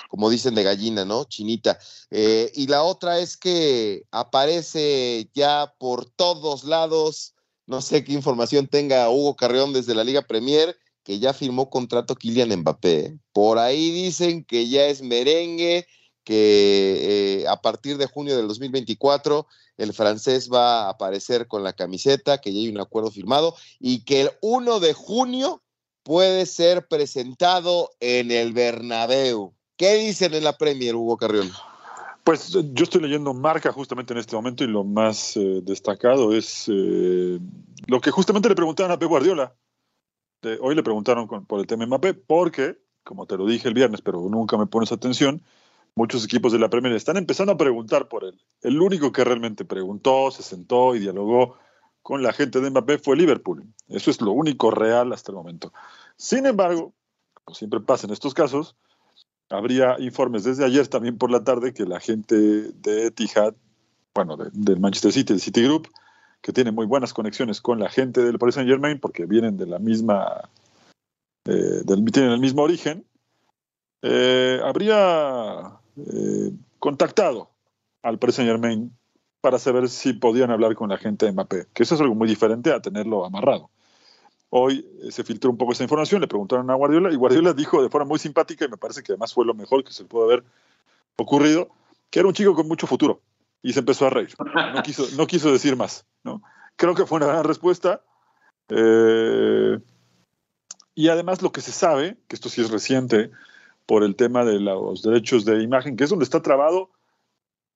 como 0.10 0.30
dicen, 0.30 0.56
de 0.56 0.64
gallina, 0.64 1.06
¿no? 1.06 1.26
Chinita. 1.26 1.80
Eh, 2.12 2.51
y 2.56 2.68
la 2.68 2.84
otra 2.84 3.20
es 3.20 3.36
que 3.36 4.04
aparece 4.12 5.30
ya 5.34 5.74
por 5.80 6.06
todos 6.06 6.64
lados, 6.64 7.34
no 7.66 7.82
sé 7.82 8.04
qué 8.04 8.14
información 8.14 8.68
tenga 8.68 9.10
Hugo 9.10 9.36
Carrión 9.36 9.74
desde 9.74 9.95
la 9.95 10.04
Liga 10.04 10.22
Premier, 10.22 10.78
que 11.04 11.20
ya 11.20 11.34
firmó 11.34 11.70
contrato 11.70 12.16
Kylian 12.16 12.60
Mbappé. 12.60 13.18
Por 13.34 13.58
ahí 13.58 13.91
dicen 13.91 14.43
que 14.45 14.70
ya 14.70 14.86
es 14.86 15.01
merengue, 15.01 15.86
que 16.24 17.42
eh, 17.42 17.48
a 17.48 17.62
partir 17.62 17.98
de 17.98 18.08
junio 18.08 18.36
del 18.38 18.48
2024 18.48 19.48
el 19.78 19.94
francés 19.94 20.50
va 20.52 20.84
a 20.84 20.90
aparecer 20.90 21.48
con 21.48 21.64
la 21.64 21.74
camiseta, 21.74 22.40
que 22.40 22.54
ya 22.54 22.60
hay 22.60 22.70
un 22.70 22.80
acuerdo 22.80 23.12
firmado 23.12 23.56
y 23.80 24.04
que 24.04 24.22
el 24.22 24.32
1 24.42 24.80
de 24.80 24.94
junio 24.94 25.62
puede 26.04 26.46
ser 26.46 26.88
presentado 26.88 27.92
en 28.00 28.32
el 28.32 28.54
Bernabéu. 28.54 29.54
¿Qué 29.78 29.96
dicen 29.96 30.34
en 30.34 30.44
la 30.44 30.58
Premier, 30.58 30.96
Hugo 30.96 31.18
Carrión? 31.18 31.50
Pues 32.24 32.52
yo 32.52 32.84
estoy 32.84 33.02
leyendo 33.02 33.34
Marca 33.34 33.72
justamente 33.72 34.14
en 34.14 34.20
este 34.20 34.36
momento 34.36 34.64
y 34.64 34.68
lo 34.68 34.84
más 34.84 35.36
eh, 35.36 35.62
destacado 35.64 36.34
es 36.34 36.70
eh, 36.70 37.40
lo 37.88 38.00
que 38.00 38.12
justamente 38.12 38.48
le 38.48 38.56
preguntaban 38.56 38.92
a 38.92 39.00
Pep 39.00 39.10
Guardiola. 39.10 39.56
hoy 40.62 40.76
le 40.76 40.84
preguntaron 40.84 41.28
por 41.28 41.60
el 41.60 41.68
tema 41.68 41.86
Mbappé, 41.86 42.14
porque, 42.14 42.78
como 43.04 43.26
te 43.26 43.36
lo 43.36 43.46
dije 43.46 43.68
el 43.68 43.74
viernes, 43.74 44.02
pero 44.02 44.22
nunca 44.30 44.58
me 44.58 44.68
pones 44.68 44.92
atención, 44.92 45.44
muchos 45.96 46.26
equipos 46.26 46.52
de 46.52 46.60
la 46.60 46.70
Premier 46.70 46.94
están 46.96 47.18
empezando 47.18 47.54
a 47.54 47.58
preguntar 47.58 48.08
por 48.08 48.24
él. 48.24 48.39
El 48.62 48.82
único 48.82 49.12
que 49.12 49.24
realmente 49.24 49.66
preguntó, 49.66 50.32
se 50.32 50.44
sentó 50.44 50.96
y 50.96 51.00
dialogó 51.00 51.58
con 52.02 52.24
la 52.24 52.34
gente 52.34 52.60
de 52.60 52.70
Mbappé 52.70 52.98
fue 52.98 53.16
Liverpool. 53.16 53.64
Eso 53.88 54.12
es 54.12 54.22
lo 54.22 54.32
único 54.32 54.72
real 54.72 55.14
hasta 55.14 55.32
el 55.32 55.38
momento. 55.38 55.72
Sin 56.18 56.46
embargo, 56.46 56.94
como 57.44 57.56
siempre 57.56 57.80
pasa 57.80 58.08
en 58.08 58.14
estos 58.14 58.34
casos, 58.34 58.76
habría 59.50 59.96
informes 60.00 60.44
desde 60.44 60.66
ayer 60.66 60.88
también 60.88 61.18
por 61.18 61.32
la 61.32 61.44
tarde 61.44 61.74
que 61.74 61.86
la 61.86 62.00
gente 62.00 62.36
de 62.36 63.08
Etihad, 63.08 63.54
bueno, 64.16 64.36
de- 64.38 64.50
del 64.52 64.80
Manchester 64.80 65.12
City, 65.12 65.34
del 65.34 65.41
Citigroup, 65.41 65.88
que 66.41 66.52
tiene 66.52 66.72
muy 66.72 66.86
buenas 66.86 67.14
conexiones 67.14 67.62
con 67.62 67.80
la 67.80 67.89
gente 67.89 68.22
del 68.22 68.38
Paris 68.38 68.56
Saint 68.56 68.70
Germain 68.70 69.00
porque 69.00 69.26
vienen 69.26 69.58
de 69.58 69.66
la 69.66 69.80
misma, 69.80 70.50
eh, 71.46 71.84
tienen 72.12 72.32
el 72.32 72.39
mismo 72.39 72.64
origen, 72.64 73.06
eh, 74.02 74.60
habría 74.64 75.80
eh, 75.98 76.52
contactado 76.80 77.50
al 78.02 78.20
Paris 78.20 78.36
Saint 78.36 78.50
Germain 78.50 78.96
para 79.41 79.60
saber 79.60 79.89
si 79.89 80.14
podían 80.14 80.52
hablar 80.52 80.76
con 80.76 80.89
la 80.89 80.98
gente 80.98 81.26
de 81.26 81.32
Mbappé, 81.32 81.68
que 81.74 81.84
eso 81.84 81.96
es 81.96 82.02
algo 82.02 82.16
muy 82.16 82.28
diferente 82.28 82.72
a 82.72 82.82
tenerlo 82.82 83.26
amarrado. 83.26 83.70
Hoy 84.50 84.88
eh, 85.04 85.12
se 85.12 85.24
filtró 85.24 85.50
un 85.50 85.58
poco 85.58 85.74
esa 85.74 85.84
información, 85.84 86.22
le 86.22 86.28
preguntaron 86.28 86.70
a 86.70 86.76
Guardiola 86.76 87.12
y 87.12 87.16
Guardiola 87.16 87.54
dijo 87.54 87.82
de 87.82 87.89
forma 87.89 88.08
muy 88.08 88.20
simpática 88.20 88.66
y 88.66 88.70
me 88.70 88.78
parece 88.78 89.04
que 89.04 89.12
además 89.14 89.34
fue 89.34 89.46
lo 89.46 89.54
mejor 89.54 89.84
que 89.84 89.94
se 89.94 90.06
pudo 90.06 90.26
haber 90.26 90.44
ocurrido, 91.16 91.70
que 92.10 92.20
era 92.20 92.28
un 92.28 92.34
chico 92.34 92.54
con 92.56 92.68
mucho 92.68 92.88
futuro 92.88 93.22
y 93.64 93.74
se 93.74 93.80
empezó 93.80 94.06
a 94.06 94.12
reír. 94.12 94.36
No 94.76 94.84
quiso, 94.84 95.08
no 95.18 95.26
quiso 95.26 95.52
decir 95.52 95.76
más. 95.76 96.06
¿no? 96.24 96.44
Creo 96.76 96.94
que 96.94 97.06
fue 97.06 97.18
una 97.18 97.28
gran 97.28 97.44
respuesta. 97.44 98.02
Eh, 98.70 99.80
y 100.96 101.08
además 101.08 101.41
lo 101.41 101.52
que 101.52 101.62
se 101.62 101.72
sabe, 101.72 102.18
que 102.28 102.36
esto 102.36 102.50
sí 102.50 102.62
es 102.62 102.70
reciente, 102.70 103.32
por 103.86 104.04
el 104.04 104.16
tema 104.16 104.46
de 104.46 104.60
los 104.60 105.02
derechos 105.02 105.46
de 105.46 105.62
imagen, 105.62 105.96
que 105.96 106.04
es 106.04 106.10
donde 106.10 106.24
está 106.24 106.42
trabado 106.42 106.90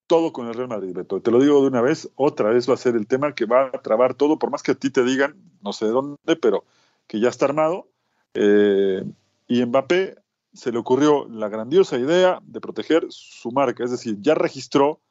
todo 0.07 0.31
con 0.31 0.47
el 0.47 0.53
Real 0.53 0.69
Madrid, 0.69 0.93
Beto. 0.93 1.21
Te 1.21 1.31
lo 1.31 1.39
digo 1.39 1.61
de 1.61 1.67
una 1.67 1.81
vez, 1.81 2.09
otra 2.15 2.49
vez 2.49 2.69
va 2.69 2.75
a 2.75 2.77
ser 2.77 2.95
el 2.95 3.07
tema 3.07 3.35
que 3.35 3.45
va 3.45 3.65
a 3.65 3.81
trabar 3.81 4.13
todo, 4.13 4.39
por 4.39 4.49
más 4.49 4.63
que 4.63 4.71
a 4.71 4.75
ti 4.75 4.89
te 4.89 5.03
digan, 5.03 5.35
no 5.61 5.73
sé 5.73 5.85
de 5.85 5.91
dónde, 5.91 6.35
pero 6.41 6.63
que 7.07 7.19
ya 7.19 7.29
está 7.29 7.45
armado. 7.45 7.87
Eh, 8.33 9.03
y 9.47 9.65
Mbappé 9.65 10.15
se 10.53 10.71
le 10.71 10.79
ocurrió 10.79 11.27
la 11.27 11.49
grandiosa 11.49 11.97
idea 11.97 12.39
de 12.43 12.61
proteger 12.61 13.05
su 13.09 13.51
marca, 13.51 13.83
es 13.83 13.91
decir, 13.91 14.17
ya 14.21 14.33
registró 14.33 15.01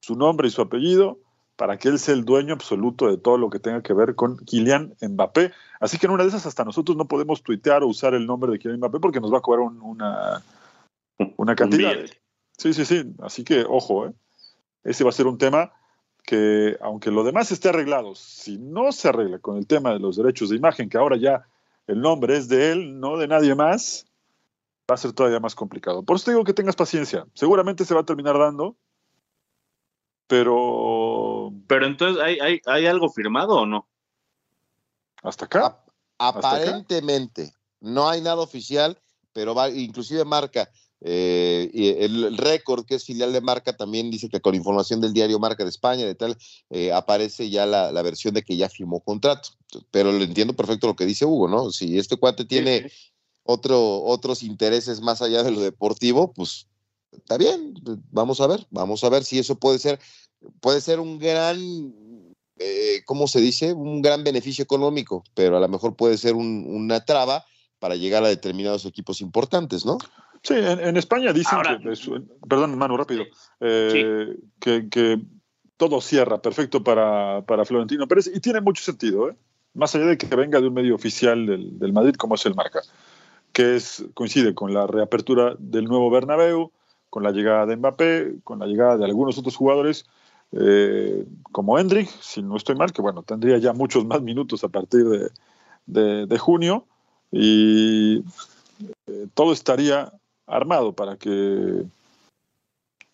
su 0.00 0.14
nombre 0.14 0.48
y 0.48 0.50
su 0.52 0.62
apellido 0.62 1.18
para 1.56 1.78
que 1.78 1.88
él 1.88 1.98
sea 1.98 2.14
el 2.14 2.24
dueño 2.24 2.52
absoluto 2.54 3.08
de 3.08 3.16
todo 3.16 3.38
lo 3.38 3.48
que 3.50 3.58
tenga 3.58 3.82
que 3.82 3.94
ver 3.94 4.14
con 4.14 4.36
Kylian 4.36 4.94
Mbappé. 5.00 5.52
Así 5.80 5.98
que 5.98 6.06
en 6.06 6.12
una 6.12 6.22
de 6.22 6.28
esas 6.28 6.46
hasta 6.46 6.64
nosotros 6.64 6.96
no 6.96 7.06
podemos 7.06 7.42
tuitear 7.42 7.82
o 7.82 7.88
usar 7.88 8.14
el 8.14 8.26
nombre 8.26 8.52
de 8.52 8.58
Kylian 8.58 8.78
Mbappé 8.78 9.00
porque 9.00 9.20
nos 9.20 9.32
va 9.32 9.38
a 9.38 9.42
cobrar 9.42 9.62
un- 9.66 9.80
una, 9.80 10.42
una 11.36 11.52
Un 11.52 11.56
cantidad. 11.56 11.94
Sí, 12.58 12.72
sí, 12.74 12.84
sí. 12.84 13.04
Así 13.20 13.42
que 13.44 13.64
ojo, 13.68 14.06
¿eh? 14.06 14.12
ese 14.84 15.02
va 15.04 15.10
a 15.10 15.12
ser 15.14 15.26
un 15.26 15.38
tema 15.38 15.72
que, 16.22 16.76
aunque 16.80 17.10
lo 17.10 17.24
demás 17.24 17.52
esté 17.52 17.68
arreglado, 17.68 18.14
si 18.14 18.58
no 18.58 18.92
se 18.92 19.08
arregla 19.08 19.38
con 19.38 19.56
el 19.56 19.66
tema 19.66 19.92
de 19.92 19.98
los 20.00 20.16
derechos 20.16 20.50
de 20.50 20.56
imagen, 20.56 20.88
que 20.88 20.98
ahora 20.98 21.16
ya 21.16 21.46
el 21.86 22.00
nombre 22.00 22.36
es 22.36 22.48
de 22.48 22.72
él, 22.72 22.98
no 23.00 23.16
de 23.16 23.28
nadie 23.28 23.54
más, 23.54 24.06
va 24.90 24.94
a 24.94 24.98
ser 24.98 25.12
todavía 25.12 25.40
más 25.40 25.54
complicado. 25.54 26.02
Por 26.02 26.16
eso 26.16 26.26
te 26.26 26.30
digo 26.32 26.44
que 26.44 26.52
tengas 26.52 26.76
paciencia. 26.76 27.26
Seguramente 27.34 27.84
se 27.84 27.94
va 27.94 28.00
a 28.00 28.04
terminar 28.04 28.38
dando, 28.38 28.76
pero 30.26 31.52
Pero 31.66 31.86
entonces, 31.86 32.22
¿hay, 32.22 32.38
hay, 32.40 32.60
¿hay 32.66 32.86
algo 32.86 33.08
firmado 33.10 33.56
o 33.60 33.66
no? 33.66 33.88
hasta 35.22 35.44
acá. 35.46 35.66
Ap- 35.66 35.90
Aparentemente, 36.18 37.52
no 37.80 38.08
hay 38.08 38.20
nada 38.22 38.40
oficial, 38.40 38.98
pero 39.32 39.54
va, 39.54 39.68
inclusive 39.68 40.24
marca, 40.24 40.70
eh, 41.02 41.68
y 41.74 41.88
el, 41.88 42.24
el 42.24 42.36
récord, 42.38 42.86
que 42.86 42.94
es 42.94 43.04
filial 43.04 43.32
de 43.34 43.42
marca, 43.42 43.76
también 43.76 44.10
dice 44.10 44.30
que 44.30 44.40
con 44.40 44.54
información 44.54 45.00
del 45.02 45.12
diario 45.12 45.38
Marca 45.38 45.62
de 45.62 45.68
España, 45.68 46.06
de 46.06 46.14
tal, 46.14 46.38
eh, 46.70 46.90
aparece 46.92 47.50
ya 47.50 47.66
la, 47.66 47.92
la 47.92 48.00
versión 48.00 48.32
de 48.32 48.42
que 48.42 48.56
ya 48.56 48.70
firmó 48.70 49.00
contrato. 49.00 49.50
Pero 49.90 50.10
lo 50.10 50.24
entiendo 50.24 50.54
perfecto 50.56 50.86
lo 50.86 50.96
que 50.96 51.04
dice 51.04 51.26
Hugo, 51.26 51.48
¿no? 51.48 51.70
Si 51.70 51.98
este 51.98 52.16
cuate 52.16 52.46
tiene 52.46 52.84
Sí, 52.84 52.88
sí. 52.88 52.96
otro, 53.42 54.02
otros 54.04 54.42
intereses 54.42 55.02
más 55.02 55.20
allá 55.20 55.42
de 55.42 55.50
lo 55.50 55.60
deportivo, 55.60 56.32
pues 56.32 56.66
está 57.16 57.36
bien, 57.38 57.74
vamos 58.10 58.40
a 58.40 58.46
ver, 58.46 58.66
vamos 58.70 59.02
a 59.04 59.08
ver 59.08 59.24
si 59.24 59.38
eso 59.38 59.56
puede 59.58 59.78
ser, 59.78 59.98
puede 60.60 60.80
ser 60.80 61.00
un 61.00 61.18
gran, 61.18 61.58
eh, 62.58 63.02
¿cómo 63.06 63.26
se 63.26 63.40
dice? 63.40 63.72
Un 63.72 64.02
gran 64.02 64.24
beneficio 64.24 64.62
económico, 64.62 65.24
pero 65.34 65.56
a 65.56 65.60
lo 65.60 65.68
mejor 65.68 65.96
puede 65.96 66.16
ser 66.18 66.34
un- 66.34 66.64
una 66.68 67.04
traba 67.04 67.44
para 67.78 67.96
llegar 67.96 68.24
a 68.24 68.28
determinados 68.28 68.84
equipos 68.86 69.20
importantes, 69.20 69.84
¿no? 69.84 69.98
Sí, 70.42 70.54
en, 70.54 70.80
en 70.80 70.96
España 70.96 71.32
dicen 71.32 71.56
Ahora- 71.56 71.78
que, 71.82 71.92
es- 71.92 72.08
perdón, 72.48 72.76
Manu, 72.78 72.96
rápido, 72.96 73.24
eh, 73.60 74.36
que, 74.60 74.88
que 74.88 75.20
todo 75.76 76.00
cierra 76.00 76.40
perfecto 76.40 76.82
para, 76.82 77.44
para 77.46 77.64
Florentino 77.64 78.06
Pérez 78.08 78.30
y 78.34 78.40
tiene 78.40 78.60
mucho 78.60 78.82
sentido, 78.82 79.28
¿eh? 79.28 79.36
más 79.74 79.94
allá 79.94 80.06
de 80.06 80.16
que 80.16 80.26
venga 80.34 80.60
de 80.60 80.68
un 80.68 80.74
medio 80.74 80.94
oficial 80.94 81.44
del, 81.46 81.78
del 81.78 81.92
Madrid 81.92 82.14
como 82.14 82.36
es 82.36 82.46
el 82.46 82.54
Marca, 82.54 82.80
que 83.52 83.76
es, 83.76 84.04
coincide 84.14 84.54
con 84.54 84.72
la 84.72 84.86
reapertura 84.86 85.54
del 85.58 85.84
nuevo 85.84 86.08
Bernabéu, 86.10 86.72
con 87.10 87.22
la 87.22 87.30
llegada 87.32 87.66
de 87.66 87.76
Mbappé, 87.76 88.36
con 88.44 88.58
la 88.58 88.66
llegada 88.66 88.96
de 88.96 89.04
algunos 89.04 89.38
otros 89.38 89.56
jugadores 89.56 90.06
eh, 90.52 91.26
como 91.52 91.78
Hendrik, 91.78 92.08
si 92.20 92.42
no 92.42 92.56
estoy 92.56 92.76
mal, 92.76 92.92
que 92.92 93.02
bueno, 93.02 93.22
tendría 93.22 93.58
ya 93.58 93.72
muchos 93.72 94.04
más 94.06 94.22
minutos 94.22 94.62
a 94.64 94.68
partir 94.68 95.04
de, 95.86 96.26
de- 96.26 96.38
junio 96.38 96.86
y 97.32 98.18
eh, 99.06 99.26
todo 99.34 99.52
estaría 99.52 100.12
armado 100.46 100.92
para 100.92 101.16
que 101.16 101.84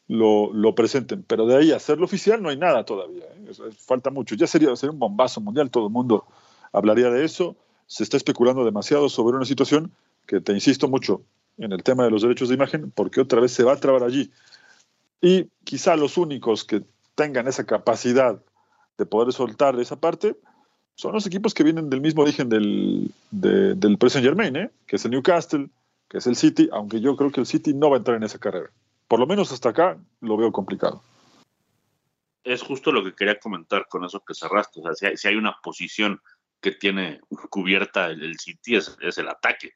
lo, 0.09 0.53
lo 0.53 0.75
presenten. 0.75 1.23
Pero 1.23 1.47
de 1.47 1.57
ahí 1.57 1.73
hacerlo 1.73 2.05
oficial 2.05 2.43
no 2.43 2.51
hay 2.51 2.57
nada 2.57 2.85
todavía. 2.85 3.25
¿eh? 3.25 3.53
Falta 3.79 4.11
mucho. 4.11 4.35
Ya 4.35 4.47
sería, 4.47 4.75
sería 4.77 4.93
un 4.93 4.99
bombazo 4.99 5.41
mundial, 5.41 5.71
todo 5.71 5.87
el 5.87 5.93
mundo 5.93 6.27
hablaría 6.73 7.11
de 7.11 7.25
eso. 7.25 7.57
Se 7.87 8.03
está 8.03 8.17
especulando 8.17 8.65
demasiado 8.65 9.09
sobre 9.09 9.37
una 9.37 9.47
situación 9.47 9.93
que 10.27 10.41
te 10.41 10.53
insisto 10.53 10.89
mucho 10.89 11.23
en 11.59 11.73
el 11.73 11.83
tema 11.83 12.05
de 12.05 12.11
los 12.11 12.23
derechos 12.23 12.49
de 12.49 12.55
imagen, 12.55 12.91
porque 12.91 13.21
otra 13.21 13.41
vez 13.41 13.53
se 13.53 13.65
va 13.65 13.73
a 13.73 13.81
trabar 13.81 14.03
allí. 14.03 14.31
Y 15.21 15.45
quizá 15.65 15.97
los 15.97 16.17
únicos 16.17 16.65
que 16.65 16.83
tengan 17.15 17.47
esa 17.47 17.65
capacidad 17.65 18.41
de 18.99 19.07
poder 19.07 19.33
soltar 19.33 19.79
esa 19.79 19.97
parte 19.97 20.37
son 20.95 21.13
los 21.13 21.27
equipos 21.27 21.55
que 21.55 21.63
vienen 21.63 21.89
del 21.91 22.01
mismo 22.01 22.23
origen 22.23 22.49
del, 22.49 23.11
de- 23.31 23.75
del 23.75 23.99
Paris 23.99 24.15
Germain, 24.15 24.57
¿eh? 24.57 24.71
que 24.87 24.97
es 24.97 25.05
el 25.05 25.13
Newcastle, 25.13 25.69
que 26.09 26.19
es 26.19 26.27
el 26.27 26.37
City, 26.37 26.69
aunque 26.73 27.01
yo 27.01 27.17
creo 27.17 27.31
que 27.31 27.41
el 27.41 27.47
City 27.47 27.73
no 27.73 27.91
va 27.91 27.97
a 27.97 27.99
entrar 27.99 28.17
en 28.17 28.25
esa 28.25 28.39
carrera. 28.39 28.71
Por 29.09 29.21
lo 29.21 29.27
menos 29.27 29.53
hasta 29.53 29.71
acá 29.71 29.99
lo 30.21 30.37
veo 30.37 30.53
complicado. 30.53 31.03
Es 32.45 32.63
justo 32.63 32.91
lo 32.93 33.05
que 33.05 33.15
quería 33.15 33.39
comentar 33.39 33.87
con 33.89 34.05
eso 34.05 34.23
que 34.27 34.35
cerraste. 34.35 34.81
O 34.81 34.95
si 34.95 35.29
hay, 35.29 35.37
una 35.37 35.57
posición 35.63 36.21
que 36.61 36.73
tiene 36.73 37.21
cubierta 37.49 38.07
el, 38.07 38.39
City 38.39 38.77
es 38.77 39.19
el 39.19 39.29
ataque, 39.29 39.75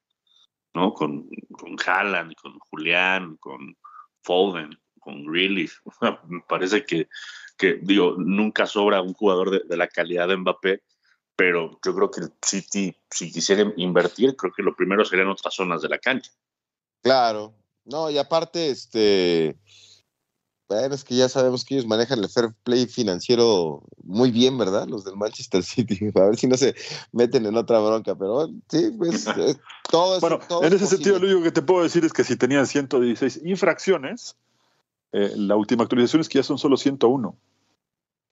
¿no? 0.76 0.92
Con, 0.92 1.28
con 1.50 1.76
Haaland, 1.84 2.34
con 2.34 2.58
Julián, 2.58 3.36
con 3.38 3.76
Foden, 4.22 4.78
con 5.00 5.24
Grealish. 5.24 5.72
Me 6.28 6.42
parece 6.46 6.84
que, 6.84 7.08
que, 7.56 7.80
digo, 7.82 8.14
nunca 8.18 8.66
sobra 8.66 9.00
un 9.00 9.14
jugador 9.14 9.50
de, 9.50 9.60
de 9.66 9.76
la 9.76 9.88
calidad 9.88 10.28
de 10.28 10.36
Mbappé, 10.36 10.82
pero 11.34 11.80
yo 11.84 11.94
creo 11.94 12.10
que 12.10 12.20
el 12.20 12.32
City, 12.42 12.94
si 13.10 13.32
quisiera 13.32 13.72
invertir, 13.76 14.36
creo 14.36 14.52
que 14.52 14.62
lo 14.62 14.76
primero 14.76 15.04
serían 15.04 15.28
otras 15.28 15.54
zonas 15.54 15.80
de 15.80 15.88
la 15.88 15.98
cancha. 15.98 16.30
Claro. 17.02 17.54
No, 17.84 18.10
y 18.10 18.18
aparte, 18.18 18.68
este, 18.68 19.56
bueno, 20.68 20.94
es 20.94 21.04
que 21.04 21.14
ya 21.16 21.28
sabemos 21.28 21.64
que 21.64 21.74
ellos 21.74 21.86
manejan 21.86 22.18
el 22.18 22.28
fair 22.28 22.52
play 22.64 22.86
financiero 22.86 23.82
muy 24.02 24.30
bien, 24.30 24.58
¿verdad? 24.58 24.86
Los 24.88 25.04
del 25.04 25.16
Manchester 25.16 25.62
City. 25.64 26.10
A 26.14 26.20
ver 26.26 26.36
si 26.36 26.46
no 26.46 26.56
se 26.56 26.74
meten 27.12 27.46
en 27.46 27.56
otra 27.56 27.78
bronca, 27.80 28.14
pero 28.14 28.48
sí, 28.68 28.90
pues 28.96 29.26
eh, 29.36 29.56
todo 29.90 30.16
es 30.16 30.20
Bueno, 30.20 30.38
todo 30.48 30.60
en 30.62 30.72
es 30.72 30.82
ese 30.82 30.86
sentido, 30.86 31.18
lo 31.18 31.26
único 31.26 31.42
que 31.42 31.52
te 31.52 31.62
puedo 31.62 31.82
decir 31.82 32.04
es 32.04 32.12
que 32.12 32.24
si 32.24 32.36
tenían 32.36 32.66
116 32.66 33.40
infracciones, 33.44 34.36
eh, 35.12 35.32
la 35.36 35.56
última 35.56 35.84
actualización 35.84 36.20
es 36.20 36.28
que 36.28 36.38
ya 36.38 36.42
son 36.42 36.58
solo 36.58 36.76
101. 36.76 37.36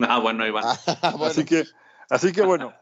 Ah, 0.01 0.19
bueno, 0.19 0.43
ahí 0.45 0.51
van. 0.51 0.65
Ah, 0.87 1.11
bueno, 1.13 1.27
Así 1.27 1.45
que, 1.45 1.65
así 2.11 2.33
que 2.33 2.43
bueno, 2.43 2.73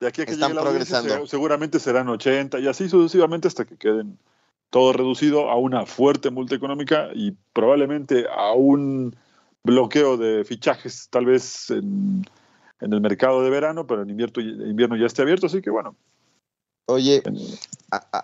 de 0.00 0.06
aquí 0.08 0.22
a 0.22 0.26
que 0.26 0.32
Están 0.32 0.48
llegue 0.50 0.54
la 0.54 0.62
progresando. 0.62 1.20
se- 1.26 1.26
seguramente 1.30 1.78
serán 1.80 2.08
80 2.08 2.58
y 2.60 2.66
así 2.66 2.88
sucesivamente 2.88 3.46
hasta 3.48 3.64
que 3.66 3.76
queden 3.76 4.18
todo 4.70 4.92
reducido 4.92 5.50
a 5.50 5.56
una 5.56 5.86
fuerte 5.86 6.30
multa 6.30 6.54
económica 6.54 7.08
y 7.14 7.34
probablemente 7.52 8.26
a 8.34 8.52
un 8.52 9.16
bloqueo 9.64 10.16
de 10.16 10.44
fichajes 10.44 11.08
tal 11.10 11.26
vez 11.26 11.70
en, 11.70 12.24
en 12.80 12.92
el 12.92 13.00
mercado 13.00 13.42
de 13.42 13.50
verano, 13.50 13.86
pero 13.86 14.02
en 14.02 14.10
invierno, 14.10 14.42
invierno 14.42 14.96
ya 14.96 15.06
esté 15.06 15.22
abierto, 15.22 15.46
así 15.46 15.62
que 15.62 15.70
bueno, 15.70 15.96
Oye, 16.90 17.22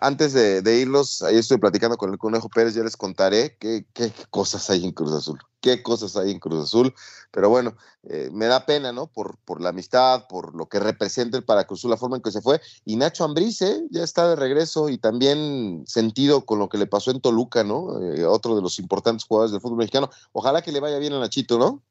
antes 0.01 0.33
de, 0.33 0.81
irlos, 0.81 1.21
ahí 1.21 1.37
estoy 1.37 1.59
platicando 1.59 1.99
con 1.99 2.11
el 2.11 2.17
Conejo 2.17 2.49
Pérez, 2.49 2.75
ya 2.75 2.83
les 2.83 2.97
contaré 2.97 3.59
qué, 3.59 3.85
cosas 4.31 4.71
hay 4.71 4.87
en 4.87 4.93
Cruz 4.93 5.13
Azul, 5.13 5.39
qué 5.61 5.83
cosas 5.83 6.17
hay 6.17 6.31
en 6.31 6.39
Cruz 6.39 6.65
Azul, 6.65 6.95
pero 7.31 7.51
bueno, 7.51 7.77
eh, 8.05 8.31
me 8.33 8.47
da 8.47 8.65
pena, 8.65 8.91
¿no? 8.91 9.07
Por, 9.07 9.37
por 9.45 9.61
la 9.61 9.69
amistad, 9.69 10.27
por 10.31 10.55
lo 10.55 10.65
que 10.65 10.81
representa 10.81 11.37
el 11.37 11.45
para 11.45 11.67
Cruz 11.67 11.81
Azul, 11.81 11.91
la 11.91 11.99
forma 11.99 12.17
en 12.17 12.23
que 12.23 12.31
se 12.31 12.41
fue, 12.41 12.59
y 12.87 12.97
Nacho 12.97 13.25
Ambriz, 13.25 13.61
¿eh? 13.61 13.85
ya 13.91 14.03
está 14.03 14.31
de 14.31 14.37
regreso 14.37 14.89
y 14.89 14.97
también 14.97 15.85
sentido 15.87 16.47
con 16.47 16.59
lo 16.59 16.71
que 16.71 16.79
le 16.79 16.87
pasó 16.87 17.11
en 17.11 17.21
Toluca, 17.21 17.65
¿no? 17.65 18.01
Eh, 18.03 18.25
otro 18.25 18.57
de 18.57 18.63
los 18.63 18.79
importantes 18.79 19.27
jugadores 19.27 19.53
del 19.53 19.61
fútbol 19.61 19.77
mexicano. 19.77 20.09
Ojalá 20.33 20.63
que 20.63 20.73
le 20.73 20.81
vaya 20.81 20.99
bien 20.99 21.13
a 21.13 21.21
Nachito, 21.21 21.59
¿no? 21.59 21.83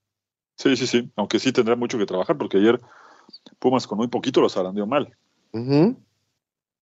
Sí, 0.57 0.75
sí, 0.75 0.87
sí, 0.87 1.11
aunque 1.17 1.37
sí 1.37 1.51
tendrá 1.51 1.75
mucho 1.75 1.99
que 1.99 2.07
trabajar, 2.07 2.35
porque 2.35 2.57
ayer 2.57 2.81
Pumas 3.59 3.85
con 3.85 3.99
muy 3.99 4.07
poquito 4.07 4.41
los 4.41 4.57
arandeó 4.57 4.87
mal. 4.87 5.15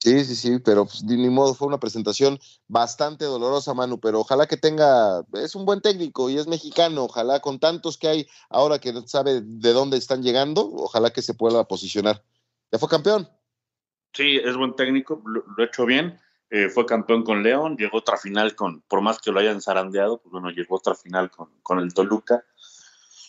Sí, 0.03 0.25
sí, 0.25 0.35
sí, 0.35 0.57
pero 0.57 0.85
pues, 0.85 1.03
ni 1.03 1.29
modo, 1.29 1.53
fue 1.53 1.67
una 1.67 1.79
presentación 1.79 2.39
bastante 2.67 3.25
dolorosa, 3.25 3.75
Manu, 3.75 3.99
pero 3.99 4.21
ojalá 4.21 4.47
que 4.47 4.57
tenga, 4.57 5.23
es 5.33 5.53
un 5.53 5.63
buen 5.63 5.79
técnico 5.79 6.27
y 6.27 6.39
es 6.39 6.47
mexicano, 6.47 7.03
ojalá 7.03 7.39
con 7.39 7.59
tantos 7.59 7.99
que 7.99 8.07
hay 8.07 8.27
ahora 8.49 8.79
que 8.79 8.93
no 8.93 9.07
sabe 9.07 9.41
de 9.43 9.73
dónde 9.73 9.97
están 9.97 10.23
llegando, 10.23 10.67
ojalá 10.73 11.11
que 11.11 11.21
se 11.21 11.35
pueda 11.35 11.67
posicionar. 11.67 12.23
¿Ya 12.71 12.79
fue 12.79 12.89
campeón? 12.89 13.29
Sí, 14.11 14.37
es 14.43 14.57
buen 14.57 14.75
técnico, 14.75 15.21
lo, 15.23 15.43
ha 15.59 15.65
hecho 15.65 15.85
bien, 15.85 16.19
eh, 16.49 16.69
fue 16.69 16.87
campeón 16.87 17.23
con 17.23 17.43
León, 17.43 17.77
llegó 17.77 17.99
otra 17.99 18.17
final 18.17 18.55
con, 18.55 18.81
por 18.81 19.01
más 19.01 19.19
que 19.19 19.31
lo 19.31 19.39
hayan 19.39 19.61
zarandeado, 19.61 20.19
pues 20.19 20.31
bueno, 20.31 20.49
llegó 20.49 20.77
otra 20.77 20.95
final 20.95 21.29
con, 21.29 21.49
con 21.61 21.77
el 21.77 21.93
Toluca. 21.93 22.43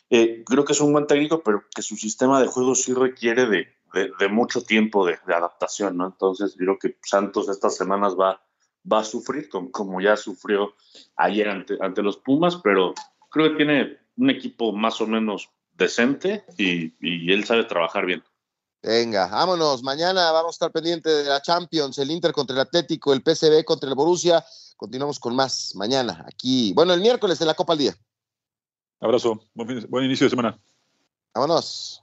Eh, 0.08 0.42
creo 0.46 0.64
que 0.64 0.72
es 0.72 0.80
un 0.80 0.92
buen 0.92 1.06
técnico, 1.06 1.42
pero 1.42 1.64
que 1.74 1.82
su 1.82 1.96
sistema 1.96 2.40
de 2.40 2.46
juego 2.46 2.74
sí 2.74 2.94
requiere 2.94 3.46
de, 3.46 3.68
de, 3.92 4.28
mucho 4.28 4.62
tiempo 4.62 5.06
de, 5.06 5.18
adaptación, 5.26 5.96
¿no? 5.96 6.06
Entonces, 6.06 6.54
creo 6.56 6.78
que 6.78 6.96
Santos 7.02 7.48
estas 7.48 7.76
semanas 7.76 8.14
va, 8.18 8.42
va 8.90 9.00
a 9.00 9.04
sufrir, 9.04 9.48
como, 9.48 10.00
ya 10.00 10.16
sufrió 10.16 10.74
ayer 11.16 11.48
ante, 11.48 11.76
ante 11.80 12.02
los 12.02 12.16
Pumas, 12.16 12.56
pero 12.56 12.94
creo 13.30 13.50
que 13.50 13.56
tiene 13.56 13.98
un 14.16 14.30
equipo 14.30 14.72
más 14.72 15.00
o 15.00 15.06
menos 15.06 15.50
decente 15.74 16.44
y, 16.58 16.94
y 17.00 17.32
él 17.32 17.44
sabe 17.44 17.64
trabajar 17.64 18.06
bien. 18.06 18.22
Venga, 18.82 19.28
vámonos. 19.28 19.82
Mañana 19.84 20.32
vamos 20.32 20.54
a 20.54 20.56
estar 20.56 20.72
pendientes 20.72 21.24
de 21.24 21.30
la 21.30 21.40
Champions, 21.40 21.98
el 21.98 22.10
Inter 22.10 22.32
contra 22.32 22.54
el 22.54 22.62
Atlético, 22.62 23.12
el 23.12 23.22
PSV 23.22 23.64
contra 23.64 23.88
el 23.88 23.94
Borussia. 23.94 24.44
Continuamos 24.76 25.20
con 25.20 25.36
más 25.36 25.72
mañana 25.76 26.24
aquí. 26.26 26.72
Bueno, 26.74 26.92
el 26.92 27.00
miércoles 27.00 27.38
de 27.38 27.46
la 27.46 27.54
Copa 27.54 27.74
al 27.74 27.78
Día. 27.78 27.94
Abrazo. 28.98 29.40
buen 29.54 30.04
inicio 30.04 30.26
de 30.26 30.30
semana. 30.30 30.58
Vámonos. 31.32 32.02